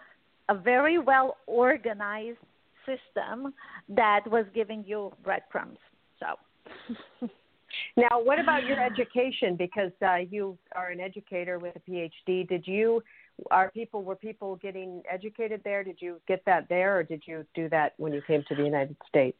a 0.49 0.55
very 0.55 0.97
well 0.97 1.37
organized 1.47 2.37
system 2.85 3.53
that 3.89 4.21
was 4.27 4.45
giving 4.53 4.83
you 4.85 5.11
breadcrumbs. 5.23 5.77
So. 6.19 7.27
now, 7.97 8.21
what 8.21 8.39
about 8.39 8.65
your 8.65 8.79
education? 8.83 9.55
Because 9.55 9.91
uh, 10.05 10.17
you 10.29 10.57
are 10.75 10.89
an 10.89 10.99
educator 10.99 11.59
with 11.59 11.75
a 11.75 11.91
PhD. 11.91 12.47
Did 12.47 12.67
you? 12.67 13.03
Are 13.49 13.71
people 13.71 14.03
were 14.03 14.15
people 14.15 14.57
getting 14.57 15.01
educated 15.11 15.61
there? 15.63 15.83
Did 15.83 15.97
you 15.99 16.21
get 16.27 16.43
that 16.45 16.69
there, 16.69 16.97
or 16.99 17.03
did 17.03 17.23
you 17.25 17.45
do 17.55 17.67
that 17.69 17.93
when 17.97 18.13
you 18.13 18.21
came 18.27 18.43
to 18.47 18.55
the 18.55 18.63
United 18.63 18.95
States? 19.07 19.37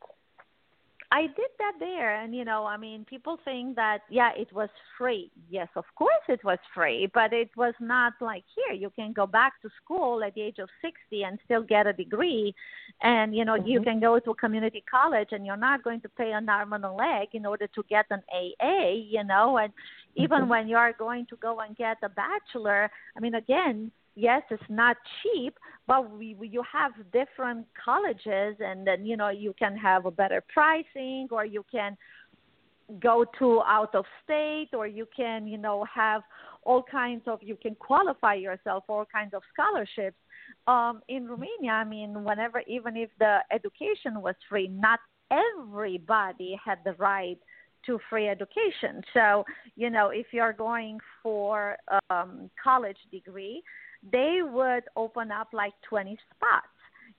I 1.13 1.27
did 1.27 1.51
that 1.59 1.73
there, 1.79 2.15
and 2.15 2.35
you 2.35 2.43
know, 2.43 2.65
I 2.65 2.75
mean, 2.75 3.05
people 3.07 3.37
think 3.45 3.75
that 3.75 3.99
yeah, 4.09 4.31
it 4.35 4.51
was 4.51 4.69
free. 4.97 5.31
Yes, 5.47 5.67
of 5.75 5.85
course 5.95 6.25
it 6.27 6.43
was 6.43 6.57
free, 6.73 7.07
but 7.13 7.31
it 7.31 7.51
was 7.55 7.75
not 7.79 8.13
like 8.19 8.43
here. 8.55 8.75
You 8.75 8.89
can 8.89 9.13
go 9.13 9.27
back 9.27 9.61
to 9.61 9.69
school 9.83 10.23
at 10.23 10.33
the 10.33 10.41
age 10.41 10.57
of 10.57 10.69
sixty 10.81 11.21
and 11.21 11.37
still 11.45 11.61
get 11.61 11.85
a 11.85 11.93
degree, 11.93 12.55
and 13.03 13.35
you 13.35 13.45
know, 13.45 13.53
mm-hmm. 13.53 13.67
you 13.67 13.81
can 13.83 13.99
go 13.99 14.17
to 14.17 14.31
a 14.31 14.35
community 14.35 14.83
college 14.89 15.29
and 15.33 15.45
you're 15.45 15.55
not 15.55 15.83
going 15.83 16.01
to 16.01 16.09
pay 16.09 16.31
an 16.31 16.49
arm 16.49 16.73
and 16.73 16.83
a 16.83 16.91
leg 16.91 17.27
in 17.33 17.45
order 17.45 17.67
to 17.67 17.83
get 17.87 18.07
an 18.09 18.23
AA. 18.33 18.93
You 19.07 19.23
know, 19.23 19.59
and 19.59 19.71
even 20.15 20.39
mm-hmm. 20.39 20.49
when 20.49 20.67
you 20.67 20.77
are 20.77 20.93
going 20.93 21.27
to 21.27 21.35
go 21.35 21.59
and 21.59 21.77
get 21.77 21.97
a 22.01 22.09
bachelor, 22.09 22.89
I 23.15 23.19
mean, 23.19 23.35
again, 23.35 23.91
yes, 24.15 24.41
it's 24.49 24.63
not 24.69 24.97
cheap, 25.21 25.57
but 25.87 26.11
we, 26.11 26.35
we, 26.35 26.47
you 26.47 26.63
have 26.71 26.91
different 27.11 27.65
colleges, 27.83 28.55
and 28.59 28.85
then 28.85 29.05
you 29.05 29.17
know 29.17 29.29
you 29.29 29.53
can 29.57 29.75
have 29.77 30.05
a 30.05 30.11
better 30.11 30.43
pricing, 30.53 31.27
or 31.31 31.45
you 31.45 31.65
can 31.71 31.97
go 32.99 33.25
to 33.39 33.61
out 33.63 33.93
of 33.95 34.05
state, 34.23 34.69
or 34.73 34.87
you 34.87 35.07
can 35.15 35.47
you 35.47 35.57
know 35.57 35.85
have 35.93 36.21
all 36.63 36.83
kinds 36.83 37.23
of 37.27 37.39
you 37.41 37.57
can 37.61 37.75
qualify 37.75 38.33
yourself 38.33 38.83
for 38.87 38.99
all 38.99 39.05
kinds 39.05 39.33
of 39.33 39.41
scholarships. 39.53 40.17
Um, 40.67 41.01
in 41.07 41.27
Romania, 41.27 41.71
I 41.71 41.83
mean, 41.83 42.23
whenever 42.23 42.61
even 42.67 42.97
if 42.97 43.09
the 43.19 43.39
education 43.51 44.21
was 44.21 44.35
free, 44.49 44.67
not 44.67 44.99
everybody 45.31 46.59
had 46.63 46.79
the 46.85 46.93
right 46.93 47.37
to 47.85 47.99
free 48.09 48.29
education. 48.29 49.01
So, 49.13 49.43
you 49.75 49.89
know, 49.89 50.09
if 50.09 50.27
you're 50.31 50.53
going 50.53 50.99
for 51.21 51.75
um, 52.09 52.49
college 52.61 52.97
degree, 53.11 53.61
they 54.11 54.39
would 54.43 54.83
open 54.95 55.31
up 55.31 55.49
like 55.53 55.73
20 55.87 56.17
spots, 56.35 56.67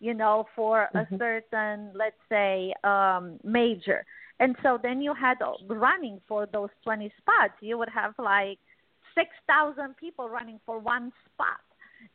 you 0.01 0.15
know, 0.15 0.47
for 0.55 0.89
mm-hmm. 0.95 1.15
a 1.15 1.19
certain, 1.19 1.93
let's 1.95 2.17
say, 2.29 2.75
um, 2.85 3.39
major. 3.43 4.05
And 4.41 4.57
so 4.63 4.79
then 4.83 5.01
you 5.01 5.15
had 5.15 5.39
running 5.67 6.21
for 6.27 6.47
those 6.47 6.71
20 6.83 7.13
spots, 7.19 7.55
you 7.61 7.79
would 7.79 7.89
have 7.89 8.15
like 8.19 8.59
6,000 9.15 9.97
people 9.97 10.29
running 10.29 10.59
for 10.67 10.79
one 10.79 11.13
spot. 11.33 11.61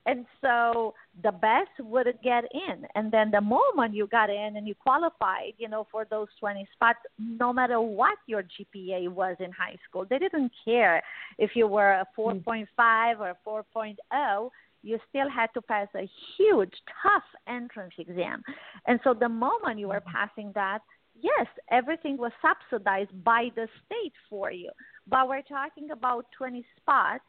And 0.06 0.26
so 0.42 0.94
the 1.24 1.32
best 1.32 1.70
would 1.80 2.08
get 2.24 2.46
in. 2.54 2.86
And 2.96 3.12
then 3.12 3.32
the 3.32 3.42
moment 3.42 3.94
you 3.94 4.08
got 4.08 4.30
in 4.30 4.56
and 4.56 4.68
you 4.68 4.76
qualified, 4.76 5.54
you 5.58 5.68
know, 5.68 5.88
for 5.92 6.06
those 6.10 6.28
20 6.40 6.68
spots, 6.74 7.00
no 7.18 7.52
matter 7.54 7.80
what 7.82 8.18
your 8.26 8.44
GPA 8.44 9.10
was 9.10 9.36
in 9.40 9.52
high 9.52 9.76
school, 9.88 10.06
they 10.10 10.18
didn't 10.18 10.52
care 10.66 11.04
if 11.38 11.52
you 11.56 11.68
were 11.68 11.92
a 11.92 12.08
4.5 12.18 12.66
mm. 12.78 13.20
or 13.20 13.30
a 13.30 13.38
4.0 13.76 14.50
you 14.82 14.98
still 15.10 15.30
had 15.30 15.48
to 15.54 15.62
pass 15.62 15.88
a 15.96 16.10
huge, 16.38 16.74
tough 17.04 17.24
entrance 17.50 17.94
exam. 17.98 18.42
And 18.88 18.98
so 19.04 19.14
the 19.14 19.28
moment 19.28 19.78
you 19.78 19.90
were 19.90 20.02
mm. 20.02 20.06
passing 20.06 20.52
that, 20.56 20.80
yes, 21.22 21.48
everything 21.70 22.18
was 22.18 22.32
subsidized 22.42 23.24
by 23.24 23.50
the 23.56 23.68
state 23.86 24.14
for 24.30 24.52
you. 24.52 24.72
But 25.08 25.28
we're 25.28 25.42
talking 25.42 25.92
about 25.92 26.26
20 26.38 26.66
spots 26.78 27.24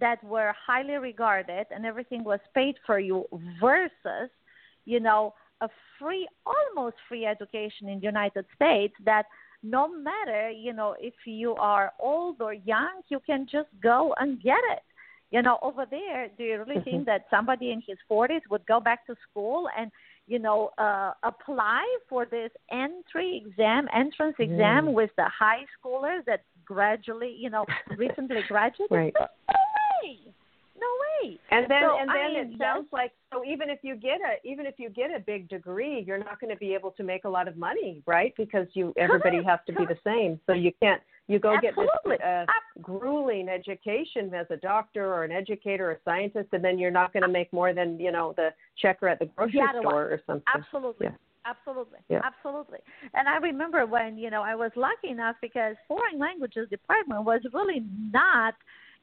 that 0.00 0.22
were 0.24 0.54
highly 0.66 0.94
regarded 0.94 1.66
and 1.70 1.84
everything 1.86 2.24
was 2.24 2.40
paid 2.54 2.76
for 2.86 2.98
you 2.98 3.24
versus, 3.60 4.30
you 4.84 5.00
know, 5.00 5.34
a 5.60 5.68
free, 5.98 6.28
almost 6.44 6.96
free 7.08 7.24
education 7.24 7.88
in 7.88 8.00
the 8.00 8.06
United 8.06 8.44
States 8.54 8.94
that 9.04 9.24
no 9.62 9.88
matter, 9.88 10.50
you 10.50 10.72
know, 10.72 10.94
if 11.00 11.14
you 11.24 11.54
are 11.54 11.92
old 11.98 12.40
or 12.40 12.54
young, 12.54 13.00
you 13.08 13.20
can 13.26 13.46
just 13.50 13.68
go 13.82 14.14
and 14.18 14.42
get 14.42 14.58
it. 14.72 14.82
You 15.30 15.42
know, 15.42 15.58
over 15.60 15.84
there, 15.90 16.28
do 16.38 16.44
you 16.44 16.64
really 16.64 16.80
think 16.84 17.04
that 17.06 17.26
somebody 17.30 17.72
in 17.72 17.82
his 17.86 17.98
40s 18.08 18.42
would 18.48 18.64
go 18.66 18.78
back 18.78 19.04
to 19.06 19.16
school 19.28 19.68
and, 19.76 19.90
you 20.28 20.38
know, 20.38 20.70
uh, 20.78 21.12
apply 21.24 21.84
for 22.08 22.26
this 22.26 22.50
entry 22.70 23.42
exam, 23.44 23.88
entrance 23.92 24.36
exam 24.38 24.86
mm. 24.86 24.92
with 24.92 25.10
the 25.16 25.24
high 25.24 25.64
schoolers 25.76 26.24
that 26.26 26.42
gradually, 26.64 27.34
you 27.36 27.50
know, 27.50 27.66
recently 27.96 28.40
graduated? 28.48 28.90
right. 28.90 29.14
No 30.78 30.86
way. 31.26 31.38
And 31.50 31.66
then 31.70 31.82
so, 31.82 31.98
and 31.98 32.08
then 32.08 32.16
I 32.16 32.28
mean, 32.28 32.54
it 32.54 32.58
sounds 32.58 32.88
like 32.92 33.12
so 33.32 33.44
even 33.44 33.70
if 33.70 33.80
you 33.82 33.96
get 33.96 34.20
a 34.20 34.46
even 34.46 34.66
if 34.66 34.74
you 34.78 34.90
get 34.90 35.10
a 35.10 35.20
big 35.20 35.48
degree, 35.48 36.04
you're 36.06 36.18
not 36.18 36.40
going 36.40 36.52
to 36.52 36.58
be 36.58 36.74
able 36.74 36.90
to 36.92 37.02
make 37.02 37.24
a 37.24 37.28
lot 37.28 37.48
of 37.48 37.56
money, 37.56 38.02
right? 38.06 38.32
Because 38.36 38.66
you 38.74 38.92
everybody 38.96 39.42
has 39.42 39.58
to 39.66 39.72
be 39.72 39.84
the 39.86 39.98
same. 40.04 40.40
So 40.46 40.52
you 40.52 40.72
can't 40.82 41.00
you 41.28 41.38
go 41.38 41.56
Absolutely. 41.56 42.18
get 42.18 42.18
this 42.18 42.26
uh, 42.26 42.80
grueling 42.80 43.48
education 43.48 44.32
as 44.32 44.46
a 44.50 44.56
doctor 44.56 45.12
or 45.12 45.24
an 45.24 45.32
educator 45.32 45.90
or 45.90 45.92
a 45.92 45.98
scientist, 46.04 46.48
and 46.52 46.62
then 46.62 46.78
you're 46.78 46.90
not 46.90 47.12
going 47.12 47.24
to 47.24 47.28
make 47.28 47.52
more 47.52 47.72
than 47.72 47.98
you 47.98 48.12
know 48.12 48.34
the 48.36 48.50
checker 48.76 49.08
at 49.08 49.18
the 49.18 49.26
grocery 49.26 49.60
Yeah, 49.60 49.80
store 49.80 50.04
or 50.04 50.20
something. 50.26 50.44
Absolutely. 50.54 51.06
Yeah. 51.06 51.16
Absolutely. 51.46 52.00
Yeah. 52.08 52.20
Absolutely. 52.24 52.78
And 53.14 53.28
I 53.28 53.36
remember 53.36 53.86
when, 53.86 54.18
you 54.18 54.30
know, 54.30 54.42
I 54.42 54.56
was 54.56 54.72
lucky 54.74 55.10
enough 55.10 55.36
because 55.40 55.76
foreign 55.86 56.18
languages 56.18 56.68
department 56.70 57.24
was 57.24 57.40
really 57.52 57.84
not, 58.12 58.54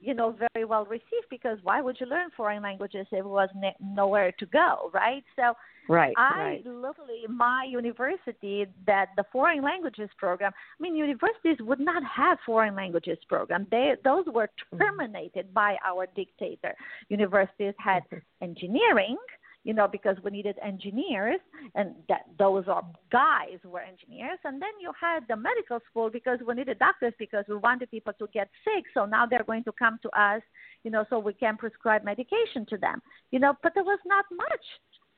you 0.03 0.13
know, 0.13 0.35
very 0.53 0.65
well 0.65 0.85
received 0.85 1.27
because 1.29 1.57
why 1.63 1.81
would 1.81 1.97
you 1.99 2.07
learn 2.07 2.29
foreign 2.35 2.61
languages 2.61 3.07
if 3.11 3.19
it 3.19 3.25
was 3.25 3.49
ne- 3.55 3.75
nowhere 3.81 4.31
to 4.39 4.45
go, 4.47 4.91
right? 4.93 5.23
So 5.35 5.53
Right. 5.89 6.13
I 6.17 6.37
right. 6.37 6.65
literally 6.65 7.25
my 7.27 7.65
university 7.69 8.65
that 8.87 9.07
the 9.17 9.25
foreign 9.31 9.61
languages 9.63 10.09
program. 10.17 10.51
I 10.55 10.81
mean, 10.81 10.95
universities 10.95 11.57
would 11.59 11.79
not 11.79 12.03
have 12.03 12.37
foreign 12.45 12.75
languages 12.75 13.17
program. 13.27 13.67
They 13.69 13.95
those 14.03 14.25
were 14.27 14.49
Mm-hmm. 14.73 14.83
terminated 14.83 15.53
by 15.53 15.75
our 15.85 16.07
dictator. 16.15 16.73
Universities 17.09 17.73
had 17.77 18.03
engineering, 18.41 19.17
you 19.63 19.73
know, 19.73 19.87
because 19.87 20.17
we 20.23 20.31
needed 20.31 20.57
engineers, 20.63 21.39
and 21.75 21.95
that 22.09 22.23
those 22.37 22.65
are 22.67 22.83
guys 23.11 23.57
who 23.61 23.69
were 23.69 23.79
engineers. 23.81 24.39
And 24.43 24.61
then 24.61 24.69
you 24.81 24.91
had 24.99 25.21
the 25.29 25.35
medical 25.35 25.79
school 25.89 26.09
because 26.09 26.39
we 26.45 26.53
needed 26.53 26.79
doctors 26.79 27.13
because 27.17 27.45
we 27.47 27.55
wanted 27.55 27.89
people 27.89 28.13
to 28.19 28.27
get 28.33 28.49
sick. 28.65 28.85
So 28.93 29.05
now 29.05 29.25
they're 29.25 29.43
going 29.43 29.63
to 29.65 29.71
come 29.71 29.99
to 30.03 30.09
us, 30.19 30.41
you 30.83 30.91
know, 30.91 31.05
so 31.09 31.19
we 31.19 31.33
can 31.33 31.55
prescribe 31.57 32.03
medication 32.03 32.65
to 32.69 32.77
them, 32.77 33.01
you 33.31 33.39
know. 33.39 33.53
But 33.63 33.73
there 33.73 33.83
was 33.83 33.99
not 34.05 34.25
much 34.31 34.65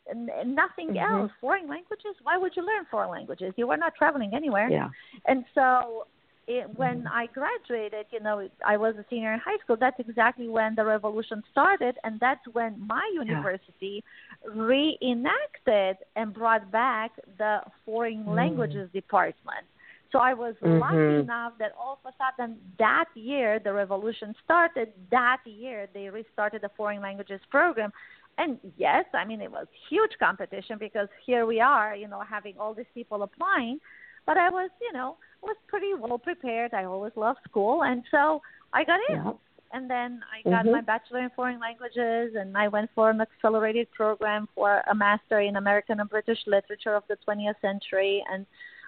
n- 0.09 0.53
nothing 0.55 0.89
Mhm. 0.89 1.09
else. 1.09 1.31
Foreign 1.41 1.67
languages? 1.67 2.15
Why 2.21 2.37
would 2.37 2.55
you 2.55 2.63
learn 2.63 2.85
foreign 2.85 3.09
languages? 3.09 3.53
You 3.57 3.67
were 3.67 3.77
not 3.77 3.95
traveling 3.95 4.33
anywhere. 4.35 4.69
Yeah. 4.69 4.89
And 5.25 5.45
so 5.55 6.07
it, 6.47 6.69
when 6.75 7.07
I 7.07 7.27
graduated, 7.27 8.05
you 8.11 8.19
know, 8.19 8.47
I 8.65 8.77
was 8.77 8.95
a 8.97 9.05
senior 9.09 9.33
in 9.33 9.39
high 9.39 9.57
school. 9.63 9.77
That's 9.79 9.99
exactly 9.99 10.47
when 10.47 10.75
the 10.75 10.85
revolution 10.85 11.43
started, 11.51 11.95
and 12.03 12.19
that's 12.19 12.45
when 12.53 12.85
my 12.87 13.09
university 13.13 14.03
reenacted 14.45 15.97
and 16.15 16.33
brought 16.33 16.71
back 16.71 17.11
the 17.37 17.61
foreign 17.83 18.25
Mm. 18.25 18.35
languages 18.35 18.91
department. 18.91 19.65
So 20.11 20.19
I 20.19 20.33
was 20.33 20.55
Mhm. 20.61 20.79
lucky 20.79 21.19
enough 21.23 21.57
that 21.57 21.73
all 21.77 21.99
of 22.03 22.13
a 22.13 22.15
sudden 22.17 22.59
that 22.77 23.09
year 23.15 23.59
the 23.59 23.73
revolution 23.73 24.33
started. 24.43 24.93
That 25.09 25.41
year 25.45 25.87
they 25.93 26.09
restarted 26.09 26.61
the 26.61 26.69
foreign 26.69 27.01
languages 27.01 27.41
program. 27.49 27.91
And 28.37 28.59
yes, 28.77 29.05
I 29.13 29.25
mean 29.25 29.41
it 29.41 29.51
was 29.51 29.67
huge 29.89 30.17
competition 30.19 30.77
because 30.77 31.09
here 31.25 31.45
we 31.45 31.59
are, 31.59 31.95
you 31.95 32.07
know, 32.07 32.21
having 32.21 32.57
all 32.59 32.73
these 32.73 32.91
people 32.93 33.23
applying. 33.23 33.79
But 34.25 34.37
I 34.37 34.49
was, 34.49 34.69
you 34.81 34.93
know, 34.93 35.17
was 35.41 35.55
pretty 35.67 35.93
well 35.93 36.17
prepared. 36.17 36.73
I 36.73 36.85
always 36.85 37.13
loved 37.15 37.39
school, 37.47 37.83
and 37.83 38.03
so 38.09 38.41
I 38.73 38.83
got 38.83 38.99
in. 39.09 39.15
Yeah. 39.15 39.33
And 39.71 39.89
then 39.89 40.21
I 40.31 40.41
got 40.49 40.65
Mhm. 40.65 40.71
my 40.71 40.81
bachelor 40.81 41.19
in 41.19 41.29
foreign 41.31 41.59
languages, 41.59 42.35
and 42.35 42.57
I 42.57 42.67
went 42.67 42.89
for 42.91 43.09
an 43.09 43.19
accelerated 43.19 43.91
program 43.91 44.47
for 44.55 44.81
a 44.87 44.95
master 44.95 45.39
in 45.39 45.57
American 45.57 45.99
and 45.99 46.09
British 46.09 46.47
literature 46.47 46.95
of 46.95 47.05
the 47.07 47.17
20th 47.17 47.59
century. 47.59 48.23
And 48.31 48.45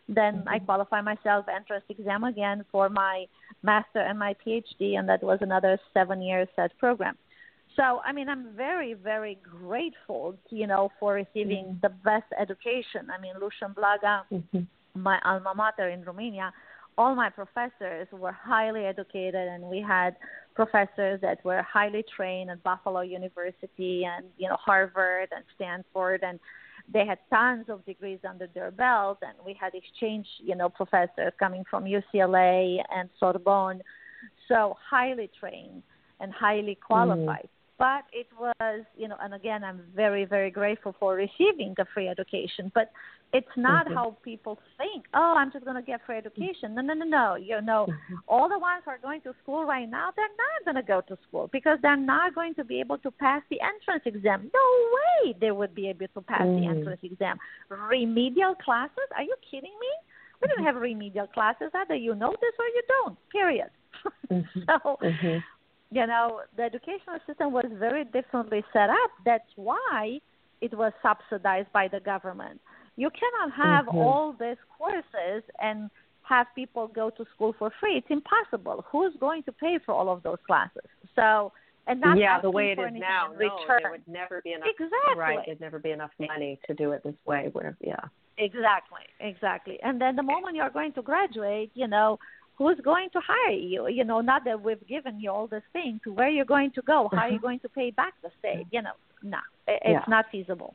then 0.07 0.43
I 0.47 0.59
qualified 0.59 1.03
myself 1.03 1.49
entrance 1.49 1.83
exam 1.89 2.23
again 2.23 2.63
for 2.71 2.87
my 2.89 3.27
master 3.63 3.99
and 3.99 4.17
my 4.17 4.33
PhD, 4.35 4.97
and 4.97 5.09
that 5.09 5.21
was 5.21 5.41
another 5.41 5.77
seven 5.93 6.21
year 6.21 6.47
set 6.55 6.77
program. 6.77 7.17
So 7.75 8.01
I 8.05 8.11
mean, 8.13 8.29
I'm 8.29 8.53
very, 8.55 8.93
very 8.93 9.35
grateful, 9.35 10.37
you 10.49 10.67
know, 10.67 10.91
for 10.99 11.13
receiving 11.13 11.77
the 11.81 11.89
best 11.89 12.31
education. 12.39 13.09
I 13.11 13.17
mean, 13.19 13.33
Lucian 13.39 13.73
Blaga 13.73 14.23
Mhm. 14.31 14.65
My 15.01 15.19
alma 15.23 15.53
mater 15.55 15.89
in 15.89 16.03
Romania, 16.03 16.51
all 16.97 17.15
my 17.15 17.29
professors 17.29 18.07
were 18.11 18.31
highly 18.31 18.85
educated, 18.85 19.35
and 19.35 19.63
we 19.63 19.79
had 19.81 20.15
professors 20.55 21.21
that 21.21 21.43
were 21.45 21.61
highly 21.61 22.03
trained 22.15 22.49
at 22.49 22.63
Buffalo 22.63 23.01
University 23.01 24.03
and 24.05 24.25
you 24.37 24.49
know 24.49 24.57
Harvard 24.59 25.29
and 25.35 25.43
Stanford, 25.55 26.23
and 26.23 26.39
they 26.91 27.05
had 27.05 27.19
tons 27.29 27.65
of 27.69 27.85
degrees 27.85 28.19
under 28.27 28.47
their 28.47 28.71
belt. 28.71 29.19
And 29.21 29.33
we 29.45 29.53
had 29.59 29.73
exchange, 29.75 30.25
you 30.39 30.55
know, 30.55 30.69
professors 30.69 31.33
coming 31.39 31.63
from 31.69 31.83
UCLA 31.85 32.81
and 32.93 33.09
Sorbonne, 33.19 33.81
so 34.47 34.75
highly 34.89 35.29
trained 35.39 35.83
and 36.19 36.33
highly 36.33 36.75
mm-hmm. 36.75 36.93
qualified. 36.93 37.49
But 37.79 38.05
it 38.11 38.27
was, 38.39 38.81
you 38.95 39.07
know, 39.07 39.17
and 39.21 39.33
again, 39.35 39.63
I'm 39.63 39.81
very, 39.95 40.25
very 40.25 40.49
grateful 40.49 40.95
for 40.99 41.13
receiving 41.13 41.75
the 41.77 41.85
free 41.93 42.07
education. 42.07 42.71
But 42.73 42.91
it's 43.33 43.55
not 43.55 43.85
Mhm. 43.85 43.93
how 43.93 44.17
people 44.23 44.57
think. 44.77 45.05
Oh, 45.13 45.35
I'm 45.37 45.51
just 45.51 45.63
going 45.63 45.75
to 45.75 45.83
get 45.83 46.01
free 46.05 46.17
education. 46.17 46.73
No, 46.73 46.81
no, 46.81 46.93
no, 46.95 47.05
no. 47.05 47.35
You 47.35 47.61
know, 47.61 47.85
Mhm. 47.87 48.17
all 48.27 48.49
the 48.49 48.57
ones 48.57 48.83
who 48.83 48.91
are 48.91 48.97
going 48.97 49.21
to 49.21 49.33
school 49.43 49.65
right 49.65 49.87
now, 49.87 50.09
they're 50.15 50.37
not 50.37 50.63
going 50.65 50.75
to 50.75 50.81
go 50.81 51.01
to 51.01 51.17
school 51.27 51.49
because 51.51 51.79
they're 51.81 51.95
not 52.15 52.33
going 52.33 52.55
to 52.55 52.63
be 52.63 52.79
able 52.79 52.97
to 52.99 53.11
pass 53.11 53.43
the 53.49 53.61
entrance 53.61 54.03
exam. 54.05 54.49
No 54.53 54.67
way 54.97 55.33
they 55.33 55.51
would 55.51 55.75
be 55.75 55.87
able 55.89 56.07
to 56.07 56.21
pass 56.21 56.41
the 56.41 56.65
Mm. 56.65 56.69
entrance 56.69 57.03
exam. 57.03 57.37
Remedial 57.69 58.55
classes? 58.55 59.07
Are 59.15 59.23
you 59.23 59.35
kidding 59.41 59.77
me? 59.79 59.91
We 60.41 60.47
didn't 60.47 60.65
have 60.65 60.75
remedial 60.77 61.27
classes. 61.27 61.69
Either 61.75 61.95
you 61.95 62.15
know 62.15 62.33
this 62.41 62.55
or 62.57 62.65
you 62.65 62.81
don't. 62.87 63.17
Period. 63.29 63.69
Mhm. 64.29 64.65
so 64.65 64.97
Mhm. 65.01 65.43
You 65.91 66.05
know, 66.05 66.41
the 66.55 66.63
educational 66.63 67.19
system 67.25 67.51
was 67.51 67.65
very 67.73 68.03
differently 68.05 68.63
set 68.73 68.89
up. 68.89 69.11
That's 69.25 69.49
why 69.55 70.19
it 70.61 70.73
was 70.77 70.91
subsidized 71.01 71.71
by 71.71 71.87
the 71.87 71.99
government. 71.99 72.59
You 72.95 73.09
cannot 73.11 73.55
have 73.55 73.85
Mhm. 73.85 74.03
all 74.03 74.33
these 74.33 74.57
courses 74.77 75.43
and 75.59 75.89
have 76.23 76.47
people 76.55 76.87
go 76.87 77.09
to 77.11 77.25
school 77.33 77.53
for 77.53 77.69
free. 77.79 77.97
It's 77.97 78.09
impossible. 78.09 78.83
Who's 78.89 79.15
going 79.17 79.43
to 79.43 79.51
pay 79.51 79.77
for 79.77 79.93
all 79.93 80.09
of 80.09 80.23
those 80.23 80.39
classes? 80.45 80.89
So, 81.15 81.53
and 81.85 82.01
not 82.01 82.17
yeah, 82.17 82.41
the 82.41 82.51
way 82.51 82.71
it 82.71 82.79
is 82.79 82.93
now, 82.93 83.27
no, 83.31 83.37
return. 83.37 83.79
there 83.81 83.91
would 83.91 84.07
never 84.07 84.41
be 84.41 84.51
enough. 84.51 84.67
Exactly. 84.67 85.15
Right, 85.15 85.45
there'd 85.45 85.61
never 85.61 85.79
be 85.79 85.91
enough 85.91 86.11
money 86.19 86.59
to 86.67 86.73
do 86.73 86.91
it 86.91 87.03
this 87.03 87.15
way. 87.25 87.47
Where, 87.53 87.77
yeah. 87.79 87.95
Exactly, 88.37 89.01
exactly. 89.19 89.81
And 89.81 90.01
then 90.01 90.15
the 90.15 90.23
moment 90.23 90.55
you're 90.57 90.69
going 90.69 90.91
to 90.93 91.01
graduate, 91.01 91.71
you 91.75 91.87
know, 91.87 92.19
who's 92.57 92.79
going 92.83 93.09
to 93.13 93.19
hire 93.25 93.55
you? 93.55 93.87
You 93.87 94.03
know, 94.03 94.21
not 94.21 94.43
that 94.45 94.61
we've 94.61 94.85
given 94.87 95.19
you 95.19 95.31
all 95.31 95.47
these 95.47 95.61
things. 95.73 95.99
Where 96.05 96.29
you're 96.29 96.45
going 96.45 96.71
to 96.71 96.81
go? 96.81 97.09
How 97.11 97.19
are 97.19 97.29
you 97.29 97.39
going 97.39 97.59
to 97.59 97.69
pay 97.69 97.91
back 97.91 98.13
the 98.23 98.29
state? 98.39 98.65
You 98.71 98.81
know, 98.81 98.93
no, 99.21 99.37
it, 99.67 99.81
Yeah. 99.83 99.99
it's 99.99 100.07
not 100.07 100.25
feasible. 100.31 100.73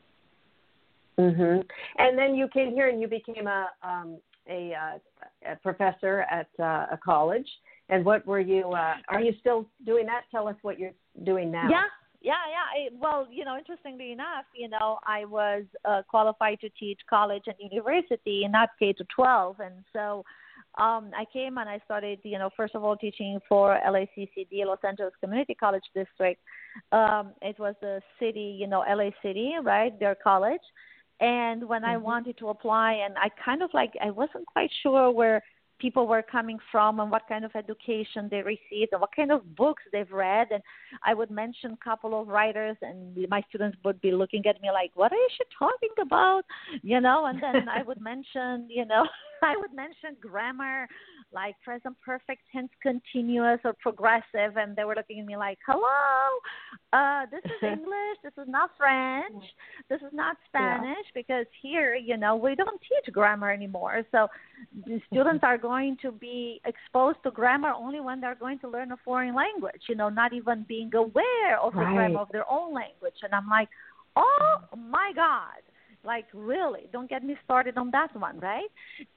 Mhm. 1.18 1.68
And 1.98 2.18
then 2.18 2.34
you 2.34 2.48
came 2.48 2.72
here 2.72 2.88
and 2.88 3.00
you 3.00 3.08
became 3.08 3.46
a 3.46 3.70
um, 3.82 4.18
a, 4.48 4.74
uh, 4.74 5.52
a 5.52 5.56
professor 5.56 6.22
at 6.30 6.48
uh, 6.58 6.86
a 6.90 6.98
college. 7.04 7.48
And 7.88 8.04
what 8.04 8.26
were 8.26 8.40
you? 8.40 8.72
Uh, 8.72 8.94
are 9.08 9.20
you 9.20 9.34
still 9.40 9.66
doing 9.84 10.06
that? 10.06 10.22
Tell 10.30 10.48
us 10.48 10.56
what 10.62 10.78
you're 10.78 10.94
doing 11.24 11.50
now. 11.50 11.68
Yeah, 11.68 11.84
yeah, 12.22 12.32
yeah. 12.50 12.66
I, 12.74 12.88
well, 12.98 13.28
you 13.30 13.44
know, 13.44 13.56
interestingly 13.56 14.12
enough, 14.12 14.46
you 14.54 14.68
know, 14.68 14.98
I 15.06 15.24
was 15.26 15.64
uh, 15.84 16.02
qualified 16.08 16.60
to 16.60 16.70
teach 16.70 17.00
college 17.08 17.44
and 17.46 17.56
university, 17.60 18.46
not 18.48 18.70
K 18.78 18.92
to 18.94 19.04
12, 19.14 19.60
and 19.60 19.74
so 19.92 20.24
um, 20.78 21.10
I 21.14 21.24
came 21.32 21.58
and 21.58 21.68
I 21.68 21.80
started, 21.84 22.20
you 22.22 22.38
know, 22.38 22.50
first 22.56 22.74
of 22.74 22.82
all 22.82 22.96
teaching 22.96 23.38
for 23.48 23.78
LACCD, 23.86 24.64
Los 24.64 24.78
Angeles 24.86 25.12
Community 25.20 25.54
College 25.54 25.84
District. 25.94 26.40
Um, 26.92 27.32
it 27.42 27.58
was 27.58 27.74
the 27.82 28.00
city, 28.18 28.56
you 28.58 28.66
know, 28.66 28.80
LA 28.88 29.10
City, 29.22 29.52
right? 29.62 29.98
Their 30.00 30.14
college. 30.14 30.62
And 31.20 31.68
when 31.68 31.84
I 31.84 31.96
Mhm. 31.96 32.02
wanted 32.02 32.38
to 32.38 32.48
apply, 32.48 32.94
and 32.94 33.16
I 33.18 33.28
kind 33.44 33.62
of 33.62 33.72
like, 33.74 33.92
I 34.00 34.10
wasn't 34.10 34.46
quite 34.46 34.70
sure 34.82 35.10
where 35.10 35.42
people 35.78 36.06
were 36.06 36.22
coming 36.22 36.58
from 36.70 37.00
and 37.00 37.10
what 37.10 37.26
kind 37.28 37.44
of 37.44 37.54
education 37.56 38.28
they 38.30 38.40
received 38.42 38.92
and 38.92 39.00
what 39.00 39.14
kind 39.14 39.32
of 39.32 39.54
books 39.56 39.82
they've 39.92 40.10
read. 40.12 40.48
And 40.52 40.62
I 41.04 41.12
would 41.12 41.30
mention 41.30 41.72
a 41.72 41.84
couple 41.84 42.18
of 42.18 42.28
writers, 42.28 42.76
and 42.82 43.16
my 43.28 43.42
students 43.48 43.76
would 43.84 44.00
be 44.00 44.12
looking 44.12 44.46
at 44.46 44.60
me 44.62 44.70
like, 44.70 44.92
what 44.94 45.12
are 45.12 45.16
you 45.16 45.28
talking 45.58 45.94
about?" 46.00 46.44
You 46.82 47.00
know. 47.00 47.26
And 47.26 47.42
then 47.42 47.68
I 47.68 47.82
would 47.82 48.00
mention, 48.12 48.68
you 48.70 48.86
know, 48.86 49.04
I 49.50 49.56
would 49.56 49.72
mention 49.74 50.16
grammar, 50.20 50.86
like 51.32 51.54
present 51.64 51.96
perfect 52.04 52.42
tense, 52.52 52.70
continuous 52.82 53.58
or 53.64 53.72
progressive, 53.74 54.56
and 54.56 54.76
they 54.76 54.84
were 54.84 54.94
looking 54.94 55.20
at 55.20 55.26
me 55.26 55.36
like, 55.36 55.58
"Hello, 55.66 56.38
uh, 56.92 57.26
this 57.30 57.42
is 57.44 57.62
English. 57.62 58.18
This 58.22 58.32
is 58.40 58.48
not 58.48 58.70
French. 58.76 59.42
This 59.88 60.00
is 60.02 60.12
not 60.12 60.36
Spanish." 60.48 61.06
Because 61.14 61.46
here, 61.60 61.94
you 61.94 62.16
know, 62.16 62.36
we 62.36 62.54
don't 62.54 62.80
teach 62.80 63.12
grammar 63.12 63.50
anymore. 63.50 64.02
So 64.12 64.28
the 64.86 65.00
students 65.10 65.42
are 65.42 65.58
going 65.58 65.96
to 66.02 66.12
be 66.12 66.60
exposed 66.64 67.18
to 67.24 67.30
grammar 67.30 67.72
only 67.76 68.00
when 68.00 68.20
they're 68.20 68.34
going 68.34 68.58
to 68.60 68.68
learn 68.68 68.92
a 68.92 68.96
foreign 69.04 69.34
language. 69.34 69.82
You 69.88 69.94
know, 69.96 70.08
not 70.08 70.32
even 70.32 70.64
being 70.68 70.94
aware 70.94 71.58
of 71.60 71.72
the 71.72 71.80
Right. 71.80 71.94
grammar 71.94 72.20
of 72.20 72.28
their 72.30 72.50
own 72.50 72.72
language. 72.74 73.16
And 73.22 73.34
I'm 73.34 73.48
like, 73.48 73.68
"Oh 74.16 74.56
my 74.76 75.12
God." 75.14 75.62
Like 76.04 76.26
really, 76.34 76.88
don't 76.92 77.08
get 77.08 77.22
me 77.24 77.36
started 77.44 77.78
on 77.78 77.90
that 77.92 78.14
one, 78.18 78.40
right? 78.40 78.68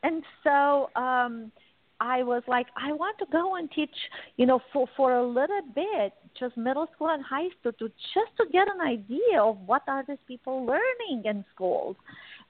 And 0.03 0.23
so 0.43 0.89
um 0.95 1.51
I 1.99 2.23
was 2.23 2.43
like, 2.47 2.67
I 2.75 2.91
want 2.91 3.17
to 3.19 3.25
go 3.31 3.55
and 3.55 3.71
teach, 3.71 3.95
you 4.37 4.45
know, 4.45 4.59
for 4.71 4.87
for 4.95 5.13
a 5.15 5.25
little 5.25 5.61
bit, 5.73 6.13
just 6.39 6.57
middle 6.57 6.87
school 6.93 7.09
and 7.09 7.23
high 7.23 7.47
school, 7.59 7.71
to 7.79 7.87
just 8.13 8.31
to 8.37 8.45
get 8.51 8.67
an 8.67 8.81
idea 8.81 9.41
of 9.41 9.57
what 9.65 9.83
are 9.87 10.03
these 10.07 10.17
people 10.27 10.65
learning 10.65 11.23
in 11.25 11.43
schools. 11.53 11.95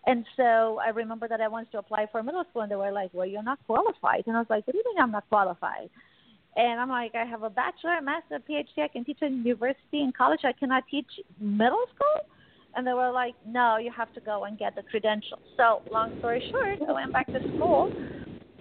And 0.07 0.25
so 0.35 0.79
I 0.83 0.89
remember 0.89 1.27
that 1.27 1.41
I 1.41 1.47
wanted 1.47 1.71
to 1.71 1.79
apply 1.79 2.07
for 2.11 2.21
middle 2.21 2.43
school, 2.49 2.63
and 2.63 2.71
they 2.71 2.75
were 2.75 2.91
like, 2.91 3.11
"Well, 3.13 3.25
you're 3.25 3.43
not 3.43 3.59
qualified." 3.65 4.23
And 4.27 4.35
I 4.35 4.39
was 4.39 4.49
like, 4.49 4.65
"What 4.67 4.73
do 4.73 4.79
you 4.79 4.83
mean 4.89 5.01
I'm 5.01 5.11
not 5.11 5.27
qualified?" 5.29 5.89
And 6.57 6.79
I'm 6.79 6.89
like, 6.89 7.15
"I 7.15 7.25
have 7.25 7.43
a 7.43 7.49
bachelor, 7.49 8.01
master, 8.01 8.39
PhD. 8.39 8.83
I 8.83 8.87
can 8.87 9.03
teach 9.05 9.21
in 9.21 9.43
university 9.43 10.01
and 10.01 10.13
college. 10.13 10.43
I 10.43 10.53
cannot 10.53 10.83
teach 10.89 11.11
middle 11.39 11.85
school." 11.95 12.34
And 12.75 12.85
they 12.85 12.93
were 12.93 13.11
like, 13.11 13.35
"No, 13.45 13.77
you 13.77 13.91
have 13.91 14.13
to 14.13 14.21
go 14.21 14.43
and 14.45 14.57
get 14.57 14.75
the 14.75 14.83
credentials." 14.83 15.41
So, 15.57 15.81
long 15.91 16.17
story 16.19 16.41
short, 16.51 16.89
I 16.89 16.91
went 16.91 17.13
back 17.13 17.31
to 17.31 17.39
school, 17.55 17.89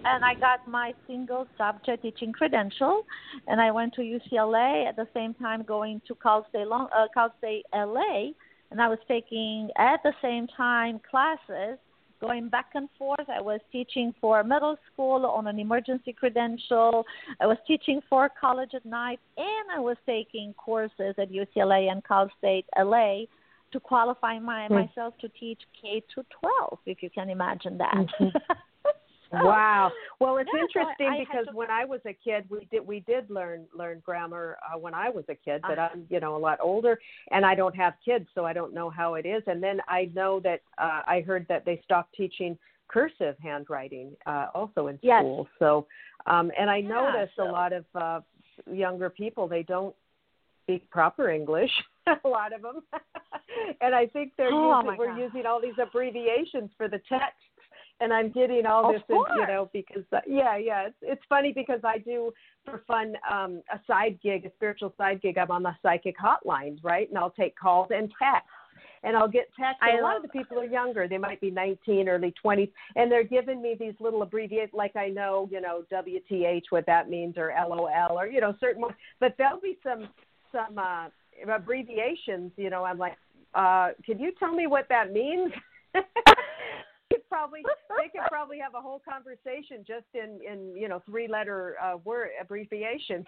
and 0.05 0.23
I 0.23 0.35
got 0.35 0.67
my 0.67 0.93
single 1.07 1.47
subject 1.57 2.03
teaching 2.03 2.31
credential, 2.31 3.03
and 3.47 3.59
I 3.59 3.71
went 3.71 3.93
to 3.95 4.01
UCLA 4.01 4.85
at 4.87 4.95
the 4.95 5.07
same 5.13 5.33
time 5.33 5.63
going 5.63 6.01
to 6.07 6.15
Cal 6.15 6.45
State, 6.49 6.67
Long, 6.67 6.87
uh, 6.95 7.07
Cal 7.13 7.33
State 7.39 7.65
LA 7.73 8.31
and 8.71 8.81
I 8.81 8.87
was 8.87 8.99
taking 9.07 9.69
at 9.77 10.01
the 10.03 10.13
same 10.21 10.47
time 10.47 10.99
classes 11.09 11.77
going 12.21 12.49
back 12.49 12.67
and 12.73 12.89
forth. 12.97 13.27
I 13.29 13.41
was 13.41 13.59
teaching 13.71 14.13
for 14.19 14.43
middle 14.43 14.77
school 14.91 15.25
on 15.25 15.47
an 15.47 15.59
emergency 15.59 16.13
credential. 16.13 17.05
I 17.39 17.45
was 17.45 17.57
teaching 17.67 18.01
for 18.09 18.29
college 18.39 18.71
at 18.73 18.85
night, 18.85 19.19
and 19.37 19.71
I 19.73 19.79
was 19.79 19.97
taking 20.05 20.53
courses 20.53 21.15
at 21.17 21.31
UCLA 21.31 21.91
and 21.91 22.03
Cal 22.03 22.29
State 22.37 22.65
LA 22.77 23.25
to 23.71 23.79
qualify 23.79 24.39
my, 24.39 24.67
mm. 24.67 24.85
myself 24.85 25.13
to 25.19 25.29
teach 25.29 25.59
K 25.81 26.03
to 26.15 26.23
12, 26.39 26.79
if 26.85 27.03
you 27.03 27.09
can 27.09 27.29
imagine 27.29 27.77
that. 27.77 27.95
Mm-hmm. 28.19 28.37
Wow. 29.31 29.91
Well, 30.19 30.37
it's 30.37 30.49
yeah, 30.53 30.61
interesting 30.61 31.11
so 31.11 31.19
because 31.19 31.47
to... 31.47 31.55
when 31.55 31.69
I 31.69 31.85
was 31.85 31.99
a 32.05 32.13
kid, 32.13 32.45
we 32.49 32.67
did 32.71 32.85
we 32.85 33.01
did 33.01 33.29
learn 33.29 33.65
learn 33.77 34.01
grammar 34.05 34.57
uh, 34.63 34.77
when 34.77 34.93
I 34.93 35.09
was 35.09 35.25
a 35.29 35.35
kid, 35.35 35.61
but 35.63 35.77
uh-huh. 35.77 35.89
I'm 35.93 36.05
you 36.09 36.19
know 36.19 36.35
a 36.35 36.37
lot 36.37 36.59
older, 36.61 36.97
and 37.31 37.45
I 37.45 37.55
don't 37.55 37.75
have 37.75 37.93
kids, 38.03 38.27
so 38.35 38.45
I 38.45 38.53
don't 38.53 38.73
know 38.73 38.89
how 38.89 39.15
it 39.15 39.25
is. 39.25 39.43
And 39.47 39.61
then 39.61 39.79
I 39.87 40.09
know 40.13 40.39
that 40.41 40.61
uh, 40.77 41.01
I 41.05 41.23
heard 41.25 41.45
that 41.49 41.65
they 41.65 41.81
stopped 41.83 42.15
teaching 42.15 42.57
cursive 42.87 43.35
handwriting 43.41 44.11
uh, 44.25 44.47
also 44.53 44.87
in 44.87 44.99
yes. 45.01 45.21
school. 45.21 45.47
So, 45.59 45.87
um, 46.27 46.51
and 46.57 46.69
I 46.69 46.77
yeah, 46.77 46.87
notice 46.87 47.29
so... 47.35 47.49
a 47.49 47.51
lot 47.51 47.73
of 47.73 47.85
uh, 47.95 48.21
younger 48.71 49.09
people 49.09 49.47
they 49.47 49.63
don't 49.63 49.95
speak 50.63 50.89
proper 50.89 51.29
English. 51.29 51.71
a 52.23 52.27
lot 52.27 52.53
of 52.53 52.61
them, 52.61 52.81
and 53.81 53.93
I 53.93 54.07
think 54.07 54.33
they're 54.37 54.51
oh, 54.51 54.81
using, 54.81 54.97
we're 54.97 55.17
using 55.17 55.45
all 55.45 55.61
these 55.61 55.77
abbreviations 55.81 56.71
for 56.77 56.87
the 56.87 56.99
text 57.09 57.37
and 58.01 58.11
I'm 58.11 58.31
getting 58.31 58.65
all 58.65 58.91
this, 58.91 59.01
in, 59.09 59.15
you 59.15 59.47
know, 59.47 59.69
because 59.71 60.03
uh, 60.11 60.19
yeah, 60.27 60.57
yeah, 60.57 60.87
it's 60.87 60.97
it's 61.01 61.21
funny 61.29 61.53
because 61.53 61.79
I 61.83 61.97
do 61.99 62.31
for 62.65 62.83
fun 62.87 63.15
um, 63.31 63.61
a 63.73 63.79
side 63.87 64.19
gig, 64.21 64.45
a 64.45 64.51
spiritual 64.55 64.93
side 64.97 65.21
gig. 65.21 65.37
I'm 65.37 65.51
on 65.51 65.63
the 65.63 65.75
psychic 65.81 66.15
hotline, 66.17 66.77
right, 66.83 67.07
and 67.07 67.17
I'll 67.17 67.31
take 67.31 67.57
calls 67.57 67.87
and 67.91 68.11
texts. 68.21 68.49
And 69.03 69.15
I'll 69.15 69.27
get 69.27 69.51
texts. 69.59 69.83
A 69.83 70.01
lot 70.01 70.15
of 70.15 70.23
the 70.23 70.29
people 70.29 70.57
are 70.59 70.65
younger. 70.65 71.07
They 71.07 71.19
might 71.19 71.39
be 71.39 71.51
19, 71.51 72.09
early 72.09 72.33
20s, 72.43 72.71
and 72.95 73.11
they're 73.11 73.23
giving 73.23 73.61
me 73.61 73.75
these 73.79 73.93
little 73.99 74.23
abbreviations, 74.23 74.71
like 74.73 74.95
I 74.95 75.09
know, 75.09 75.47
you 75.51 75.61
know, 75.61 75.83
WTH, 75.93 76.63
what 76.71 76.87
that 76.87 77.07
means, 77.07 77.35
or 77.37 77.53
LOL, 77.55 78.17
or 78.17 78.25
you 78.25 78.41
know, 78.41 78.55
certain. 78.59 78.83
But 79.19 79.35
there'll 79.37 79.61
be 79.61 79.77
some 79.83 80.09
some 80.51 80.79
uh, 80.79 81.09
abbreviations. 81.53 82.51
You 82.57 82.71
know, 82.71 82.83
I'm 82.83 82.97
like, 82.97 83.15
uh, 83.55 83.89
can 84.05 84.19
you 84.19 84.31
tell 84.37 84.53
me 84.53 84.67
what 84.67 84.87
that 84.89 85.11
means? 85.11 85.51
could 85.93 87.21
probably 87.29 87.61
they 87.97 88.09
could 88.09 88.27
probably 88.29 88.59
have 88.59 88.73
a 88.75 88.81
whole 88.81 89.01
conversation 89.07 89.83
just 89.87 90.05
in 90.13 90.39
in 90.45 90.75
you 90.75 90.87
know 90.87 91.01
three 91.05 91.27
letter 91.27 91.75
uh, 91.83 91.97
word 92.03 92.29
abbreviations. 92.41 93.25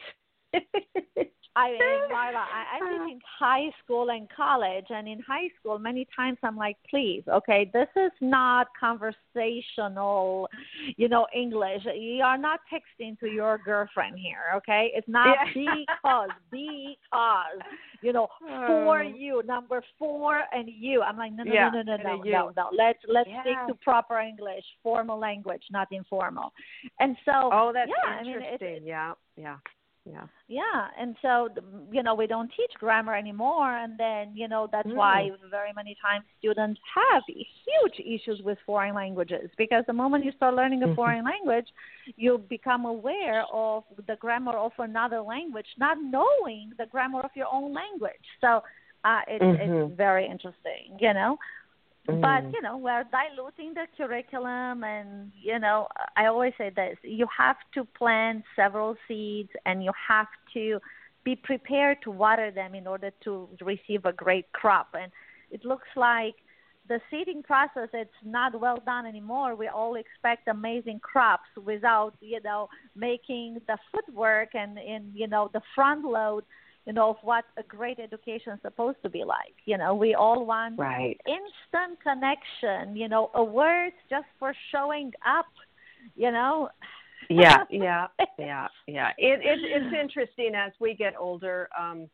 I 1.57 1.71
mean, 1.71 1.79
Marla, 2.13 2.35
I, 2.35 2.77
I'm 2.77 2.99
teaching 2.99 3.19
high 3.39 3.71
school 3.83 4.11
and 4.11 4.27
college, 4.33 4.85
and 4.89 5.07
in 5.07 5.19
high 5.21 5.49
school, 5.59 5.79
many 5.79 6.07
times 6.15 6.37
I'm 6.43 6.55
like, 6.55 6.77
please, 6.89 7.23
okay, 7.27 7.69
this 7.73 7.87
is 7.95 8.11
not 8.21 8.67
conversational, 8.79 10.47
you 10.97 11.09
know, 11.09 11.25
English. 11.35 11.81
You 11.95 12.23
are 12.23 12.37
not 12.37 12.59
texting 12.71 13.19
to 13.19 13.27
your 13.27 13.57
girlfriend 13.57 14.17
here, 14.19 14.55
okay? 14.55 14.91
It's 14.93 15.07
not 15.07 15.35
yeah. 15.55 15.79
because, 15.83 16.29
because, 16.51 17.59
you 18.03 18.13
know, 18.13 18.27
for 18.39 19.01
oh. 19.01 19.01
you, 19.01 19.41
number 19.45 19.83
four 19.97 20.41
and 20.51 20.69
you. 20.69 21.01
I'm 21.01 21.17
like, 21.17 21.33
no, 21.33 21.43
no, 21.43 21.51
yeah. 21.51 21.69
no, 21.73 21.81
no, 21.81 21.97
no, 21.97 22.03
no, 22.03 22.21
no, 22.23 22.51
no. 22.55 22.69
Let's 22.77 22.99
let's 23.07 23.29
yeah. 23.29 23.41
stick 23.41 23.55
to 23.67 23.73
proper 23.83 24.19
English, 24.19 24.63
formal 24.83 25.19
language, 25.19 25.63
not 25.71 25.87
informal. 25.91 26.53
And 26.99 27.17
so, 27.25 27.49
oh, 27.51 27.71
that's 27.73 27.89
yeah, 27.89 28.19
interesting. 28.19 28.67
I 28.67 28.71
mean, 28.73 28.83
it, 28.83 28.83
yeah, 28.85 29.13
yeah 29.35 29.57
yeah 30.11 30.25
yeah 30.47 30.87
and 30.99 31.15
so 31.21 31.49
you 31.91 32.01
know 32.03 32.15
we 32.15 32.27
don't 32.27 32.51
teach 32.55 32.71
grammar 32.79 33.15
anymore 33.15 33.77
and 33.77 33.97
then 33.97 34.31
you 34.35 34.47
know 34.47 34.67
that's 34.71 34.87
mm. 34.87 34.95
why 34.95 35.29
very 35.49 35.71
many 35.75 35.95
times 36.01 36.23
students 36.39 36.79
have 36.95 37.23
huge 37.27 37.99
issues 37.99 38.41
with 38.43 38.57
foreign 38.65 38.95
languages 38.95 39.49
because 39.57 39.83
the 39.87 39.93
moment 39.93 40.23
you 40.23 40.31
start 40.35 40.55
learning 40.55 40.83
a 40.83 40.85
mm-hmm. 40.85 40.95
foreign 40.95 41.25
language 41.25 41.67
you 42.15 42.37
become 42.49 42.85
aware 42.85 43.43
of 43.51 43.83
the 44.07 44.15
grammar 44.17 44.57
of 44.57 44.71
another 44.79 45.21
language 45.21 45.67
not 45.77 45.97
knowing 46.01 46.71
the 46.77 46.85
grammar 46.91 47.21
of 47.21 47.31
your 47.35 47.47
own 47.51 47.73
language 47.73 48.13
so 48.41 48.61
uh, 49.05 49.19
it, 49.27 49.41
mm-hmm. 49.41 49.73
it's 49.73 49.97
very 49.97 50.25
interesting 50.25 50.97
you 50.99 51.13
know 51.13 51.37
Mm. 52.07 52.21
But 52.21 52.53
you 52.53 52.61
know, 52.61 52.77
we're 52.77 53.05
diluting 53.11 53.73
the 53.73 53.85
curriculum, 53.97 54.83
and 54.83 55.31
you 55.35 55.59
know, 55.59 55.87
I 56.15 56.27
always 56.27 56.53
say 56.57 56.69
this: 56.69 56.97
you 57.03 57.27
have 57.37 57.57
to 57.73 57.83
plant 57.83 58.43
several 58.55 58.95
seeds, 59.07 59.49
and 59.65 59.83
you 59.83 59.91
have 60.07 60.27
to 60.53 60.79
be 61.23 61.35
prepared 61.35 61.97
to 62.03 62.11
water 62.11 62.51
them 62.51 62.73
in 62.73 62.87
order 62.87 63.11
to 63.25 63.49
receive 63.61 64.05
a 64.05 64.13
great 64.13 64.49
crop. 64.53 64.89
And 64.93 65.11
it 65.51 65.65
looks 65.65 65.87
like 65.97 66.35
the 66.87 67.01
seeding 67.11 67.43
process 67.43 67.89
it's 67.93 68.09
not 68.23 68.57
well 68.59 68.81
done 68.85 69.05
anymore. 69.05 69.55
We 69.55 69.67
all 69.67 69.95
expect 69.95 70.47
amazing 70.47 71.01
crops 71.01 71.49
without 71.61 72.13
you 72.21 72.39
know 72.41 72.69
making 72.95 73.59
the 73.67 73.77
footwork 73.91 74.55
and 74.55 74.77
in 74.77 75.11
you 75.13 75.27
know 75.27 75.49
the 75.53 75.61
front 75.75 76.05
load 76.05 76.45
you 76.87 76.93
know, 76.93 77.09
of 77.09 77.17
what 77.21 77.43
a 77.57 77.63
great 77.63 77.99
education 77.99 78.53
is 78.53 78.59
supposed 78.61 78.97
to 79.03 79.09
be 79.09 79.25
like. 79.25 79.53
You 79.65 79.77
know, 79.77 79.93
we 79.93 80.15
all 80.15 80.45
want 80.45 80.79
right. 80.79 81.19
instant 81.27 81.99
connection, 82.01 82.95
you 82.95 83.09
know, 83.09 83.29
awards 83.35 83.95
just 84.09 84.25
for 84.39 84.53
showing 84.71 85.11
up, 85.27 85.47
you 86.15 86.31
know. 86.31 86.69
yeah, 87.29 87.57
yeah, 87.69 88.07
yeah, 88.39 88.67
yeah. 88.87 89.09
It, 89.17 89.41
it 89.43 89.59
it's 89.63 89.95
interesting 90.01 90.53
as 90.55 90.71
we 90.79 90.95
get 90.95 91.13
older. 91.19 91.67
Um, 91.77 92.09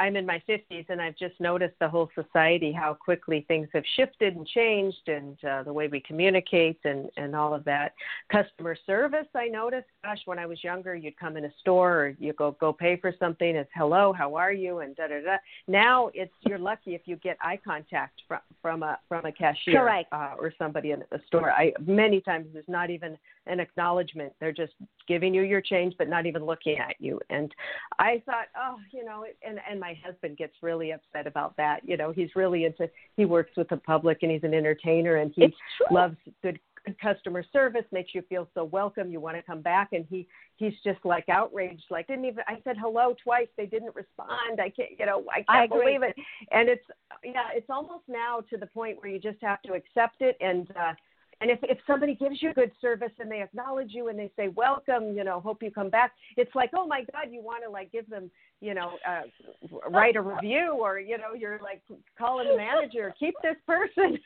I'm 0.00 0.16
in 0.16 0.24
my 0.24 0.42
50s, 0.48 0.86
and 0.88 1.00
I've 1.00 1.16
just 1.16 1.38
noticed 1.40 1.74
the 1.78 1.88
whole 1.88 2.08
society 2.14 2.72
how 2.72 2.94
quickly 2.94 3.44
things 3.46 3.68
have 3.74 3.84
shifted 3.96 4.34
and 4.34 4.46
changed, 4.46 5.06
and 5.08 5.36
uh, 5.44 5.62
the 5.62 5.72
way 5.72 5.88
we 5.88 6.00
communicate 6.00 6.78
and 6.84 7.10
and 7.18 7.36
all 7.36 7.52
of 7.52 7.64
that. 7.64 7.92
Customer 8.32 8.74
service, 8.86 9.26
I 9.34 9.48
noticed. 9.48 9.88
Gosh, 10.02 10.20
when 10.24 10.38
I 10.38 10.46
was 10.46 10.64
younger, 10.64 10.94
you'd 10.94 11.18
come 11.18 11.36
in 11.36 11.44
a 11.44 11.52
store 11.60 11.92
or 11.92 12.16
you 12.18 12.32
go 12.32 12.56
go 12.58 12.72
pay 12.72 12.96
for 12.96 13.12
something. 13.18 13.54
It's 13.54 13.70
hello, 13.74 14.14
how 14.14 14.34
are 14.36 14.54
you, 14.54 14.78
and 14.78 14.96
da 14.96 15.08
da 15.08 15.20
da. 15.20 15.36
Now 15.68 16.10
it's 16.14 16.32
you're 16.48 16.58
lucky 16.58 16.94
if 16.94 17.02
you 17.04 17.16
get 17.16 17.36
eye 17.42 17.60
contact 17.62 18.22
from 18.26 18.40
from 18.62 18.82
a 18.82 18.98
from 19.06 19.26
a 19.26 19.32
cashier 19.32 19.86
uh, 20.12 20.34
or 20.38 20.54
somebody 20.58 20.92
in 20.92 21.02
a 21.12 21.18
store. 21.26 21.52
I 21.52 21.74
many 21.86 22.22
times 22.22 22.46
there's 22.54 22.64
not 22.68 22.88
even 22.88 23.18
an 23.46 23.60
acknowledgement. 23.60 24.32
They're 24.40 24.52
just 24.52 24.72
giving 25.08 25.34
you 25.34 25.42
your 25.42 25.60
change, 25.60 25.94
but 25.98 26.08
not 26.08 26.24
even 26.24 26.44
looking 26.44 26.78
at 26.78 26.94
you. 26.98 27.20
And 27.30 27.52
I 27.98 28.22
thought, 28.24 28.46
oh, 28.56 28.76
you 28.92 29.04
know, 29.04 29.26
and 29.46 29.58
and 29.68 29.78
my 29.78 29.89
husband 29.94 30.36
gets 30.36 30.54
really 30.62 30.92
upset 30.92 31.26
about 31.26 31.56
that. 31.56 31.80
You 31.84 31.96
know, 31.96 32.12
he's 32.12 32.30
really 32.36 32.64
into. 32.64 32.90
He 33.16 33.24
works 33.24 33.50
with 33.56 33.68
the 33.68 33.76
public, 33.76 34.18
and 34.22 34.30
he's 34.30 34.44
an 34.44 34.54
entertainer, 34.54 35.16
and 35.16 35.32
he 35.34 35.54
loves 35.90 36.16
good 36.42 36.58
customer 37.00 37.44
service 37.52 37.84
makes 37.92 38.14
you 38.14 38.22
feel 38.28 38.48
so 38.54 38.64
welcome 38.64 39.10
you 39.10 39.20
want 39.20 39.36
to 39.36 39.42
come 39.42 39.60
back 39.60 39.90
and 39.92 40.06
he 40.08 40.26
he's 40.56 40.72
just 40.82 40.98
like 41.04 41.28
outraged 41.28 41.84
like 41.90 42.06
didn't 42.06 42.24
even 42.24 42.42
i 42.48 42.58
said 42.64 42.76
hello 42.80 43.14
twice 43.22 43.48
they 43.56 43.66
didn't 43.66 43.94
respond 43.94 44.60
i 44.60 44.70
can't 44.70 44.90
you 44.98 45.06
know 45.06 45.24
i 45.30 45.36
can't 45.36 45.46
I 45.48 45.66
believe 45.66 46.02
it 46.02 46.16
and 46.52 46.68
it's 46.68 46.84
yeah 47.22 47.48
it's 47.54 47.68
almost 47.68 48.04
now 48.08 48.40
to 48.50 48.56
the 48.56 48.66
point 48.66 48.98
where 48.98 49.10
you 49.10 49.18
just 49.18 49.38
have 49.42 49.60
to 49.62 49.72
accept 49.74 50.20
it 50.20 50.36
and 50.40 50.70
uh 50.70 50.92
and 51.40 51.50
if, 51.50 51.58
if 51.62 51.78
somebody 51.86 52.14
gives 52.14 52.42
you 52.42 52.52
good 52.52 52.70
service 52.80 53.12
and 53.18 53.30
they 53.30 53.42
acknowledge 53.42 53.92
you 53.92 54.08
and 54.08 54.18
they 54.18 54.30
say, 54.36 54.48
welcome, 54.48 55.16
you 55.16 55.24
know, 55.24 55.40
hope 55.40 55.62
you 55.62 55.70
come 55.70 55.88
back, 55.88 56.12
it's 56.36 56.54
like, 56.54 56.70
oh 56.74 56.86
my 56.86 57.04
God, 57.12 57.30
you 57.30 57.42
want 57.42 57.64
to 57.64 57.70
like 57.70 57.90
give 57.90 58.08
them, 58.10 58.30
you 58.60 58.74
know, 58.74 58.92
uh, 59.08 59.22
write 59.88 60.16
a 60.16 60.20
review 60.20 60.76
or, 60.78 60.98
you 60.98 61.16
know, 61.16 61.32
you're 61.36 61.58
like 61.62 61.82
calling 62.18 62.48
the 62.48 62.56
manager, 62.56 63.14
keep 63.18 63.34
this 63.42 63.56
person. 63.66 64.18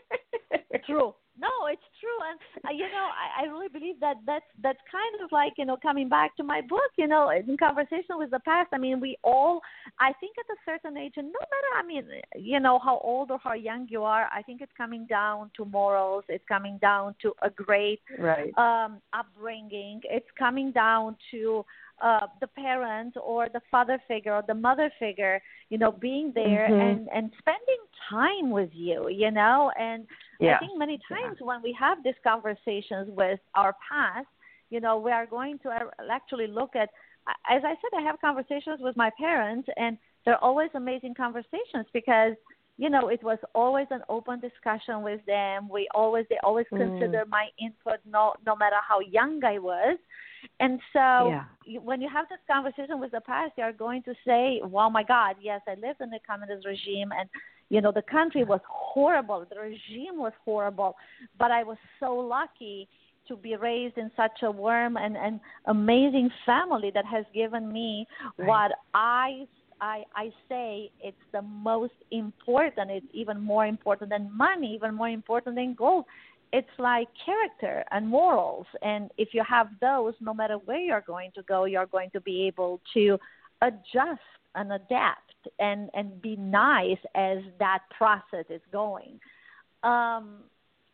True. 0.86 1.14
No, 1.38 1.48
it's 1.70 1.82
true, 2.00 2.18
and 2.30 2.38
uh, 2.64 2.72
you 2.72 2.88
know, 2.90 3.08
I, 3.12 3.44
I 3.44 3.52
really 3.52 3.68
believe 3.68 4.00
that 4.00 4.16
that's 4.26 4.44
that's 4.62 4.78
kind 4.90 5.22
of 5.22 5.30
like 5.32 5.52
you 5.58 5.64
know 5.64 5.76
coming 5.80 6.08
back 6.08 6.36
to 6.36 6.44
my 6.44 6.60
book. 6.60 6.90
You 6.96 7.06
know, 7.06 7.30
in 7.30 7.56
conversation 7.56 8.16
with 8.18 8.30
the 8.30 8.40
past. 8.40 8.68
I 8.72 8.78
mean, 8.78 9.00
we 9.00 9.16
all, 9.22 9.60
I 10.00 10.12
think, 10.20 10.36
at 10.38 10.46
a 10.52 10.58
certain 10.64 10.96
age, 10.96 11.14
and 11.16 11.26
no 11.26 11.40
matter, 11.40 11.72
I 11.78 11.86
mean, 11.86 12.04
you 12.36 12.60
know, 12.60 12.78
how 12.82 12.98
old 13.02 13.30
or 13.30 13.38
how 13.42 13.54
young 13.54 13.86
you 13.90 14.02
are, 14.02 14.28
I 14.32 14.42
think 14.42 14.60
it's 14.60 14.72
coming 14.76 15.06
down 15.06 15.50
to 15.56 15.64
morals. 15.64 16.24
It's 16.28 16.44
coming 16.48 16.78
down 16.78 17.14
to 17.22 17.32
a 17.42 17.50
great 17.50 18.00
right. 18.18 18.56
um, 18.56 19.00
upbringing. 19.12 20.00
It's 20.04 20.26
coming 20.38 20.72
down 20.72 21.16
to 21.32 21.64
uh, 22.02 22.26
the 22.40 22.46
parent 22.46 23.14
or 23.22 23.48
the 23.52 23.60
father 23.70 24.00
figure 24.06 24.34
or 24.34 24.42
the 24.46 24.54
mother 24.54 24.90
figure, 24.98 25.40
you 25.70 25.78
know, 25.78 25.90
being 25.90 26.32
there 26.34 26.68
mm-hmm. 26.70 26.80
and 26.80 27.08
and 27.14 27.32
spending 27.38 27.82
time 28.10 28.50
with 28.50 28.70
you, 28.72 29.08
you 29.08 29.30
know. 29.30 29.70
And 29.78 30.06
yeah. 30.40 30.56
I 30.56 30.58
think 30.58 30.78
many 30.78 30.98
times 31.08 31.38
yeah. 31.40 31.46
when 31.46 31.62
we 31.62 31.74
have 31.78 31.98
these 32.04 32.14
conversations 32.22 33.08
with 33.16 33.40
our 33.54 33.74
past, 33.88 34.26
you 34.70 34.80
know, 34.80 34.98
we 34.98 35.10
are 35.10 35.26
going 35.26 35.58
to 35.60 35.70
actually 36.10 36.46
look 36.46 36.76
at. 36.76 36.90
As 37.50 37.62
I 37.64 37.70
said, 37.70 37.98
I 37.98 38.02
have 38.02 38.20
conversations 38.20 38.78
with 38.80 38.96
my 38.96 39.10
parents, 39.18 39.68
and 39.76 39.98
they're 40.24 40.42
always 40.44 40.70
amazing 40.74 41.14
conversations 41.14 41.86
because 41.92 42.34
you 42.76 42.90
know 42.90 43.08
it 43.08 43.22
was 43.22 43.38
always 43.54 43.86
an 43.90 44.02
open 44.08 44.38
discussion 44.38 45.02
with 45.02 45.24
them 45.24 45.66
we 45.68 45.88
always 45.94 46.26
they 46.28 46.36
always 46.42 46.66
mm. 46.70 46.76
consider 46.76 47.24
my 47.26 47.48
input 47.58 48.00
no 48.04 48.34
no 48.44 48.54
matter 48.54 48.76
how 48.86 49.00
young 49.00 49.42
i 49.44 49.58
was 49.58 49.96
and 50.60 50.80
so 50.92 51.28
yeah. 51.28 51.44
you, 51.64 51.80
when 51.80 52.00
you 52.00 52.08
have 52.12 52.26
this 52.28 52.38
conversation 52.50 53.00
with 53.00 53.12
the 53.12 53.20
past, 53.20 53.52
you 53.56 53.64
are 53.64 53.72
going 53.72 54.02
to 54.04 54.14
say, 54.26 54.60
"Well, 54.64 54.90
my 54.90 55.02
God, 55.02 55.36
yes, 55.40 55.60
I 55.66 55.74
lived 55.74 56.00
in 56.00 56.10
the 56.10 56.18
communist 56.26 56.66
regime, 56.66 57.10
and 57.18 57.28
you 57.68 57.80
know 57.80 57.92
the 57.92 58.02
country 58.02 58.44
was 58.44 58.60
horrible, 58.68 59.44
the 59.48 59.60
regime 59.60 60.18
was 60.18 60.32
horrible, 60.44 60.96
but 61.38 61.50
I 61.50 61.62
was 61.62 61.78
so 62.00 62.14
lucky." 62.14 62.88
to 63.28 63.36
be 63.36 63.56
raised 63.56 63.98
in 63.98 64.08
such 64.16 64.44
a 64.44 64.50
warm 64.52 64.96
and, 64.96 65.16
and 65.16 65.40
amazing 65.64 66.30
family 66.44 66.92
that 66.94 67.04
has 67.04 67.24
given 67.34 67.72
me 67.72 68.06
right. 68.38 68.46
what 68.46 68.70
I 68.94 69.46
I 69.80 70.04
I 70.14 70.30
say 70.48 70.90
it's 71.00 71.16
the 71.32 71.42
most 71.42 71.92
important. 72.10 72.90
It's 72.90 73.06
even 73.12 73.40
more 73.40 73.66
important 73.66 74.10
than 74.10 74.30
money, 74.36 74.74
even 74.74 74.94
more 74.94 75.08
important 75.08 75.56
than 75.56 75.74
gold 75.74 76.04
it's 76.52 76.68
like 76.78 77.08
character 77.24 77.84
and 77.90 78.08
morals. 78.08 78.66
And 78.82 79.10
if 79.18 79.30
you 79.32 79.42
have 79.48 79.68
those 79.80 80.14
no 80.20 80.32
matter 80.34 80.54
where 80.64 80.78
you're 80.78 81.04
going 81.06 81.30
to 81.34 81.42
go 81.42 81.64
you're 81.64 81.86
going 81.86 82.10
to 82.10 82.20
be 82.20 82.46
able 82.46 82.80
to 82.94 83.18
adjust 83.62 84.20
and 84.54 84.72
adapt 84.72 85.32
and 85.58 85.90
and 85.94 86.20
be 86.22 86.36
nice 86.36 86.98
as 87.14 87.38
that 87.58 87.80
process 87.96 88.44
is 88.50 88.62
going. 88.72 89.20
Um 89.82 90.44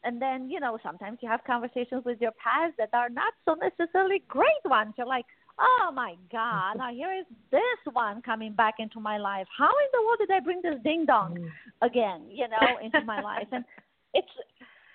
and 0.04 0.20
then 0.20 0.50
you 0.50 0.60
know 0.60 0.78
sometimes 0.82 1.18
you 1.22 1.28
have 1.28 1.40
conversations 1.46 2.04
with 2.04 2.20
your 2.20 2.32
past 2.32 2.74
that 2.78 2.90
are 2.92 3.08
not 3.08 3.32
so 3.44 3.54
necessarily 3.54 4.22
great 4.28 4.64
ones. 4.64 4.94
You're 4.96 5.06
like 5.06 5.26
oh 5.58 5.92
my 5.94 6.14
god 6.30 6.78
now 6.78 6.90
here 6.90 7.12
is 7.12 7.26
this 7.50 7.92
one 7.92 8.22
coming 8.22 8.52
back 8.52 8.74
into 8.78 9.00
my 9.00 9.18
life. 9.18 9.46
How 9.56 9.68
in 9.68 9.88
the 9.92 10.02
world 10.04 10.18
did 10.18 10.30
i 10.30 10.40
bring 10.40 10.60
this 10.62 10.80
ding 10.82 11.04
dong 11.06 11.36
mm. 11.36 11.86
again 11.86 12.26
you 12.30 12.48
know 12.48 12.78
into 12.82 13.04
my 13.04 13.20
life? 13.20 13.48
And 13.52 13.64
it's 14.14 14.28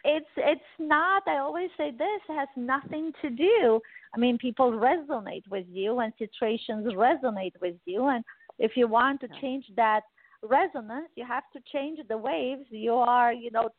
it's 0.07 0.25
it's 0.37 0.61
not 0.79 1.21
i 1.27 1.37
always 1.37 1.69
say 1.77 1.91
this 1.91 2.21
has 2.27 2.47
nothing 2.55 3.11
to 3.21 3.29
do 3.29 3.79
i 4.15 4.17
mean 4.17 4.37
people 4.37 4.71
resonate 4.71 5.47
with 5.49 5.65
you 5.69 5.99
and 5.99 6.13
situations 6.17 6.85
resonate 6.93 7.53
with 7.61 7.75
you 7.85 8.07
and 8.07 8.23
if 8.57 8.71
you 8.75 8.87
want 8.87 9.19
to 9.19 9.27
change 9.41 9.65
that 9.75 10.01
resonance 10.41 11.09
you 11.15 11.25
have 11.25 11.43
to 11.51 11.59
change 11.71 11.99
the 12.07 12.17
waves 12.17 12.65
you 12.69 12.93
are 12.93 13.33
you 13.33 13.51
know 13.51 13.69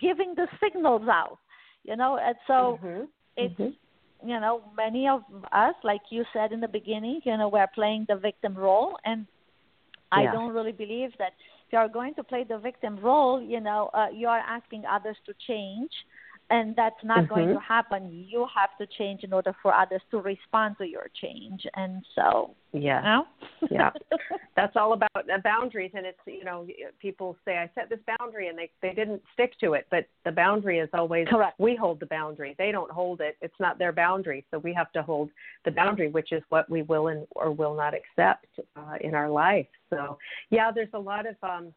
giving 0.00 0.32
the 0.36 0.46
signals 0.62 1.06
out 1.08 1.38
you 1.82 1.96
know 1.96 2.18
and 2.22 2.36
so 2.46 2.78
mm-hmm. 2.82 3.04
it's 3.36 3.54
mm-hmm. 3.54 4.28
you 4.28 4.38
know 4.38 4.62
many 4.76 5.08
of 5.08 5.22
us 5.52 5.74
like 5.82 6.02
you 6.10 6.24
said 6.32 6.52
in 6.52 6.60
the 6.60 6.68
beginning 6.68 7.20
you 7.24 7.36
know 7.36 7.48
we're 7.48 7.66
playing 7.74 8.06
the 8.08 8.16
victim 8.16 8.54
role 8.54 8.96
and 9.04 9.26
yeah. 10.12 10.18
i 10.20 10.32
don't 10.32 10.52
really 10.52 10.72
believe 10.72 11.10
that 11.18 11.32
you 11.72 11.78
are 11.78 11.88
going 11.88 12.14
to 12.14 12.24
play 12.24 12.44
the 12.44 12.58
victim 12.58 12.98
role, 13.00 13.40
you 13.42 13.60
know, 13.60 13.90
uh, 13.94 14.06
you 14.12 14.28
are 14.28 14.38
asking 14.38 14.84
others 14.90 15.16
to 15.26 15.34
change, 15.46 15.90
and 16.54 16.76
that's 16.76 17.02
not 17.02 17.24
mm-hmm. 17.24 17.34
going 17.34 17.48
to 17.48 17.58
happen. 17.58 18.24
You 18.28 18.46
have 18.54 18.70
to 18.78 18.86
change 18.96 19.24
in 19.24 19.32
order 19.32 19.54
for 19.60 19.74
others 19.74 20.02
to 20.12 20.18
respond 20.18 20.76
to 20.78 20.84
your 20.84 21.08
change, 21.20 21.66
and 21.74 22.04
so 22.14 22.54
yeah, 22.72 23.00
you 23.00 23.68
know? 23.68 23.68
yeah, 23.72 23.90
that's 24.56 24.76
all 24.76 24.92
about 24.92 25.10
uh, 25.16 25.38
boundaries. 25.42 25.90
And 25.94 26.06
it's 26.06 26.18
you 26.26 26.44
know, 26.44 26.64
people 27.00 27.36
say 27.44 27.58
I 27.58 27.68
set 27.74 27.90
this 27.90 27.98
boundary, 28.18 28.48
and 28.48 28.56
they 28.56 28.70
they 28.82 28.94
didn't 28.94 29.20
stick 29.32 29.58
to 29.60 29.72
it, 29.72 29.88
but 29.90 30.06
the 30.24 30.30
boundary 30.30 30.78
is 30.78 30.88
always 30.94 31.26
correct. 31.26 31.58
We 31.58 31.74
hold 31.74 31.98
the 31.98 32.06
boundary; 32.06 32.54
they 32.56 32.70
don't 32.70 32.90
hold 32.90 33.20
it. 33.20 33.36
It's 33.42 33.58
not 33.58 33.76
their 33.76 33.92
boundary, 33.92 34.46
so 34.52 34.58
we 34.58 34.72
have 34.74 34.92
to 34.92 35.02
hold 35.02 35.30
the 35.64 35.72
boundary, 35.72 36.08
which 36.08 36.30
is 36.30 36.42
what 36.50 36.70
we 36.70 36.82
will 36.82 37.08
and 37.08 37.26
or 37.34 37.50
will 37.50 37.74
not 37.74 37.94
accept 37.94 38.46
uh, 38.76 38.94
in 39.00 39.16
our 39.16 39.28
life. 39.28 39.66
So 39.90 40.18
yeah, 40.50 40.70
there's 40.72 40.94
a 40.94 40.98
lot 40.98 41.26
of 41.26 41.34
um, 41.42 41.74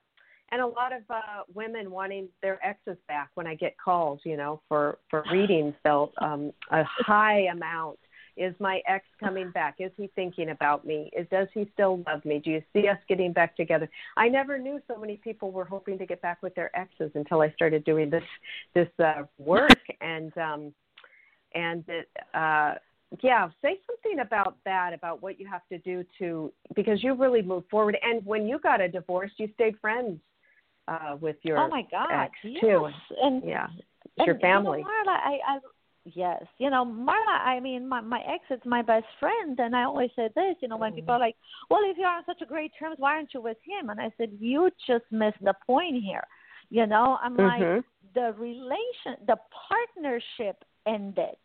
and 0.51 0.61
a 0.61 0.67
lot 0.67 0.93
of 0.93 1.01
uh, 1.09 1.43
women 1.53 1.91
wanting 1.91 2.29
their 2.41 2.63
exes 2.65 2.97
back. 3.07 3.29
When 3.35 3.47
I 3.47 3.55
get 3.55 3.75
calls, 3.77 4.21
you 4.23 4.37
know, 4.37 4.61
for 4.67 4.99
for 5.09 5.23
readings, 5.31 5.73
they'll 5.83 6.11
um, 6.19 6.51
a 6.71 6.83
high 6.83 7.47
amount. 7.51 7.99
Is 8.37 8.53
my 8.59 8.81
ex 8.87 9.03
coming 9.19 9.49
back? 9.49 9.77
Is 9.79 9.91
he 9.97 10.11
thinking 10.15 10.49
about 10.51 10.85
me? 10.85 11.09
Is 11.17 11.25
does 11.31 11.47
he 11.55 11.67
still 11.73 12.03
love 12.05 12.23
me? 12.23 12.39
Do 12.39 12.51
you 12.51 12.61
see 12.71 12.87
us 12.87 12.97
getting 13.09 13.33
back 13.33 13.55
together? 13.57 13.89
I 14.15 14.29
never 14.29 14.59
knew 14.59 14.79
so 14.87 14.95
many 14.97 15.17
people 15.17 15.51
were 15.51 15.65
hoping 15.65 15.97
to 15.97 16.05
get 16.05 16.21
back 16.21 16.43
with 16.43 16.53
their 16.53 16.75
exes 16.77 17.11
until 17.15 17.41
I 17.41 17.51
started 17.53 17.83
doing 17.83 18.09
this 18.11 18.23
this 18.75 18.89
uh, 19.03 19.23
work 19.39 19.81
and 20.01 20.37
um, 20.37 20.73
and 21.55 21.83
uh, 22.35 22.75
yeah, 23.23 23.49
say 23.61 23.79
something 23.87 24.19
about 24.19 24.57
that, 24.65 24.93
about 24.93 25.23
what 25.23 25.39
you 25.39 25.47
have 25.47 25.61
to 25.71 25.77
do 25.79 26.03
to, 26.19 26.51
because 26.75 27.01
you 27.01 27.15
really 27.15 27.41
moved 27.41 27.69
forward. 27.69 27.97
And 28.03 28.23
when 28.25 28.47
you 28.47 28.59
got 28.59 28.81
a 28.81 28.87
divorce, 28.87 29.31
you 29.37 29.49
stayed 29.55 29.79
friends 29.79 30.19
uh, 30.87 31.17
with 31.19 31.37
your 31.43 31.57
oh 31.57 31.67
my 31.69 31.83
god, 31.91 32.07
ex 32.11 32.33
yes. 32.43 32.61
too. 32.61 32.87
And 33.21 33.43
yeah, 33.45 33.67
it's 33.77 34.13
and, 34.17 34.27
your 34.27 34.39
family. 34.39 34.79
You 34.79 34.83
know, 34.85 35.11
Marla, 35.11 35.17
I, 35.17 35.37
I, 35.47 35.59
yes, 36.05 36.43
you 36.57 36.69
know, 36.69 36.85
Marla. 36.85 37.39
I 37.45 37.59
mean, 37.59 37.87
my 37.87 38.01
my 38.01 38.19
ex 38.21 38.43
is 38.49 38.59
my 38.65 38.81
best 38.81 39.05
friend, 39.19 39.59
and 39.59 39.75
I 39.75 39.83
always 39.83 40.09
say 40.15 40.29
this. 40.35 40.55
You 40.61 40.67
know, 40.67 40.77
when 40.77 40.93
people 40.93 41.13
are 41.13 41.19
like, 41.19 41.35
"Well, 41.69 41.81
if 41.83 41.97
you're 41.97 42.07
on 42.07 42.23
such 42.25 42.41
a 42.41 42.45
great 42.45 42.71
terms, 42.79 42.95
why 42.99 43.15
aren't 43.15 43.33
you 43.33 43.41
with 43.41 43.57
him?" 43.63 43.89
And 43.89 43.99
I 43.99 44.11
said, 44.17 44.31
"You 44.39 44.69
just 44.87 45.05
missed 45.11 45.43
the 45.43 45.53
point 45.65 46.03
here." 46.03 46.23
You 46.69 46.85
know, 46.85 47.17
I'm 47.21 47.37
mm-hmm. 47.37 47.75
like 47.77 47.85
the 48.13 48.33
relation, 48.37 49.25
the 49.25 49.37
partnership 49.69 50.63
ended 50.85 51.35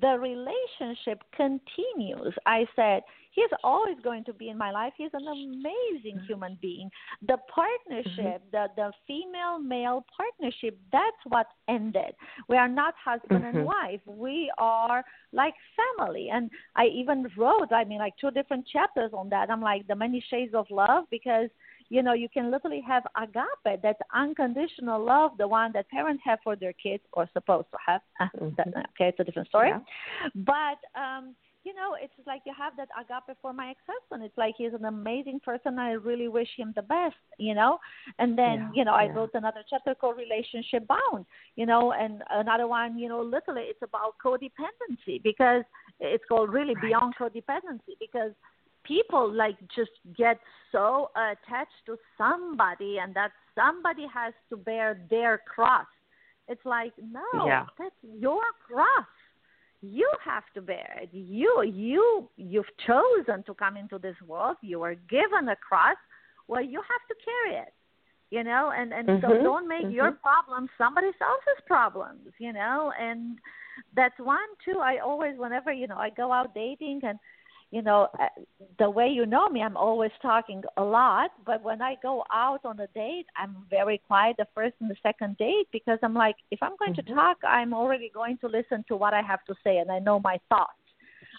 the 0.00 0.18
relationship 0.18 1.22
continues. 1.34 2.34
I 2.46 2.66
said, 2.76 3.02
He's 3.38 3.50
always 3.62 3.96
going 4.02 4.24
to 4.24 4.32
be 4.32 4.48
in 4.48 4.58
my 4.58 4.72
life. 4.72 4.94
He's 4.96 5.12
an 5.12 5.26
amazing 5.28 6.16
mm-hmm. 6.16 6.26
human 6.26 6.58
being. 6.60 6.90
The 7.26 7.36
partnership, 7.54 8.42
mm-hmm. 8.42 8.50
the, 8.50 8.66
the 8.74 8.92
female 9.06 9.60
male 9.60 10.04
partnership, 10.16 10.76
that's 10.90 11.22
what 11.28 11.46
ended. 11.68 12.16
We 12.48 12.56
are 12.56 12.66
not 12.66 12.94
husband 13.02 13.44
mm-hmm. 13.44 13.58
and 13.58 13.66
wife. 13.66 14.00
We 14.06 14.50
are 14.58 15.04
like 15.32 15.54
family. 15.76 16.30
And 16.32 16.50
I 16.74 16.86
even 16.86 17.28
wrote, 17.36 17.70
I 17.70 17.84
mean, 17.84 17.98
like 17.98 18.14
two 18.20 18.32
different 18.32 18.66
chapters 18.66 19.12
on 19.12 19.28
that. 19.28 19.50
I'm 19.50 19.62
like, 19.62 19.86
the 19.86 19.94
many 19.94 20.24
shades 20.28 20.52
of 20.52 20.66
love 20.68 21.04
because 21.08 21.48
you 21.90 22.02
know, 22.02 22.12
you 22.12 22.28
can 22.28 22.50
literally 22.50 22.82
have 22.86 23.02
agape, 23.16 23.82
that 23.82 23.96
unconditional 24.14 25.02
love, 25.02 25.32
the 25.38 25.48
one 25.48 25.72
that 25.72 25.88
parents 25.88 26.22
have 26.24 26.38
for 26.44 26.56
their 26.56 26.74
kids 26.74 27.02
or 27.12 27.28
supposed 27.32 27.68
to 27.70 27.78
have. 27.86 28.00
Mm-hmm. 28.40 28.68
okay, 28.68 29.08
it's 29.08 29.20
a 29.20 29.24
different 29.24 29.48
story. 29.48 29.70
Yeah. 29.70 30.28
But 30.34 31.00
um, 31.00 31.34
you 31.64 31.74
know, 31.74 31.96
it's 32.00 32.14
like 32.26 32.42
you 32.46 32.52
have 32.56 32.72
that 32.76 32.88
agape 32.98 33.36
for 33.42 33.52
my 33.52 33.70
ex-husband. 33.70 34.24
It's 34.24 34.38
like 34.38 34.54
he's 34.56 34.72
an 34.72 34.86
amazing 34.86 35.40
person. 35.44 35.78
I 35.78 35.92
really 35.92 36.28
wish 36.28 36.48
him 36.56 36.72
the 36.74 36.82
best, 36.82 37.16
you 37.38 37.54
know. 37.54 37.78
And 38.18 38.38
then, 38.38 38.58
yeah, 38.58 38.70
you 38.74 38.84
know, 38.84 38.92
I 38.92 39.04
yeah. 39.04 39.12
wrote 39.12 39.30
another 39.34 39.62
chapter 39.68 39.94
called 39.94 40.16
Relationship 40.16 40.86
Bound, 40.86 41.26
you 41.56 41.66
know, 41.66 41.92
and 41.92 42.22
another 42.30 42.68
one, 42.68 42.98
you 42.98 43.08
know, 43.08 43.20
literally 43.20 43.64
it's 43.64 43.82
about 43.82 44.14
codependency 44.24 45.22
because 45.22 45.64
it's 46.00 46.24
called 46.26 46.50
really 46.52 46.74
right. 46.74 46.84
beyond 46.84 47.14
codependency 47.20 47.94
because 48.00 48.32
people 48.88 49.30
like 49.32 49.56
just 49.76 49.90
get 50.16 50.38
so 50.72 51.10
attached 51.14 51.84
to 51.86 51.96
somebody 52.16 52.96
and 52.98 53.14
that 53.14 53.30
somebody 53.54 54.06
has 54.12 54.32
to 54.48 54.56
bear 54.56 55.00
their 55.10 55.42
cross. 55.54 55.86
It's 56.48 56.64
like, 56.64 56.92
no, 56.98 57.46
yeah. 57.46 57.66
that's 57.78 57.94
your 58.02 58.40
cross. 58.66 59.06
You 59.80 60.10
have 60.24 60.44
to 60.54 60.62
bear 60.62 60.98
it. 61.02 61.10
You 61.12 61.62
you 61.62 62.28
you've 62.36 62.72
chosen 62.84 63.44
to 63.44 63.54
come 63.54 63.76
into 63.76 63.98
this 63.98 64.16
world. 64.26 64.56
You 64.60 64.82
are 64.82 64.96
given 65.08 65.48
a 65.48 65.56
cross. 65.56 65.96
Well, 66.48 66.64
you 66.64 66.80
have 66.80 67.04
to 67.08 67.14
carry 67.24 67.62
it. 67.62 67.72
You 68.30 68.42
know, 68.42 68.72
and 68.76 68.92
and 68.92 69.08
mm-hmm. 69.08 69.26
so 69.26 69.42
don't 69.42 69.68
make 69.68 69.84
mm-hmm. 69.84 69.92
your 69.92 70.12
problems 70.12 70.70
somebody 70.76 71.06
else's 71.06 71.62
problems. 71.66 72.32
You 72.38 72.52
know, 72.52 72.92
and 73.00 73.38
that's 73.94 74.18
one 74.18 74.38
too. 74.64 74.80
I 74.80 74.98
always, 74.98 75.38
whenever 75.38 75.72
you 75.72 75.86
know, 75.86 75.96
I 75.96 76.10
go 76.10 76.32
out 76.32 76.54
dating 76.54 77.00
and 77.04 77.18
you 77.70 77.82
know, 77.82 78.08
uh, 78.18 78.26
the 78.78 78.88
way 78.88 79.08
you 79.08 79.26
know 79.26 79.48
me, 79.48 79.62
I'm 79.62 79.76
always 79.76 80.10
talking 80.22 80.62
a 80.76 80.82
lot. 80.82 81.30
But 81.44 81.62
when 81.62 81.82
I 81.82 81.96
go 82.02 82.24
out 82.32 82.60
on 82.64 82.80
a 82.80 82.86
date, 82.88 83.26
I'm 83.36 83.56
very 83.68 84.00
quiet 84.06 84.36
the 84.38 84.46
first 84.54 84.74
and 84.80 84.90
the 84.90 84.96
second 85.02 85.36
date 85.36 85.68
because 85.70 85.98
I'm 86.02 86.14
like, 86.14 86.36
if 86.50 86.62
I'm 86.62 86.76
going 86.78 86.94
mm-hmm. 86.94 87.08
to 87.08 87.14
talk, 87.14 87.36
I'm 87.46 87.74
already 87.74 88.10
going 88.12 88.38
to 88.38 88.46
listen 88.46 88.84
to 88.88 88.96
what 88.96 89.12
I 89.12 89.20
have 89.20 89.44
to 89.46 89.54
say 89.62 89.78
and 89.78 89.90
I 89.90 89.98
know 89.98 90.18
my 90.18 90.38
thoughts. 90.48 90.72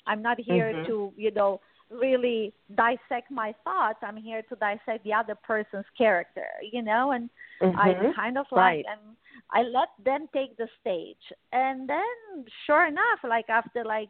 I'm 0.05 0.21
not 0.21 0.39
here 0.39 0.71
mm-hmm. 0.71 0.85
to, 0.85 1.13
you 1.17 1.31
know, 1.31 1.61
really 1.89 2.53
dissect 2.75 3.31
my 3.31 3.53
thoughts. 3.63 3.97
I'm 4.03 4.17
here 4.17 4.43
to 4.49 4.55
dissect 4.55 5.03
the 5.03 5.13
other 5.13 5.35
person's 5.35 5.85
character, 5.97 6.45
you 6.71 6.83
know, 6.83 7.11
and 7.11 7.29
mm-hmm. 7.61 7.77
I 7.77 8.13
kind 8.15 8.37
of 8.37 8.45
like 8.51 8.59
right. 8.59 8.85
and 8.87 9.15
I 9.51 9.63
let 9.63 9.89
them 10.05 10.27
take 10.33 10.57
the 10.57 10.67
stage. 10.79 11.17
And 11.51 11.89
then 11.89 12.45
sure 12.67 12.87
enough, 12.87 13.19
like 13.27 13.49
after 13.49 13.83
like 13.83 14.09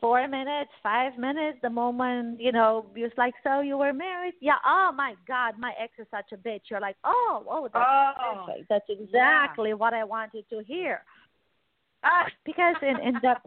four 0.00 0.26
minutes, 0.28 0.70
five 0.82 1.18
minutes, 1.18 1.58
the 1.62 1.70
moment, 1.70 2.40
you 2.40 2.52
know, 2.52 2.86
it's 2.94 3.16
like, 3.18 3.34
so 3.42 3.60
you 3.60 3.76
were 3.76 3.92
married? 3.92 4.34
Yeah. 4.40 4.56
Oh 4.64 4.92
my 4.94 5.14
God, 5.26 5.54
my 5.58 5.72
ex 5.80 5.92
is 5.98 6.06
such 6.10 6.32
a 6.32 6.36
bitch. 6.36 6.62
You're 6.70 6.80
like, 6.80 6.96
oh, 7.04 7.44
oh, 7.48 7.68
that's 7.72 7.84
oh, 7.86 8.44
perfect. 8.46 8.68
That's 8.68 8.88
exactly 8.88 9.70
yeah. 9.70 9.74
what 9.74 9.94
I 9.94 10.04
wanted 10.04 10.44
to 10.50 10.62
hear. 10.66 11.02
Uh, 12.04 12.24
because 12.44 12.76
in, 12.82 12.96
in 13.00 13.14
the 13.14 13.34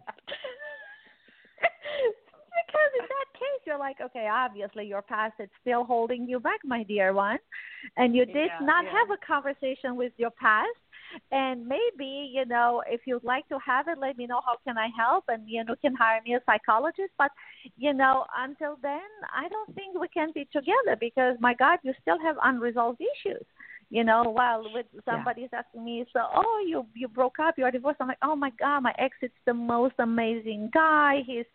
because 2.52 2.92
in 3.00 3.06
that 3.06 3.30
case 3.34 3.62
you're 3.66 3.78
like 3.78 3.96
okay 4.02 4.28
obviously 4.30 4.86
your 4.86 5.02
past 5.02 5.34
is 5.40 5.48
still 5.62 5.86
holding 5.86 6.28
you 6.28 6.38
back 6.38 6.60
my 6.66 6.84
dear 6.84 7.14
one 7.14 7.38
and 7.96 8.14
you 8.14 8.26
did 8.26 8.50
yeah, 8.60 8.66
not 8.66 8.84
yeah. 8.84 8.92
have 8.92 9.10
a 9.10 9.26
conversation 9.26 9.96
with 9.96 10.12
your 10.18 10.32
past 10.32 10.68
and 11.32 11.66
maybe 11.68 12.32
you 12.34 12.46
know 12.46 12.84
if 12.88 13.02
you'd 13.06 13.24
like 13.24 13.48
to 13.50 13.58
have 13.66 13.88
it 13.88 13.98
let 14.00 14.18
me 14.18 14.26
know 14.28 14.42
how 14.46 14.56
can 14.66 14.78
i 14.78 14.88
help 14.98 15.24
and 15.28 15.44
you 15.48 15.64
know 15.64 15.76
can 15.82 15.96
hire 15.96 16.22
me 16.26 16.36
a 16.36 16.42
psychologist. 16.46 17.12
But 17.18 17.32
you 17.78 17.94
know 17.94 18.26
until 18.38 18.78
then 18.82 19.10
i 19.36 19.48
don't 19.48 19.74
think 19.76 20.00
we 20.00 20.08
can 20.08 20.30
be 20.34 20.48
together 20.52 20.96
because 21.00 21.36
my 21.40 21.54
god 21.54 21.80
you 21.84 21.94
still 22.02 22.20
have 22.20 22.36
unresolved 22.44 23.02
issues. 23.02 23.46
You 23.90 24.06
know 24.06 24.24
while 24.24 24.64
with 24.74 24.86
somebody's 25.06 25.50
yeah. 25.52 25.60
asking 25.60 25.84
me 25.84 26.06
so 26.14 26.22
oh 26.34 26.64
you 26.66 26.86
you 26.96 27.08
broke 27.08 27.40
up 27.40 27.56
you're 27.58 27.72
divorced. 27.72 27.98
I'm 28.00 28.08
like 28.08 28.18
oh 28.24 28.36
my 28.36 28.52
god 28.60 28.82
my 28.82 28.94
ex 28.98 29.16
is 29.22 29.32
the 29.46 29.54
most 29.54 29.96
amazing 30.00 30.70
guy. 30.74 31.24
He's 31.26 31.46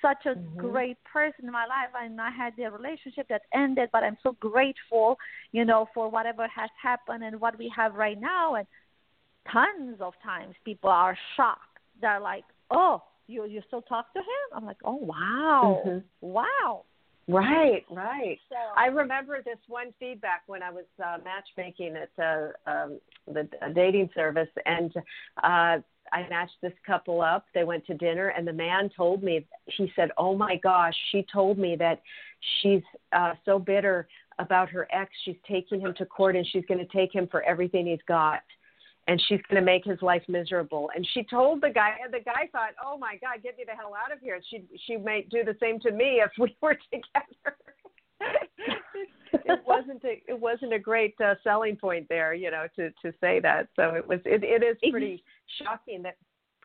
such 0.00 0.26
a 0.26 0.30
mm-hmm. 0.30 0.58
great 0.58 0.96
person 1.04 1.44
in 1.44 1.52
my 1.52 1.64
life 1.64 1.90
and 1.98 2.20
I 2.20 2.30
had 2.30 2.54
the 2.56 2.64
relationship 2.70 3.28
that 3.28 3.42
ended 3.54 3.88
but 3.92 4.02
I'm 4.02 4.18
so 4.22 4.36
grateful, 4.40 5.16
you 5.52 5.64
know, 5.64 5.88
for 5.94 6.10
whatever 6.10 6.46
has 6.48 6.70
happened 6.82 7.22
and 7.22 7.40
what 7.40 7.56
we 7.56 7.72
have 7.74 7.94
right 7.94 8.20
now. 8.20 8.56
And 8.56 8.66
tons 9.50 9.96
of 10.00 10.14
times 10.22 10.54
people 10.64 10.90
are 10.90 11.16
shocked. 11.36 11.78
They're 12.00 12.20
like, 12.20 12.44
"Oh, 12.70 13.02
you 13.26 13.46
you 13.46 13.62
still 13.66 13.82
talk 13.82 14.12
to 14.14 14.20
him?" 14.20 14.24
I'm 14.54 14.64
like, 14.66 14.78
"Oh, 14.84 14.96
wow. 14.96 15.82
Mm-hmm. 15.86 15.98
Wow." 16.20 16.84
Right, 17.28 17.84
right. 17.88 18.38
So, 18.48 18.56
I 18.76 18.86
remember 18.86 19.42
this 19.44 19.58
one 19.68 19.94
feedback 20.00 20.42
when 20.48 20.60
I 20.60 20.70
was 20.70 20.84
uh, 21.02 21.18
matchmaking 21.24 21.94
at 21.96 22.10
uh, 22.22 22.48
um, 22.68 23.00
the 23.28 23.48
dating 23.74 24.10
service, 24.12 24.48
and 24.66 24.92
uh, 25.42 25.78
I 26.12 26.28
matched 26.28 26.56
this 26.60 26.72
couple 26.86 27.20
up. 27.20 27.46
They 27.54 27.64
went 27.64 27.86
to 27.86 27.94
dinner, 27.94 28.28
and 28.28 28.46
the 28.46 28.52
man 28.52 28.90
told 28.94 29.22
me, 29.22 29.46
he 29.66 29.90
said, 29.96 30.10
Oh 30.18 30.36
my 30.36 30.56
gosh, 30.56 30.94
she 31.10 31.24
told 31.32 31.58
me 31.58 31.76
that 31.76 32.02
she's 32.60 32.82
uh, 33.12 33.32
so 33.44 33.58
bitter 33.58 34.08
about 34.38 34.68
her 34.70 34.86
ex. 34.92 35.10
She's 35.24 35.36
taking 35.48 35.80
him 35.80 35.94
to 35.98 36.06
court 36.06 36.36
and 36.36 36.46
she's 36.46 36.64
going 36.66 36.80
to 36.80 36.92
take 36.92 37.14
him 37.14 37.28
for 37.30 37.42
everything 37.42 37.86
he's 37.86 37.98
got. 38.06 38.40
And 39.12 39.22
she's 39.28 39.40
going 39.50 39.60
to 39.60 39.64
make 39.64 39.84
his 39.84 40.00
life 40.00 40.22
miserable. 40.26 40.88
And 40.96 41.06
she 41.12 41.22
told 41.22 41.60
the 41.60 41.68
guy, 41.68 41.96
and 42.02 42.10
the 42.10 42.24
guy 42.24 42.48
thought, 42.50 42.70
"Oh 42.82 42.96
my 42.96 43.16
God, 43.20 43.42
get 43.42 43.58
me 43.58 43.64
the 43.66 43.76
hell 43.76 43.92
out 43.94 44.10
of 44.10 44.20
here." 44.20 44.40
She 44.48 44.64
she 44.86 44.96
might 44.96 45.28
do 45.28 45.44
the 45.44 45.54
same 45.60 45.78
to 45.80 45.90
me 45.90 46.22
if 46.24 46.30
we 46.38 46.56
were 46.62 46.78
together. 46.90 47.58
it 49.34 49.60
wasn't 49.66 50.02
a 50.04 50.22
it 50.26 50.40
wasn't 50.40 50.72
a 50.72 50.78
great 50.78 51.14
uh, 51.20 51.34
selling 51.44 51.76
point 51.76 52.06
there, 52.08 52.32
you 52.32 52.50
know, 52.50 52.66
to 52.76 52.88
to 53.02 53.12
say 53.20 53.38
that. 53.40 53.68
So 53.76 53.90
it 53.90 54.08
was 54.08 54.20
it, 54.24 54.42
it 54.44 54.62
is 54.62 54.78
pretty 54.90 55.22
shocking 55.62 56.02
that. 56.04 56.16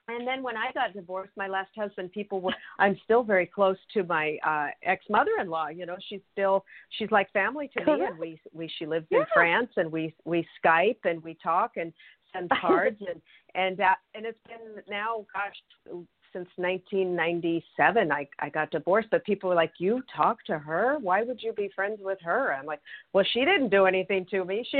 And 0.09 0.25
then 0.25 0.41
when 0.41 0.55
I 0.55 0.71
got 0.73 0.93
divorced, 0.93 1.33
my 1.35 1.49
last 1.49 1.71
husband, 1.75 2.13
people 2.13 2.39
were. 2.39 2.53
I'm 2.79 2.97
still 3.03 3.23
very 3.23 3.45
close 3.45 3.75
to 3.93 4.03
my 4.03 4.37
uh, 4.47 4.67
ex 4.81 5.03
mother-in-law. 5.09 5.67
You 5.69 5.85
know, 5.85 5.97
she's 6.07 6.21
still 6.31 6.63
she's 6.91 7.11
like 7.11 7.29
family 7.33 7.69
to 7.77 7.85
me, 7.85 8.05
and 8.05 8.17
we 8.17 8.39
we 8.53 8.71
she 8.79 8.85
lives 8.85 9.05
yeah. 9.09 9.19
in 9.19 9.25
France, 9.33 9.71
and 9.75 9.91
we 9.91 10.15
we 10.23 10.47
Skype 10.63 10.99
and 11.03 11.21
we 11.23 11.37
talk 11.43 11.71
and 11.75 11.91
send 12.33 12.49
cards 12.61 12.97
and 12.99 13.21
and 13.55 13.79
uh, 13.79 13.95
and 14.15 14.25
it's 14.25 14.39
been 14.47 14.83
now 14.89 15.25
gosh 15.33 16.03
since 16.33 16.47
1997 16.57 18.11
I 18.11 18.27
I 18.39 18.49
got 18.49 18.71
divorced 18.71 19.09
but 19.11 19.25
people 19.25 19.49
were 19.49 19.55
like 19.55 19.73
you 19.79 20.01
talk 20.15 20.43
to 20.45 20.59
her? 20.59 20.97
Why 20.99 21.23
would 21.23 21.41
you 21.41 21.53
be 21.53 21.69
friends 21.75 21.99
with 22.01 22.19
her? 22.21 22.53
I'm 22.53 22.65
like 22.65 22.81
well 23.13 23.25
she 23.33 23.39
didn't 23.39 23.69
do 23.69 23.85
anything 23.85 24.25
to 24.31 24.45
me. 24.45 24.65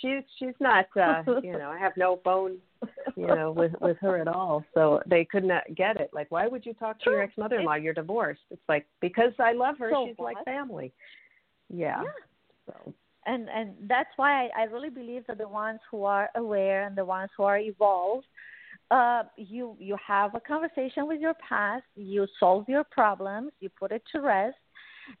She 0.00 0.08
she's 0.08 0.22
she's 0.38 0.54
not 0.60 0.86
uh 1.00 1.22
you 1.42 1.52
know 1.52 1.70
I 1.70 1.78
have 1.78 1.92
no 1.96 2.20
bone 2.24 2.58
you 3.16 3.26
know 3.26 3.52
with 3.52 3.72
with 3.80 3.96
her 4.00 4.18
at 4.18 4.28
all. 4.28 4.64
So 4.74 5.00
they 5.06 5.24
could 5.24 5.44
not 5.44 5.62
get 5.74 6.00
it. 6.00 6.10
Like 6.12 6.30
why 6.30 6.46
would 6.46 6.64
you 6.64 6.74
talk 6.74 7.00
to 7.00 7.10
your 7.10 7.22
ex 7.22 7.36
mother-in-law 7.36 7.74
you're 7.76 7.94
divorced. 7.94 8.42
It's 8.50 8.62
like 8.68 8.86
because 9.00 9.32
I 9.38 9.52
love 9.52 9.76
her. 9.78 9.90
So 9.92 10.06
she's 10.08 10.18
what? 10.18 10.34
like 10.34 10.44
family. 10.44 10.92
Yeah, 11.68 12.02
yeah. 12.02 12.08
so 12.66 12.94
and 13.26 13.48
and 13.48 13.74
that's 13.88 14.10
why 14.16 14.46
I, 14.46 14.62
I 14.62 14.64
really 14.64 14.90
believe 14.90 15.26
that 15.26 15.38
the 15.38 15.48
ones 15.48 15.80
who 15.90 16.04
are 16.04 16.30
aware 16.36 16.86
and 16.86 16.96
the 16.96 17.04
ones 17.04 17.30
who 17.36 17.42
are 17.44 17.58
evolved 17.58 18.26
uh, 18.90 19.24
you 19.36 19.76
you 19.78 19.96
have 20.06 20.34
a 20.34 20.40
conversation 20.40 21.06
with 21.06 21.20
your 21.20 21.34
past, 21.34 21.84
you 21.96 22.26
solve 22.38 22.68
your 22.68 22.84
problems, 22.84 23.52
you 23.60 23.68
put 23.68 23.90
it 23.90 24.02
to 24.12 24.20
rest, 24.20 24.56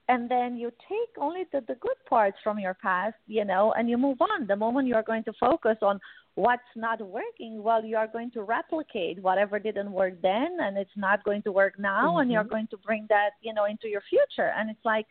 and 0.08 0.30
then 0.30 0.56
you 0.56 0.70
take 0.88 1.20
only 1.20 1.44
the, 1.52 1.60
the 1.66 1.74
good 1.76 1.96
parts 2.08 2.36
from 2.44 2.58
your 2.58 2.74
past, 2.74 3.16
you 3.26 3.44
know, 3.44 3.72
and 3.76 3.90
you 3.90 3.98
move 3.98 4.18
on. 4.20 4.46
The 4.46 4.56
moment 4.56 4.86
you 4.86 4.94
are 4.94 5.02
going 5.02 5.24
to 5.24 5.32
focus 5.40 5.76
on 5.82 5.98
what's 6.36 6.62
not 6.76 7.00
working, 7.00 7.62
well, 7.62 7.84
you 7.84 7.96
are 7.96 8.06
going 8.06 8.30
to 8.32 8.42
replicate 8.42 9.20
whatever 9.20 9.58
didn't 9.58 9.90
work 9.90 10.14
then, 10.22 10.58
and 10.60 10.78
it's 10.78 10.96
not 10.96 11.24
going 11.24 11.42
to 11.42 11.52
work 11.52 11.78
now, 11.78 12.10
mm-hmm. 12.10 12.20
and 12.20 12.30
you're 12.30 12.44
going 12.44 12.68
to 12.68 12.76
bring 12.78 13.06
that, 13.08 13.30
you 13.40 13.52
know, 13.52 13.64
into 13.64 13.88
your 13.88 14.02
future. 14.08 14.52
And 14.56 14.70
it's 14.70 14.84
like, 14.84 15.06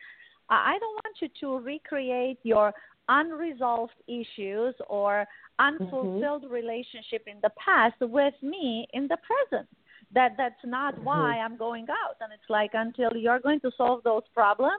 I 0.49 0.77
don't 0.79 0.99
want 1.03 1.15
you 1.21 1.29
to 1.41 1.65
recreate 1.65 2.39
your 2.43 2.73
unresolved 3.09 3.93
issues 4.07 4.75
or 4.87 5.25
unfulfilled 5.59 6.43
mm-hmm. 6.43 6.53
relationship 6.53 7.23
in 7.27 7.37
the 7.41 7.51
past 7.63 7.95
with 8.01 8.33
me 8.41 8.87
in 8.93 9.07
the 9.07 9.17
present 9.17 9.67
that 10.13 10.33
that's 10.37 10.55
not 10.65 10.95
mm-hmm. 10.95 11.05
why 11.05 11.37
i'm 11.37 11.57
going 11.57 11.85
out 11.89 12.15
and 12.19 12.31
it's 12.33 12.49
like 12.49 12.71
until 12.73 13.15
you're 13.15 13.39
going 13.39 13.59
to 13.59 13.71
solve 13.77 14.01
those 14.03 14.23
problems 14.33 14.73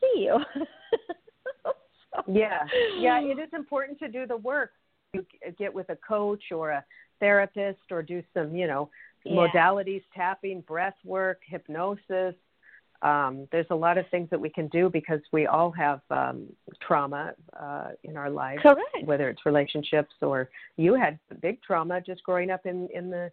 see 0.00 0.22
you 0.22 0.38
yeah 2.26 2.60
yeah 2.98 3.20
it 3.20 3.38
is 3.38 3.50
important 3.52 3.98
to 3.98 4.08
do 4.08 4.26
the 4.26 4.36
work 4.36 4.70
you 5.12 5.24
get 5.58 5.72
with 5.72 5.88
a 5.90 5.96
coach 5.96 6.44
or 6.52 6.70
a 6.70 6.84
therapist 7.20 7.80
or 7.90 8.02
do 8.02 8.22
some 8.32 8.54
you 8.54 8.66
know 8.66 8.88
yeah. 9.24 9.32
modalities 9.32 10.02
tapping 10.14 10.60
breath 10.62 10.96
work 11.04 11.40
hypnosis 11.46 12.34
um, 13.02 13.48
there's 13.50 13.66
a 13.70 13.74
lot 13.74 13.98
of 13.98 14.06
things 14.10 14.28
that 14.30 14.40
we 14.40 14.48
can 14.48 14.68
do 14.68 14.88
because 14.88 15.20
we 15.32 15.46
all 15.46 15.72
have 15.72 16.00
um, 16.10 16.46
trauma 16.80 17.32
uh, 17.60 17.88
in 18.04 18.16
our 18.16 18.30
lives, 18.30 18.62
Correct. 18.62 19.04
whether 19.04 19.28
it's 19.28 19.44
relationships 19.44 20.14
or 20.22 20.48
you 20.76 20.94
had 20.94 21.18
big 21.40 21.60
trauma 21.62 22.00
just 22.00 22.22
growing 22.22 22.50
up 22.50 22.64
in 22.64 22.88
in 22.94 23.10
the 23.10 23.30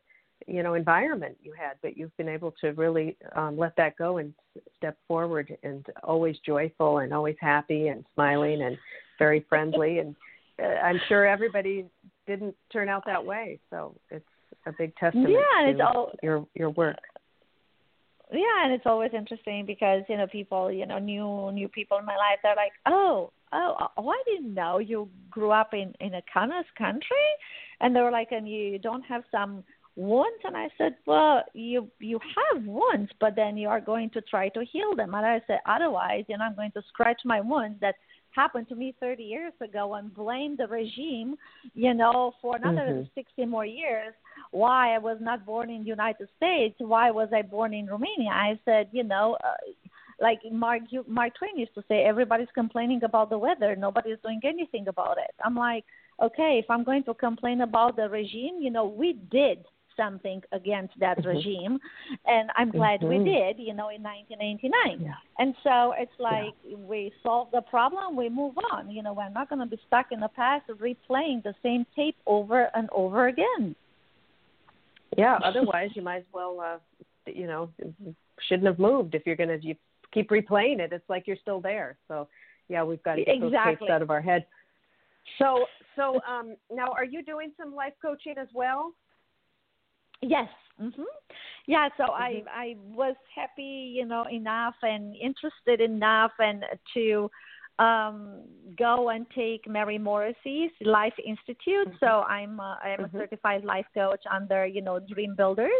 you 0.47 0.63
know 0.63 0.73
environment 0.73 1.37
you 1.41 1.53
had, 1.53 1.73
but 1.83 1.95
you've 1.97 2.15
been 2.17 2.29
able 2.29 2.53
to 2.61 2.69
really 2.71 3.15
um, 3.35 3.57
let 3.57 3.75
that 3.75 3.95
go 3.97 4.17
and 4.17 4.33
step 4.75 4.97
forward 5.07 5.55
and 5.63 5.85
always 6.03 6.35
joyful 6.45 6.99
and 6.99 7.13
always 7.13 7.35
happy 7.39 7.89
and 7.89 8.03
smiling 8.15 8.63
and 8.63 8.77
very 9.19 9.45
friendly 9.49 9.99
and 9.99 10.15
uh, 10.61 10.65
I'm 10.83 10.99
sure 11.07 11.25
everybody 11.25 11.85
didn't 12.27 12.55
turn 12.71 12.89
out 12.89 13.03
that 13.05 13.23
way, 13.23 13.59
so 13.69 13.95
it's 14.09 14.25
a 14.65 14.71
big 14.77 14.95
testament 14.95 15.29
yeah, 15.31 15.65
to 15.65 15.71
it's 15.71 15.81
all, 15.81 16.11
your 16.21 16.45
your 16.55 16.71
work 16.71 16.97
yeah 18.31 18.63
and 18.63 18.73
it's 18.73 18.85
always 18.85 19.11
interesting 19.13 19.65
because 19.65 20.03
you 20.07 20.17
know 20.17 20.27
people 20.27 20.71
you 20.71 20.85
know 20.85 20.99
new 20.99 21.51
new 21.51 21.67
people 21.67 21.97
in 21.97 22.05
my 22.05 22.15
life 22.15 22.39
they're 22.43 22.55
like 22.55 22.71
oh 22.85 23.31
oh 23.53 23.87
oh 23.97 24.09
i 24.09 24.21
didn't 24.25 24.53
know 24.53 24.77
you 24.77 25.09
grew 25.29 25.51
up 25.51 25.73
in 25.73 25.93
in 25.99 26.13
a 26.15 26.21
communist 26.31 26.69
country. 26.77 27.27
And 27.81 27.95
they 27.95 28.01
were 28.01 28.11
like 28.11 28.31
and 28.31 28.47
you 28.47 28.77
don't 28.77 29.03
have 29.03 29.23
some 29.31 29.63
wounds? 29.95 30.41
And 30.43 30.55
i 30.55 30.67
said 30.77 30.95
well 31.05 31.43
you 31.53 31.87
you 31.99 32.19
have 32.37 32.63
wounds 32.63 33.11
but 33.19 33.35
then 33.35 33.57
you 33.57 33.67
are 33.67 33.81
going 33.81 34.09
to 34.11 34.21
try 34.21 34.49
to 34.49 34.65
heal 34.71 34.95
them. 34.95 35.13
And 35.15 35.25
i 35.25 35.41
said 35.47 35.59
otherwise 35.65 36.25
you 36.27 36.37
know 36.37 36.45
i'm 36.45 36.55
going 36.55 36.71
to 36.73 36.83
scratch 36.89 37.21
my 37.25 37.41
wounds 37.41 37.79
that 37.81 37.95
happened 38.31 38.67
to 38.69 38.75
me 38.75 38.95
30 38.99 39.23
years 39.23 39.53
ago 39.61 39.95
and 39.95 40.13
blame 40.13 40.55
the 40.55 40.67
regime, 40.67 41.35
you 41.73 41.93
know, 41.93 42.33
for 42.41 42.55
another 42.57 42.87
mm-hmm. 42.91 43.03
60 43.15 43.45
more 43.45 43.65
years 43.65 44.13
why 44.51 44.95
I 44.95 44.97
was 44.97 45.17
not 45.21 45.45
born 45.45 45.69
in 45.69 45.83
the 45.83 45.87
United 45.87 46.27
States, 46.37 46.75
why 46.79 47.11
was 47.11 47.29
I 47.33 47.41
born 47.41 47.73
in 47.73 47.87
Romania? 47.87 48.31
I 48.31 48.59
said, 48.65 48.89
you 48.91 49.03
know, 49.03 49.37
uh, 49.43 49.71
like 50.21 50.39
Mark 50.51 50.83
you, 50.89 51.05
Mark 51.07 51.33
Twain 51.37 51.57
used 51.57 51.75
to 51.75 51.83
say, 51.87 52.03
everybody's 52.03 52.47
complaining 52.53 53.03
about 53.03 53.29
the 53.29 53.37
weather, 53.37 53.75
nobody's 53.75 54.17
doing 54.23 54.41
anything 54.43 54.87
about 54.87 55.17
it. 55.17 55.33
I'm 55.43 55.55
like, 55.55 55.85
okay, 56.21 56.59
if 56.61 56.69
I'm 56.69 56.83
going 56.83 57.03
to 57.05 57.13
complain 57.13 57.61
about 57.61 57.95
the 57.95 58.09
regime, 58.09 58.59
you 58.59 58.69
know, 58.69 58.85
we 58.85 59.13
did 59.31 59.65
something 59.99 60.41
against 60.51 60.93
that 60.99 61.17
mm-hmm. 61.17 61.29
regime. 61.29 61.79
And 62.25 62.49
I'm 62.55 62.71
glad 62.71 63.01
mm-hmm. 63.01 63.23
we 63.23 63.31
did, 63.31 63.59
you 63.59 63.73
know, 63.73 63.89
in 63.89 64.01
1989. 64.01 65.01
Yeah. 65.01 65.13
And 65.37 65.53
so 65.63 65.93
it's 65.97 66.11
like 66.19 66.53
yeah. 66.63 66.77
we 66.77 67.11
solve 67.21 67.49
the 67.51 67.61
problem, 67.61 68.15
we 68.15 68.29
move 68.29 68.55
on. 68.71 68.89
You 68.89 69.03
know, 69.03 69.13
we're 69.13 69.29
not 69.29 69.49
going 69.49 69.59
to 69.59 69.65
be 69.65 69.79
stuck 69.87 70.07
in 70.11 70.19
the 70.19 70.29
past 70.29 70.65
replaying 70.69 71.43
the 71.43 71.53
same 71.61 71.85
tape 71.95 72.15
over 72.25 72.69
and 72.73 72.89
over 72.91 73.27
again. 73.27 73.75
Yeah, 75.17 75.39
otherwise 75.43 75.89
you 75.95 76.01
might 76.01 76.17
as 76.17 76.23
well, 76.33 76.59
uh, 76.61 76.77
you 77.25 77.47
know, 77.47 77.69
shouldn't 78.47 78.67
have 78.67 78.79
moved 78.79 79.15
if 79.15 79.23
you're 79.25 79.35
going 79.35 79.49
to 79.49 79.65
you 79.65 79.75
keep 80.13 80.29
replaying 80.29 80.79
it. 80.79 80.91
It's 80.93 81.09
like 81.09 81.27
you're 81.27 81.37
still 81.41 81.61
there. 81.61 81.97
So, 82.07 82.27
yeah, 82.67 82.83
we've 82.83 83.01
got 83.03 83.15
to 83.15 83.23
get 83.23 83.35
exactly. 83.35 83.51
those 83.51 83.79
tapes 83.79 83.91
out 83.91 84.01
of 84.01 84.09
our 84.09 84.21
head. 84.21 84.45
So, 85.37 85.65
so 85.95 86.19
um, 86.27 86.55
now, 86.71 86.91
are 86.91 87.03
you 87.03 87.23
doing 87.23 87.51
some 87.59 87.75
life 87.75 87.93
coaching 88.01 88.35
as 88.39 88.47
well? 88.53 88.93
Yes. 90.21 90.49
Mhm. 90.81 91.05
Yeah. 91.67 91.89
So 91.97 92.03
mm-hmm. 92.03 92.13
I 92.13 92.43
I 92.51 92.75
was 92.93 93.15
happy, 93.35 93.93
you 93.95 94.05
know, 94.05 94.25
enough 94.31 94.75
and 94.81 95.15
interested 95.15 95.81
enough, 95.81 96.31
and 96.39 96.63
to 96.93 97.29
um, 97.79 98.41
go 98.77 99.09
and 99.09 99.25
take 99.35 99.67
Mary 99.67 99.97
Morrissey's 99.97 100.71
Life 100.81 101.13
Institute. 101.25 101.87
Mm-hmm. 101.87 101.97
So 101.99 102.05
I'm 102.05 102.59
uh, 102.59 102.75
I'm 102.75 102.99
mm-hmm. 102.99 103.15
a 103.15 103.19
certified 103.19 103.63
life 103.63 103.85
coach 103.93 104.21
under 104.31 104.65
you 104.65 104.81
know 104.81 104.99
Dream 104.99 105.35
Builders 105.35 105.71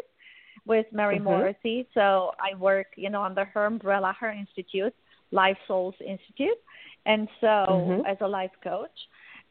with 0.66 0.86
Mary 0.92 1.16
mm-hmm. 1.16 1.26
Morrissey. 1.26 1.88
So 1.94 2.32
I 2.40 2.58
work 2.58 2.88
you 2.96 3.10
know 3.10 3.24
under 3.24 3.46
her 3.46 3.66
umbrella, 3.66 4.16
her 4.20 4.32
institute, 4.32 4.96
Life 5.32 5.58
Souls 5.68 5.96
Institute, 6.00 6.58
and 7.06 7.28
so 7.42 7.48
mm-hmm. 7.48 8.06
as 8.06 8.18
a 8.22 8.28
life 8.28 8.52
coach. 8.64 8.98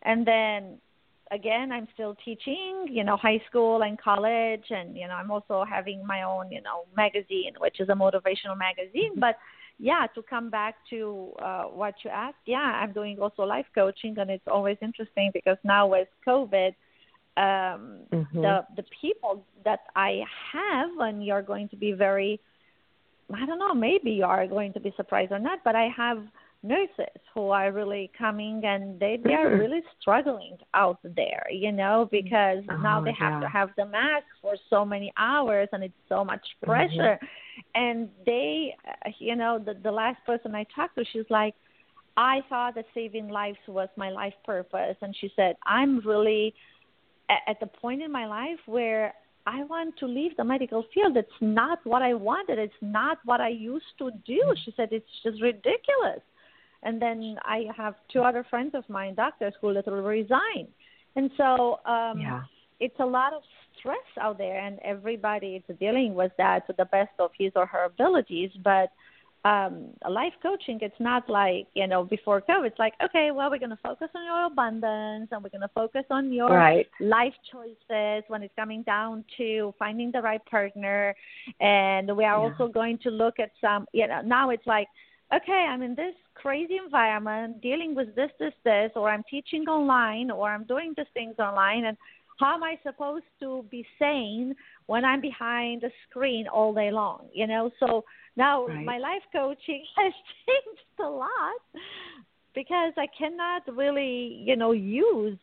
And 0.02 0.26
then 0.26 0.78
again, 1.30 1.72
I'm 1.72 1.88
still 1.92 2.16
teaching, 2.24 2.86
you 2.88 3.04
know, 3.04 3.16
high 3.16 3.42
school 3.48 3.82
and 3.82 4.00
college, 4.00 4.64
and 4.70 4.96
you 4.96 5.06
know, 5.06 5.14
I'm 5.14 5.30
also 5.30 5.64
having 5.68 6.06
my 6.06 6.22
own, 6.22 6.50
you 6.50 6.62
know, 6.62 6.84
magazine, 6.96 7.52
which 7.58 7.80
is 7.80 7.88
a 7.90 7.92
motivational 7.92 8.56
magazine. 8.56 9.12
Mm-hmm. 9.12 9.20
But 9.20 9.36
yeah, 9.78 10.06
to 10.14 10.22
come 10.22 10.50
back 10.50 10.76
to 10.90 11.32
uh, 11.40 11.64
what 11.64 11.94
you 12.04 12.10
asked, 12.10 12.44
yeah, 12.46 12.80
I'm 12.82 12.92
doing 12.92 13.18
also 13.20 13.42
life 13.42 13.66
coaching, 13.74 14.16
and 14.18 14.30
it's 14.30 14.46
always 14.46 14.76
interesting 14.82 15.30
because 15.32 15.56
now 15.64 15.86
with 15.86 16.08
COVID, 16.26 16.74
um, 17.36 18.00
mm-hmm. 18.12 18.40
the 18.40 18.66
the 18.76 18.84
people 19.00 19.44
that 19.64 19.80
I 19.94 20.22
have, 20.52 20.90
and 20.98 21.24
you're 21.24 21.42
going 21.42 21.68
to 21.68 21.76
be 21.76 21.92
very, 21.92 22.40
I 23.32 23.46
don't 23.46 23.60
know, 23.60 23.74
maybe 23.74 24.10
you 24.10 24.24
are 24.24 24.46
going 24.48 24.72
to 24.72 24.80
be 24.80 24.92
surprised 24.96 25.30
or 25.30 25.38
not, 25.38 25.60
but 25.64 25.76
I 25.76 25.88
have 25.96 26.24
nurses 26.62 27.20
who 27.32 27.50
are 27.50 27.70
really 27.70 28.10
coming 28.18 28.60
and 28.64 28.98
they 28.98 29.18
they 29.22 29.32
are 29.32 29.46
mm-hmm. 29.46 29.60
really 29.60 29.80
struggling 30.00 30.56
out 30.74 30.98
there 31.04 31.46
you 31.52 31.70
know 31.70 32.08
because 32.10 32.64
oh, 32.68 32.76
now 32.78 33.00
they 33.00 33.12
have 33.12 33.34
yeah. 33.34 33.40
to 33.40 33.46
have 33.46 33.70
the 33.76 33.86
mask 33.86 34.24
for 34.42 34.54
so 34.68 34.84
many 34.84 35.12
hours 35.16 35.68
and 35.72 35.84
it's 35.84 35.94
so 36.08 36.24
much 36.24 36.40
mm-hmm. 36.40 36.70
pressure 36.70 37.18
mm-hmm. 37.22 37.60
and 37.76 38.08
they 38.26 38.74
uh, 38.88 39.10
you 39.20 39.36
know 39.36 39.60
the 39.64 39.74
the 39.84 39.90
last 39.90 40.18
person 40.26 40.52
i 40.52 40.64
talked 40.74 40.96
to 40.96 41.04
she's 41.12 41.30
like 41.30 41.54
i 42.16 42.40
thought 42.48 42.74
that 42.74 42.86
saving 42.92 43.28
lives 43.28 43.58
was 43.68 43.88
my 43.96 44.10
life 44.10 44.34
purpose 44.44 44.96
and 45.00 45.14
she 45.20 45.30
said 45.36 45.54
i'm 45.64 46.00
really 46.04 46.52
at, 47.30 47.38
at 47.46 47.60
the 47.60 47.66
point 47.66 48.02
in 48.02 48.10
my 48.10 48.26
life 48.26 48.58
where 48.66 49.14
I 49.46 49.64
want 49.64 49.96
to 50.00 50.06
leave 50.06 50.36
the 50.36 50.44
medical 50.44 50.84
field. 50.92 51.16
It's 51.16 51.30
not 51.40 51.78
what 51.84 52.02
I 52.02 52.12
wanted. 52.12 52.58
It's 52.58 52.74
not 52.82 53.16
what 53.24 53.40
I 53.40 53.48
used 53.48 53.86
to 53.96 54.10
do. 54.26 54.42
Mm. 54.46 54.54
She 54.62 54.74
said 54.76 54.88
it's 54.92 55.08
just 55.22 55.40
ridiculous. 55.40 56.20
And 56.82 57.02
then 57.02 57.36
I 57.44 57.64
have 57.76 57.94
two 58.12 58.20
other 58.20 58.44
friends 58.48 58.72
of 58.74 58.88
mine, 58.88 59.14
doctors, 59.14 59.54
who 59.60 59.70
literally 59.70 60.22
resign. 60.22 60.68
And 61.16 61.30
so 61.36 61.80
um, 61.84 62.20
yeah. 62.20 62.42
it's 62.78 62.98
a 63.00 63.06
lot 63.06 63.32
of 63.32 63.42
stress 63.78 63.98
out 64.20 64.38
there, 64.38 64.58
and 64.58 64.78
everybody 64.84 65.56
is 65.56 65.76
dealing 65.78 66.14
with 66.14 66.32
that 66.38 66.66
to 66.66 66.74
the 66.78 66.84
best 66.86 67.10
of 67.18 67.30
his 67.38 67.52
or 67.56 67.66
her 67.66 67.84
abilities. 67.84 68.50
But 68.62 68.90
um, 69.44 69.90
life 70.08 70.32
coaching, 70.42 70.78
it's 70.82 70.98
not 70.98 71.28
like, 71.28 71.68
you 71.74 71.86
know, 71.86 72.04
before 72.04 72.40
COVID, 72.40 72.66
it's 72.66 72.78
like, 72.78 72.94
okay, 73.02 73.30
well, 73.30 73.50
we're 73.50 73.58
going 73.58 73.70
to 73.70 73.78
focus 73.82 74.08
on 74.14 74.24
your 74.24 74.46
abundance 74.46 75.28
and 75.30 75.42
we're 75.42 75.50
going 75.50 75.60
to 75.62 75.70
focus 75.74 76.04
on 76.10 76.32
your 76.32 76.50
right. 76.50 76.86
life 77.00 77.34
choices 77.50 78.24
when 78.28 78.42
it's 78.42 78.54
coming 78.56 78.82
down 78.82 79.24
to 79.36 79.72
finding 79.78 80.10
the 80.10 80.20
right 80.20 80.44
partner. 80.46 81.14
And 81.60 82.16
we 82.16 82.24
are 82.24 82.36
yeah. 82.36 82.52
also 82.52 82.70
going 82.72 82.98
to 83.04 83.10
look 83.10 83.38
at 83.38 83.52
some, 83.60 83.86
you 83.92 84.06
know, 84.08 84.20
now 84.22 84.50
it's 84.50 84.66
like, 84.66 84.88
okay, 85.34 85.66
I'm 85.68 85.82
in 85.82 85.94
this 85.94 86.14
crazy 86.34 86.76
environment 86.82 87.60
dealing 87.60 87.94
with 87.94 88.14
this, 88.14 88.30
this, 88.38 88.54
this, 88.64 88.90
or 88.96 89.10
I'm 89.10 89.24
teaching 89.30 89.64
online, 89.68 90.30
or 90.30 90.50
I'm 90.50 90.64
doing 90.64 90.94
these 90.96 91.06
things 91.14 91.34
online, 91.38 91.84
and 91.84 91.96
how 92.38 92.54
am 92.54 92.62
I 92.62 92.78
supposed 92.84 93.24
to 93.40 93.64
be 93.70 93.84
sane 93.98 94.54
when 94.86 95.04
I'm 95.04 95.20
behind 95.20 95.82
a 95.82 95.90
screen 96.08 96.46
all 96.46 96.72
day 96.72 96.90
long? 96.90 97.26
You 97.32 97.46
know, 97.46 97.70
so 97.80 98.04
now 98.36 98.66
right. 98.66 98.84
my 98.84 98.98
life 98.98 99.22
coaching 99.32 99.84
has 99.96 100.12
changed 100.46 101.00
a 101.00 101.08
lot 101.08 101.60
because 102.54 102.92
I 102.96 103.06
cannot 103.18 103.62
really, 103.76 104.42
you 104.44 104.56
know, 104.56 104.72
use 104.72 105.38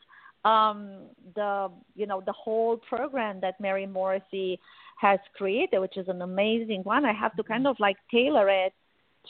um, 0.45 1.07
the, 1.35 1.69
you 1.95 2.05
know, 2.05 2.21
the 2.25 2.33
whole 2.33 2.77
program 2.77 3.39
that 3.41 3.59
Mary 3.59 3.85
Morrissey 3.85 4.59
has 4.99 5.19
created, 5.35 5.79
which 5.79 5.97
is 5.97 6.07
an 6.07 6.21
amazing 6.21 6.81
one. 6.83 7.03
I 7.03 7.13
have 7.13 7.35
to 7.35 7.43
kind 7.43 7.67
of 7.67 7.75
like 7.79 7.97
tailor 8.09 8.49
it 8.49 8.73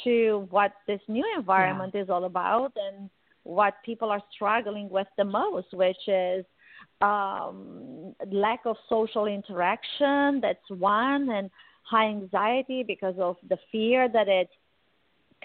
to 0.03 0.47
what 0.49 0.73
this 0.87 1.01
new 1.07 1.25
environment 1.37 1.91
yeah. 1.95 2.01
is 2.01 2.09
all 2.09 2.25
about 2.25 2.73
and 2.75 3.09
what 3.43 3.75
people 3.85 4.09
are 4.09 4.21
struggling 4.33 4.89
with 4.89 5.07
the 5.17 5.23
most, 5.23 5.67
which 5.73 6.07
is 6.07 6.45
um, 7.01 8.15
lack 8.31 8.61
of 8.65 8.75
social 8.89 9.27
interaction. 9.27 10.41
That's 10.41 10.69
one, 10.69 11.29
and 11.29 11.49
high 11.83 12.07
anxiety 12.07 12.83
because 12.83 13.15
of 13.19 13.37
the 13.47 13.57
fear 13.71 14.09
that 14.09 14.27
it's 14.27 14.51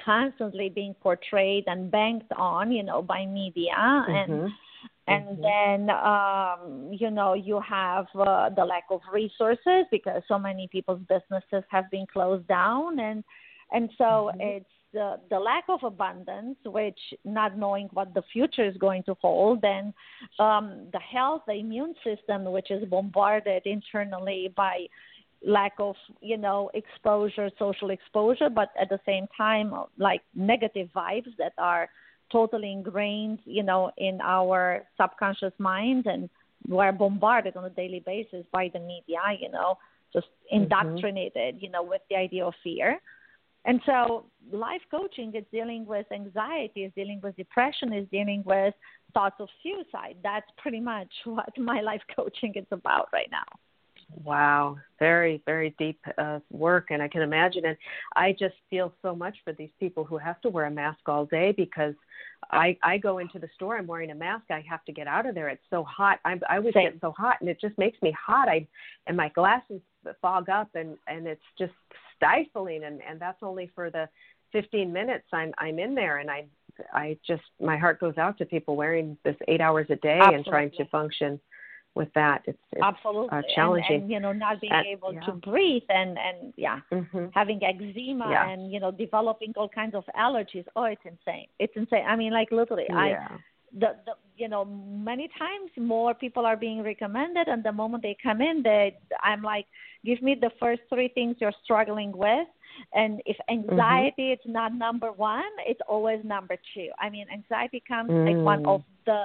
constantly 0.05 0.71
being 0.71 0.95
portrayed 0.95 1.65
and 1.67 1.91
banked 1.91 2.33
on, 2.37 2.73
you 2.73 2.83
know, 2.83 3.03
by 3.03 3.27
media 3.27 3.75
mm-hmm. 3.77 4.33
and 4.33 4.53
and 5.07 5.39
mm-hmm. 5.39 5.43
then 5.43 5.91
um, 5.91 6.93
you 6.93 7.11
know 7.11 7.35
you 7.35 7.61
have 7.61 8.07
uh, 8.15 8.49
the 8.51 8.65
lack 8.65 8.85
of 8.91 9.01
resources 9.13 9.85
because 9.91 10.23
so 10.29 10.39
many 10.39 10.69
people's 10.69 11.01
businesses 11.09 11.65
have 11.69 11.91
been 11.91 12.07
closed 12.11 12.47
down 12.47 12.99
and 13.01 13.25
and 13.73 13.91
so 13.99 14.05
mm-hmm. 14.05 14.41
it's 14.41 14.67
the, 14.93 15.21
the 15.31 15.39
lack 15.39 15.65
of 15.69 15.85
abundance, 15.85 16.57
which 16.65 16.99
not 17.25 17.57
knowing 17.57 17.89
what 17.93 18.13
the 18.13 18.23
future 18.33 18.67
is 18.67 18.77
going 18.77 19.05
to 19.05 19.15
hold, 19.21 19.65
and 19.65 19.93
um, 20.39 20.89
the 20.93 20.99
health, 20.99 21.43
the 21.47 21.55
immune 21.55 21.95
system, 22.05 22.45
which 22.45 22.71
is 22.71 22.85
bombarded 22.89 23.63
internally 23.67 24.53
by 24.57 24.87
lack 25.47 25.73
of 25.79 25.95
you 26.21 26.37
know 26.37 26.71
exposure, 26.75 27.51
social 27.59 27.91
exposure, 27.91 28.51
but 28.51 28.71
at 28.81 28.89
the 28.89 29.01
same 29.07 29.27
time 29.37 29.73
like 29.97 30.23
negative 30.35 30.89
vibes 30.95 31.35
that 31.39 31.53
are 31.57 31.89
totally 32.31 32.73
ingrained, 32.73 33.39
you 33.45 33.63
know, 33.63 33.91
in 33.99 34.21
our 34.23 34.85
subconscious 34.97 35.53
mind, 35.59 36.07
and 36.07 36.29
we're 36.69 36.93
bombarded 36.93 37.57
on 37.57 37.65
a 37.65 37.71
daily 37.71 38.03
basis 38.05 38.45
by 38.53 38.71
the 38.73 38.79
media, 38.79 39.21
you 39.41 39.51
know, 39.51 39.79
just 40.13 40.27
mm-hmm. 40.27 40.63
indoctrinated, 40.63 41.57
mm-hmm. 41.57 41.65
you 41.65 41.71
know, 41.71 41.83
with 41.83 42.03
the 42.11 42.17
idea 42.17 42.45
of 42.45 42.55
fear. 42.63 43.01
And 43.65 43.81
so 43.85 44.27
life 44.53 44.81
coaching 44.91 45.35
is 45.35 45.45
dealing 45.53 45.85
with 45.85 46.07
anxiety, 46.13 46.85
is 46.85 46.93
dealing 46.97 47.21
with 47.23 47.37
depression, 47.37 47.93
is 47.93 48.07
dealing 48.11 48.43
with 48.47 48.75
thoughts 49.13 49.37
of 49.39 49.49
suicide. 49.63 50.17
That's 50.23 50.47
pretty 50.59 50.81
much 50.81 51.13
what 51.25 51.57
my 51.59 51.81
life 51.81 52.03
coaching 52.15 52.55
is 52.57 52.67
about 52.71 53.09
right 53.13 53.29
now. 53.31 53.45
Wow, 54.25 54.77
very, 54.99 55.41
very 55.47 55.75
deep 55.79 56.01
uh, 56.19 56.41
work, 56.51 56.87
and 56.91 57.01
I 57.01 57.07
can 57.07 57.23
imagine 57.23 57.65
it. 57.65 57.79
I 58.17 58.33
just 58.33 58.57
feel 58.69 58.93
so 59.03 59.15
much 59.15 59.37
for 59.45 59.53
these 59.53 59.71
people 59.79 60.05
who 60.05 60.19
have 60.19 60.41
to 60.41 60.49
wear 60.49 60.67
a 60.67 60.71
mask 60.71 61.01
all 61.07 61.27
day 61.27 61.55
because 61.57 61.95
I 62.51 62.77
I 62.83 62.99
go 62.99 63.19
into 63.19 63.39
the 63.39 63.49
store, 63.55 63.79
I'm 63.79 63.87
wearing 63.87 64.11
a 64.11 64.15
mask, 64.15 64.47
I 64.51 64.65
have 64.69 64.85
to 64.87 64.93
get 64.93 65.07
out 65.07 65.27
of 65.27 65.35
there. 65.37 65.49
It's 65.49 65.63
so 65.71 65.85
hot. 65.85 66.19
I'm, 66.25 66.41
I 66.49 66.57
always 66.57 66.75
Same. 66.75 66.91
get 66.91 67.01
so 67.01 67.13
hot, 67.13 67.37
and 67.41 67.49
it 67.49 67.61
just 67.61 67.79
makes 67.79 68.01
me 68.03 68.13
hot. 68.13 68.49
I 68.49 68.67
and 69.07 69.17
my 69.17 69.29
glasses 69.29 69.81
fog 70.21 70.49
up, 70.49 70.69
and 70.75 70.97
and 71.07 71.27
it's 71.27 71.41
just 71.59 71.73
stifling 72.21 72.85
and 72.85 73.01
and 73.09 73.19
that's 73.19 73.43
only 73.43 73.71
for 73.75 73.91
the 73.91 74.09
15 74.53 74.93
minutes 74.93 75.25
I'm 75.33 75.53
I'm 75.59 75.79
in 75.79 75.95
there 75.95 76.19
and 76.19 76.31
I 76.31 76.45
I 76.93 77.19
just 77.27 77.43
my 77.61 77.77
heart 77.77 78.01
goes 78.01 78.19
out 78.19 78.39
to 78.39 78.45
people 78.45 78.77
wearing 78.77 79.17
this 79.25 79.37
8 79.49 79.61
hours 79.61 79.87
a 79.91 79.97
day 79.97 80.19
Absolutely. 80.21 80.37
and 80.37 80.45
trying 80.45 80.71
to 80.73 80.85
function 80.87 81.41
with 81.97 82.09
that 82.15 82.43
it's, 82.47 82.59
it's 82.73 82.83
absolutely 82.83 83.37
uh, 83.37 83.43
challenging 83.55 83.87
and, 83.91 84.03
and, 84.03 84.13
you 84.13 84.21
know 84.21 84.33
not 84.33 84.61
being 84.61 84.73
able 84.89 85.13
yeah. 85.13 85.21
to 85.21 85.33
breathe 85.33 85.83
and 85.89 86.17
and 86.19 86.55
yeah 86.57 86.81
mm-hmm. 86.93 87.27
having 87.33 87.61
eczema 87.65 88.29
yeah. 88.31 88.49
and 88.49 88.73
you 88.73 88.79
know 88.79 88.93
developing 88.93 89.53
all 89.57 89.69
kinds 89.69 89.95
of 89.95 90.05
allergies 90.17 90.65
oh 90.77 90.85
it's 90.85 91.03
insane 91.05 91.47
it's 91.59 91.73
insane 91.75 92.05
i 92.07 92.15
mean 92.15 92.33
like 92.33 92.51
literally 92.53 92.85
yeah. 92.89 92.97
i 92.97 93.37
the, 93.79 93.97
the 94.07 94.13
you 94.37 94.49
know 94.49 94.65
many 94.65 95.29
times 95.39 95.71
more 95.77 96.15
people 96.15 96.47
are 96.47 96.57
being 96.57 96.83
recommended 96.83 97.49
and 97.49 97.63
the 97.63 97.73
moment 97.73 98.03
they 98.03 98.17
come 98.23 98.41
in 98.41 98.63
they 98.63 98.97
i'm 99.23 99.43
like 99.43 99.67
give 100.05 100.21
me 100.23 100.37
the 100.41 100.51
first 100.59 100.81
three 100.89 101.09
things 101.09 101.37
you're 101.41 101.53
struggling 101.63 102.13
with 102.17 102.49
and 102.95 103.21
if 103.27 103.37
mm-hmm. 103.37 103.71
anxiety 103.71 104.23
mm-hmm. 104.23 104.33
it's 104.33 104.47
not 104.47 104.75
number 104.75 105.13
one 105.13 105.53
it's 105.67 105.81
always 105.89 106.25
number 106.25 106.57
two 106.75 106.89
i 106.99 107.09
mean 107.09 107.27
anxiety 107.33 107.83
comes 107.87 108.11
mm. 108.11 108.27
like 108.27 108.45
one 108.45 108.67
of 108.67 108.81
mm. 108.81 108.85
the 109.07 109.23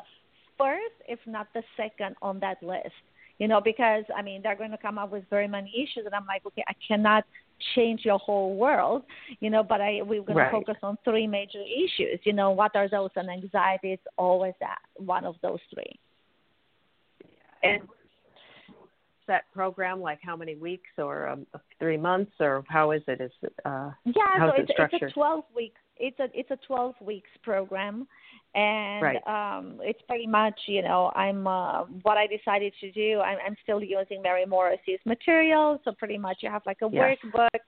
first 0.58 0.96
if 1.08 1.20
not 1.26 1.48
the 1.54 1.64
second 1.78 2.16
on 2.22 2.40
that 2.40 2.62
list 2.62 2.94
you 3.38 3.48
know, 3.48 3.60
because 3.60 4.06
I 4.16 4.22
mean 4.22 4.42
they're 4.42 4.56
going 4.56 4.72
to 4.72 4.78
come 4.78 4.98
up 4.98 5.12
with 5.12 5.24
very 5.30 5.48
many 5.48 5.70
issues, 5.76 6.06
and 6.06 6.16
I'm 6.16 6.26
like, 6.26 6.46
okay, 6.46 6.64
I 6.68 6.74
cannot 6.88 7.26
change 7.74 8.02
your 8.04 8.18
whole 8.20 8.56
world, 8.56 9.04
you 9.40 9.50
know, 9.50 9.64
but 9.64 9.82
I 9.82 10.02
we're 10.02 10.22
going 10.22 10.38
right. 10.38 10.52
to 10.52 10.52
focus 10.52 10.76
on 10.84 10.98
three 11.04 11.28
major 11.28 11.62
issues. 11.62 12.20
You 12.24 12.34
know, 12.34 12.52
what 12.52 12.76
are 12.76 12.90
those? 12.90 13.10
And 13.16 13.30
anxiety 13.30 13.94
is 13.94 14.00
always 14.18 14.54
that 14.60 14.80
one 14.98 15.26
of 15.26 15.36
those 15.42 15.60
three. 15.74 16.00
And 17.64 17.82
set 19.26 19.44
program, 19.54 20.02
like 20.02 20.20
how 20.22 20.36
many 20.36 20.56
weeks 20.56 20.90
or 20.98 21.28
um, 21.30 21.48
three 21.80 21.98
months, 21.98 22.32
or 22.40 22.64
how 22.68 22.92
is 22.92 23.02
it? 23.08 23.22
Is 23.22 23.32
it 23.42 23.54
uh, 23.66 23.92
yeah, 24.06 24.14
so 24.40 24.52
it's, 24.56 24.70
it 24.70 24.90
it's 24.92 25.12
a 25.12 25.14
twelve 25.14 25.44
week. 25.56 25.74
It's 25.98 26.20
a 26.20 26.28
it's 26.34 26.52
a 26.52 26.58
twelve 26.68 26.96
weeks 27.02 27.30
program, 27.44 28.08
and 28.56 29.04
right. 29.04 29.28
um, 29.28 29.80
it's 29.82 30.02
pretty 30.08 30.26
much 30.26 30.58
you 30.68 30.82
know 30.82 31.12
I'm 31.14 31.46
uh, 31.46 31.84
what 32.04 32.18
I 32.18 32.26
decided 32.26 32.74
to 32.80 32.92
do. 32.92 33.20
I'm, 33.20 33.38
I'm 33.46 33.56
still 33.64 33.84
using 33.84 34.22
Mary 34.22 34.46
Morrissey's 34.46 35.00
material, 35.06 35.80
so 35.84 35.92
pretty 35.92 36.18
much 36.18 36.38
you 36.42 36.50
have 36.50 36.62
like 36.66 36.78
a 36.82 36.90
yes. 36.90 37.18
workbook, 37.24 37.60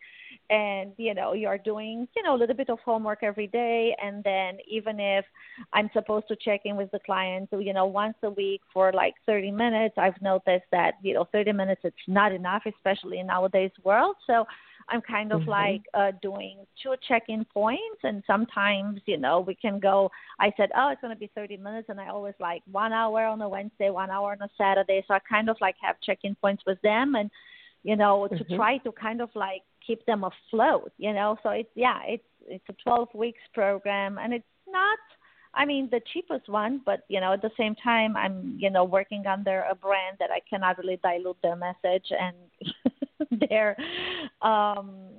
and 0.49 0.93
you 0.97 1.13
know 1.13 1.33
you're 1.33 1.57
doing 1.57 2.07
you 2.15 2.23
know 2.23 2.35
a 2.35 2.37
little 2.37 2.55
bit 2.55 2.69
of 2.69 2.79
homework 2.79 3.19
every 3.21 3.47
day, 3.47 3.95
and 4.01 4.23
then 4.23 4.57
even 4.69 4.99
if 4.99 5.25
I'm 5.73 5.89
supposed 5.93 6.29
to 6.29 6.37
check 6.37 6.61
in 6.63 6.77
with 6.77 6.89
the 6.91 6.99
client, 7.05 7.49
you 7.51 7.73
know 7.73 7.85
once 7.85 8.15
a 8.23 8.29
week 8.29 8.61
for 8.73 8.93
like 8.93 9.15
30 9.25 9.51
minutes, 9.51 9.95
I've 9.97 10.19
noticed 10.21 10.65
that 10.71 10.93
you 11.01 11.13
know 11.13 11.27
30 11.33 11.51
minutes 11.51 11.81
it's 11.83 11.97
not 12.07 12.31
enough, 12.31 12.63
especially 12.65 13.19
in 13.19 13.27
nowadays 13.27 13.71
world. 13.83 14.15
So 14.25 14.45
I'm 14.89 15.01
kind 15.01 15.31
of 15.31 15.41
mm-hmm. 15.41 15.49
like 15.49 15.81
uh, 15.93 16.11
doing 16.21 16.59
two 16.81 16.93
check-in 17.07 17.45
points, 17.45 17.99
and 18.03 18.23
sometimes 18.25 19.01
you 19.05 19.17
know 19.17 19.41
we 19.41 19.55
can 19.55 19.79
go. 19.79 20.09
I 20.39 20.51
said, 20.55 20.69
oh, 20.77 20.89
it's 20.89 21.01
going 21.01 21.13
to 21.13 21.19
be 21.19 21.29
30 21.35 21.57
minutes, 21.57 21.89
and 21.89 21.99
I 21.99 22.07
always 22.07 22.35
like 22.39 22.61
one 22.71 22.93
hour 22.93 23.25
on 23.25 23.41
a 23.41 23.49
Wednesday, 23.49 23.89
one 23.89 24.09
hour 24.09 24.31
on 24.31 24.41
a 24.41 24.49
Saturday. 24.57 25.03
So 25.07 25.13
I 25.13 25.19
kind 25.19 25.49
of 25.49 25.57
like 25.59 25.75
have 25.81 25.97
check-in 26.01 26.35
points 26.35 26.63
with 26.65 26.81
them, 26.81 27.15
and 27.15 27.29
you 27.83 27.95
know 27.95 28.27
to 28.27 28.35
mm-hmm. 28.35 28.55
try 28.55 28.77
to 28.79 28.91
kind 28.91 29.21
of 29.21 29.29
like 29.35 29.61
keep 29.85 30.05
them 30.05 30.23
afloat. 30.23 30.91
You 30.97 31.13
know, 31.13 31.37
so 31.43 31.49
it's 31.49 31.69
yeah, 31.75 31.99
it's 32.07 32.23
it's 32.47 32.65
a 32.69 32.73
12 32.83 33.09
weeks 33.13 33.41
program, 33.53 34.17
and 34.17 34.33
it's 34.33 34.45
not. 34.67 34.99
I 35.53 35.65
mean, 35.65 35.89
the 35.89 36.01
cheapest 36.13 36.47
one, 36.49 36.81
but 36.85 37.01
you 37.09 37.19
know, 37.19 37.33
at 37.33 37.41
the 37.41 37.49
same 37.57 37.75
time, 37.75 38.15
I'm 38.15 38.57
you 38.59 38.69
know 38.69 38.85
working 38.85 39.25
under 39.27 39.65
a 39.69 39.75
brand 39.75 40.17
that 40.19 40.29
I 40.31 40.39
cannot 40.49 40.77
really 40.77 40.99
dilute 41.03 41.37
their 41.41 41.55
message 41.55 42.05
and 42.11 42.35
their 43.49 43.75
um 44.41 45.09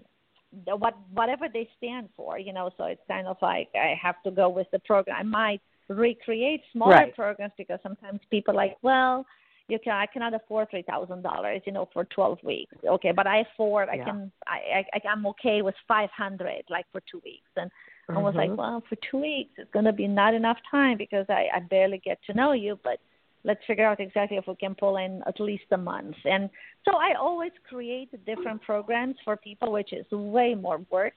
what 0.67 0.95
whatever 1.13 1.47
they 1.53 1.69
stand 1.77 2.09
for 2.17 2.39
you 2.39 2.53
know 2.53 2.71
so 2.77 2.85
it's 2.85 3.01
kind 3.09 3.27
of 3.27 3.37
like 3.43 3.69
i 3.75 3.95
have 4.01 4.17
to 4.25 4.31
go 4.31 4.49
with 4.49 4.67
the 4.73 4.79
program 4.81 5.17
i 5.19 5.23
might 5.23 5.61
recreate 5.89 6.63
smaller 6.73 6.93
right. 6.93 7.15
programs 7.15 7.53
because 7.59 7.79
sometimes 7.83 8.21
people 8.31 8.55
like 8.55 8.77
well 8.83 9.27
you 9.69 9.79
can 9.83 9.93
i 9.93 10.07
cannot 10.07 10.33
afford 10.33 10.69
three 10.71 10.83
thousand 10.83 11.23
dollars 11.23 11.61
you 11.67 11.73
know 11.73 11.89
for 11.93 12.05
twelve 12.05 12.39
weeks 12.43 12.75
okay 12.87 13.13
but 13.15 13.27
i 13.27 13.41
afford 13.53 13.89
yeah. 13.93 14.01
i 14.01 14.05
can 14.05 14.33
i 14.47 14.85
i 14.95 15.09
i'm 15.09 15.27
okay 15.27 15.61
with 15.61 15.75
five 15.87 16.11
hundred 16.17 16.63
like 16.71 16.87
for 16.93 17.03
two 17.11 17.21
weeks 17.25 17.51
and 17.57 17.71
mm-hmm. 18.11 18.19
I 18.19 18.23
was 18.23 18.35
like, 18.35 18.57
well, 18.57 18.83
for 18.89 18.97
two 19.11 19.19
weeks, 19.19 19.51
it's 19.59 19.71
going 19.73 19.85
to 19.85 19.93
be 19.93 20.09
not 20.09 20.35
enough 20.35 20.57
time 20.71 20.97
because 20.97 21.27
I, 21.29 21.47
I 21.55 21.61
barely 21.61 22.01
get 22.03 22.19
to 22.27 22.35
know 22.35 22.53
you. 22.53 22.79
But 22.83 23.01
let's 23.45 23.61
figure 23.67 23.87
out 23.87 24.01
exactly 24.01 24.37
if 24.37 24.47
we 24.47 24.57
can 24.57 24.75
pull 24.75 24.97
in 24.97 25.23
at 25.27 25.41
least 25.41 25.65
a 25.73 25.77
month. 25.77 26.17
And 26.25 26.51
so 26.85 26.97
I 26.97 27.15
always 27.19 27.53
create 27.69 28.11
different 28.27 28.63
programs 28.63 29.17
for 29.25 29.37
people, 29.37 29.73
which 29.73 29.93
is 29.93 30.07
way 30.11 30.55
more 30.55 30.81
work 30.91 31.15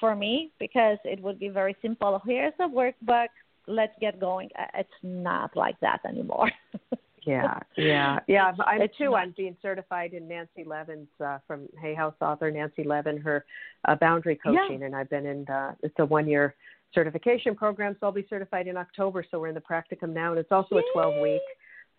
for 0.00 0.14
me 0.16 0.50
because 0.58 0.98
it 1.04 1.20
would 1.22 1.38
be 1.38 1.48
very 1.48 1.76
simple. 1.82 2.20
Here's 2.26 2.54
a 2.60 2.68
workbook. 2.68 3.28
Let's 3.66 3.92
get 4.00 4.18
going. 4.18 4.48
It's 4.74 4.88
not 5.02 5.54
like 5.56 5.78
that 5.80 6.00
anymore. 6.08 6.50
yeah, 7.26 7.58
yeah, 7.76 8.18
yeah. 8.26 8.52
I'm 8.66 8.80
it's 8.80 8.96
too. 8.96 9.10
Not. 9.10 9.16
I'm 9.16 9.34
being 9.36 9.56
certified 9.60 10.14
in 10.14 10.26
Nancy 10.26 10.64
Levin's 10.64 11.08
uh, 11.22 11.38
from 11.46 11.68
Hay 11.82 11.94
House 11.94 12.14
author 12.22 12.50
Nancy 12.50 12.82
Levin, 12.82 13.18
her 13.18 13.44
uh, 13.86 13.94
boundary 13.96 14.36
coaching, 14.42 14.78
yeah. 14.80 14.86
and 14.86 14.96
I've 14.96 15.10
been 15.10 15.26
in. 15.26 15.46
Uh, 15.48 15.74
it's 15.82 15.94
a 15.98 16.06
one 16.06 16.26
year 16.26 16.54
certification 16.94 17.54
program, 17.54 17.96
so 18.00 18.06
I'll 18.06 18.12
be 18.12 18.26
certified 18.28 18.66
in 18.66 18.76
October. 18.76 19.24
So 19.30 19.38
we're 19.38 19.48
in 19.48 19.54
the 19.54 19.60
practicum 19.60 20.12
now, 20.12 20.30
and 20.30 20.38
it's 20.38 20.52
also 20.52 20.76
Yay. 20.76 20.82
a 20.82 20.92
12 20.92 21.22
week. 21.22 21.42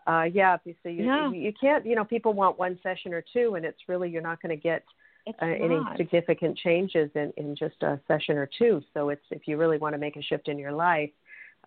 Uh, 0.07 0.23
yeah, 0.23 0.57
so 0.65 0.89
you, 0.89 1.05
yeah. 1.05 1.31
you 1.31 1.53
can't. 1.59 1.85
You 1.85 1.95
know, 1.95 2.05
people 2.05 2.33
want 2.33 2.57
one 2.57 2.79
session 2.81 3.13
or 3.13 3.23
two, 3.33 3.55
and 3.55 3.65
it's 3.65 3.77
really 3.87 4.09
you're 4.09 4.21
not 4.21 4.41
going 4.41 4.55
to 4.55 4.61
get 4.61 4.83
uh, 5.27 5.45
any 5.45 5.79
significant 5.97 6.57
changes 6.57 7.11
in 7.15 7.31
in 7.37 7.55
just 7.55 7.75
a 7.83 7.99
session 8.07 8.37
or 8.37 8.49
two. 8.57 8.81
So 8.93 9.09
it's 9.09 9.21
if 9.29 9.43
you 9.45 9.57
really 9.57 9.77
want 9.77 9.93
to 9.93 9.99
make 9.99 10.15
a 10.15 10.21
shift 10.21 10.47
in 10.47 10.57
your 10.57 10.71
life, 10.71 11.11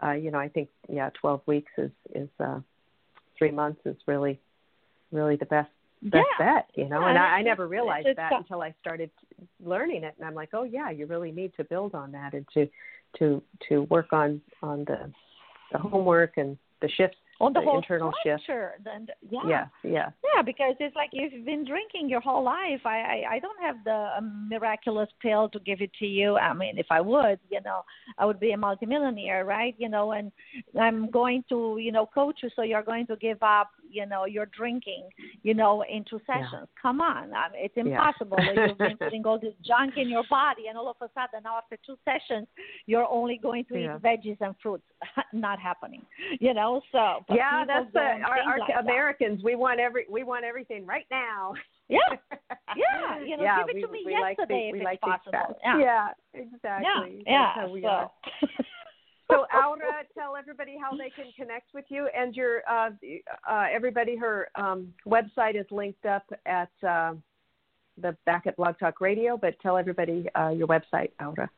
uh, 0.02 0.12
you 0.12 0.30
know, 0.30 0.38
I 0.38 0.48
think 0.48 0.70
yeah, 0.88 1.10
12 1.20 1.42
weeks 1.46 1.70
is 1.78 1.90
is 2.14 2.28
uh, 2.40 2.60
three 3.38 3.52
months 3.52 3.80
is 3.84 3.96
really 4.06 4.40
really 5.12 5.36
the 5.36 5.46
best 5.46 5.70
best 6.02 6.26
yeah. 6.40 6.54
bet, 6.54 6.70
you 6.74 6.88
know. 6.88 7.00
Yeah, 7.00 7.10
and 7.10 7.18
I, 7.18 7.22
I 7.22 7.42
never 7.42 7.68
realized 7.68 8.08
that 8.16 8.32
until 8.32 8.62
I 8.62 8.74
started 8.80 9.10
learning 9.64 10.04
it, 10.04 10.14
and 10.18 10.26
I'm 10.26 10.34
like, 10.34 10.50
oh 10.52 10.64
yeah, 10.64 10.90
you 10.90 11.06
really 11.06 11.30
need 11.30 11.52
to 11.58 11.64
build 11.64 11.94
on 11.94 12.12
that 12.12 12.34
and 12.34 12.46
to 12.54 12.68
to 13.18 13.42
to 13.68 13.82
work 13.82 14.12
on 14.12 14.40
on 14.62 14.84
the 14.84 15.10
the 15.72 15.78
homework 15.78 16.36
and 16.36 16.56
the 16.80 16.88
shifts 16.88 17.16
on 17.42 17.52
the, 17.52 17.60
the 17.60 17.66
whole 17.66 17.78
internal 17.78 18.12
structure. 18.20 18.72
shift. 18.76 18.84
Then, 18.84 19.06
yeah. 19.28 19.40
yeah, 19.46 19.66
yeah, 19.82 20.08
yeah. 20.34 20.42
Because 20.42 20.74
it's 20.80 20.94
like 20.94 21.10
you've 21.12 21.44
been 21.44 21.64
drinking 21.64 22.08
your 22.08 22.20
whole 22.20 22.44
life. 22.44 22.80
I, 22.84 22.98
I, 22.98 23.22
I 23.32 23.38
don't 23.40 23.60
have 23.60 23.76
the 23.84 24.10
um, 24.16 24.48
miraculous 24.48 25.08
pill 25.20 25.48
to 25.50 25.58
give 25.60 25.80
it 25.80 25.90
to 25.98 26.06
you. 26.06 26.36
I 26.36 26.54
mean, 26.54 26.78
if 26.78 26.86
I 26.90 27.00
would, 27.00 27.40
you 27.50 27.60
know, 27.64 27.82
I 28.18 28.26
would 28.26 28.38
be 28.38 28.52
a 28.52 28.56
multimillionaire, 28.56 29.44
right? 29.44 29.74
You 29.76 29.88
know, 29.88 30.12
and 30.12 30.30
I'm 30.80 31.10
going 31.10 31.44
to, 31.48 31.78
you 31.80 31.90
know, 31.90 32.06
coach 32.06 32.40
you, 32.42 32.50
so 32.54 32.62
you're 32.62 32.82
going 32.82 33.06
to 33.08 33.16
give 33.16 33.42
up, 33.42 33.70
you 33.90 34.06
know, 34.06 34.24
your 34.24 34.46
drinking, 34.46 35.08
you 35.42 35.54
know, 35.54 35.84
in 35.90 36.04
two 36.08 36.20
sessions. 36.26 36.48
Yeah. 36.52 36.80
Come 36.80 37.00
on, 37.00 37.34
I 37.34 37.52
mean, 37.52 37.64
it's 37.64 37.74
impossible. 37.76 38.38
Yeah. 38.40 38.68
You've 38.68 38.78
been 38.78 38.96
putting 39.00 39.26
all 39.26 39.38
this 39.38 39.54
junk 39.66 39.94
in 39.96 40.08
your 40.08 40.24
body, 40.30 40.62
and 40.68 40.78
all 40.78 40.88
of 40.88 40.96
a 41.00 41.10
sudden, 41.12 41.42
now 41.44 41.58
after 41.58 41.76
two 41.84 41.96
sessions, 42.04 42.46
you're 42.86 43.06
only 43.06 43.38
going 43.42 43.64
to 43.66 43.78
yeah. 43.78 43.96
eat 43.96 44.02
veggies 44.02 44.36
and 44.40 44.54
fruits. 44.62 44.84
Not 45.32 45.58
happening, 45.58 46.02
you 46.40 46.54
know. 46.54 46.80
So 46.92 47.24
yeah, 47.34 47.64
that's 47.66 47.92
the 47.92 48.00
our, 48.00 48.38
our 48.46 48.58
like 48.58 48.70
Americans. 48.78 49.38
That. 49.38 49.44
We 49.44 49.54
want 49.54 49.80
every 49.80 50.06
we 50.10 50.22
want 50.22 50.44
everything 50.44 50.86
right 50.86 51.06
now. 51.10 51.54
Yeah, 51.88 51.98
yeah. 52.76 53.20
You 53.24 53.36
know, 53.36 53.42
yeah, 53.42 53.58
give 53.60 53.68
it 53.68 53.74
we, 53.74 53.80
to 53.82 53.92
me 53.92 54.02
we 54.06 54.12
yesterday 54.12 54.32
like 54.34 54.48
the, 54.48 54.54
if 54.54 54.74
it's 54.74 54.84
like 54.84 55.00
possible. 55.00 55.58
Yeah. 55.62 55.78
yeah, 55.78 56.08
exactly. 56.34 57.22
Yeah, 57.26 57.52
how 57.54 57.70
we 57.70 57.82
so. 57.82 57.88
are. 57.88 58.10
so 59.30 59.46
Aura, 59.54 60.04
tell 60.16 60.36
everybody 60.36 60.76
how 60.80 60.96
they 60.96 61.10
can 61.10 61.32
connect 61.36 61.74
with 61.74 61.84
you 61.88 62.08
and 62.16 62.34
your 62.34 62.62
uh, 62.70 62.90
uh, 63.48 63.64
everybody. 63.72 64.16
Her 64.16 64.48
um, 64.54 64.92
website 65.06 65.58
is 65.58 65.66
linked 65.70 66.06
up 66.06 66.24
at 66.46 66.70
uh, 66.86 67.14
the 68.00 68.16
back 68.26 68.46
at 68.46 68.56
Blog 68.56 68.78
Talk 68.78 69.00
Radio. 69.00 69.36
But 69.36 69.58
tell 69.60 69.76
everybody 69.76 70.26
uh, 70.34 70.50
your 70.50 70.68
website, 70.68 71.10
Aura. 71.20 71.50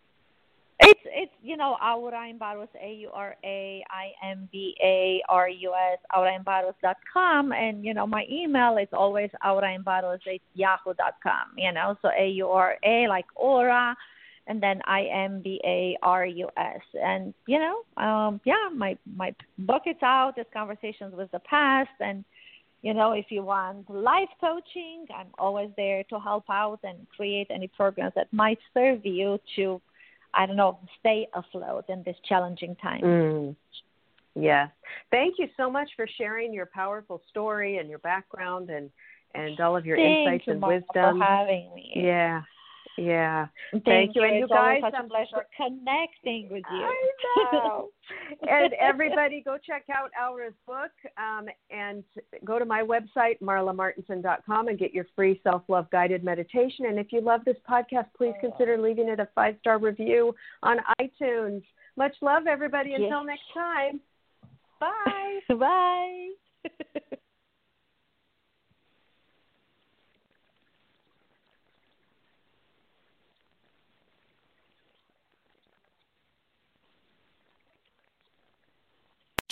It's 0.80 1.00
it's 1.04 1.32
you 1.42 1.56
know 1.56 1.76
Aura 1.80 2.28
Imbarus 2.32 2.68
A 2.82 2.92
U 2.94 3.10
R 3.12 3.36
A 3.44 3.84
I 3.90 4.26
M 4.28 4.48
B 4.50 4.74
A 4.82 5.22
R 5.28 5.48
U 5.48 5.72
S 5.92 5.98
auraimbarus 6.12 6.74
dot 6.82 6.96
com 7.12 7.52
and 7.52 7.84
you 7.84 7.94
know 7.94 8.06
my 8.06 8.24
email 8.30 8.76
is 8.76 8.88
always 8.92 9.30
auraimbarus 9.44 10.18
at 10.26 10.40
yahoo 10.54 10.94
dot 10.94 11.14
com 11.22 11.52
you 11.56 11.70
know 11.72 11.96
so 12.02 12.08
A 12.18 12.28
U 12.30 12.48
R 12.48 12.76
A 12.84 13.06
like 13.08 13.26
aura 13.36 13.96
and 14.48 14.60
then 14.60 14.82
I 14.84 15.04
M 15.04 15.42
B 15.42 15.60
A 15.64 15.96
R 16.02 16.26
U 16.26 16.48
S. 16.56 16.80
And 17.00 17.32
you 17.46 17.60
know 17.60 18.02
um 18.02 18.40
yeah 18.44 18.68
my 18.74 18.98
my 19.16 19.32
book 19.58 19.82
is 19.86 19.96
out 20.02 20.34
it's 20.36 20.50
conversations 20.52 21.14
with 21.14 21.30
the 21.30 21.40
past 21.40 21.90
and 22.00 22.24
you 22.82 22.92
know 22.92 23.12
if 23.12 23.26
you 23.30 23.44
want 23.44 23.88
life 23.88 24.28
coaching 24.40 25.06
I'm 25.16 25.28
always 25.38 25.70
there 25.76 26.02
to 26.10 26.18
help 26.18 26.44
out 26.50 26.80
and 26.82 27.06
create 27.16 27.46
any 27.50 27.68
programs 27.68 28.14
that 28.16 28.32
might 28.32 28.58
serve 28.74 29.06
you 29.06 29.38
to 29.54 29.80
I 30.36 30.46
don't 30.46 30.56
know, 30.56 30.78
stay 31.00 31.28
afloat 31.34 31.84
in 31.88 32.02
this 32.04 32.16
challenging 32.28 32.76
time. 32.76 33.02
Mm. 33.02 33.56
Yes. 34.34 34.70
Thank 35.10 35.36
you 35.38 35.48
so 35.56 35.70
much 35.70 35.88
for 35.96 36.06
sharing 36.18 36.52
your 36.52 36.66
powerful 36.66 37.22
story 37.30 37.78
and 37.78 37.88
your 37.88 38.00
background 38.00 38.70
and 38.70 38.90
and 39.34 39.58
all 39.60 39.76
of 39.76 39.84
your 39.84 39.96
Thank 39.96 40.26
insights 40.26 40.44
you, 40.46 40.52
and 40.54 40.62
wisdom. 40.62 41.18
For 41.18 41.24
having 41.24 41.74
me. 41.74 41.92
Yeah. 41.96 42.42
Yeah. 42.96 43.46
Thank, 43.72 43.84
Thank 43.84 44.14
you. 44.14 44.22
you. 44.22 44.28
And 44.28 44.38
you 44.38 44.44
it's 44.44 44.52
guys, 44.52 44.80
such 44.82 44.94
a 44.94 45.08
pleasure 45.08 45.46
connecting 45.56 46.48
with 46.50 46.62
you. 46.70 46.84
I 46.84 47.48
know. 47.52 47.88
and 48.48 48.72
everybody 48.74 49.42
go 49.42 49.56
check 49.64 49.84
out 49.92 50.10
Aura's 50.20 50.54
book 50.66 50.92
um, 51.18 51.46
and 51.70 52.04
go 52.44 52.58
to 52.58 52.64
my 52.64 52.82
website, 52.82 53.40
marlamartenson.com, 53.40 54.68
and 54.68 54.78
get 54.78 54.94
your 54.94 55.06
free 55.16 55.40
self 55.42 55.62
love 55.68 55.90
guided 55.90 56.22
meditation. 56.22 56.86
And 56.86 56.98
if 56.98 57.12
you 57.12 57.20
love 57.20 57.40
this 57.44 57.56
podcast, 57.68 58.06
please 58.16 58.34
consider 58.40 58.78
leaving 58.78 59.08
it 59.08 59.20
a 59.20 59.28
five 59.34 59.56
star 59.60 59.78
review 59.78 60.34
on 60.62 60.78
iTunes. 61.00 61.62
Much 61.96 62.14
love, 62.20 62.46
everybody. 62.46 62.94
Until 62.94 63.24
Yes. 63.24 63.26
next 63.26 63.54
time. 63.54 64.00
Bye. 64.80 65.40
Bye. 65.48 67.10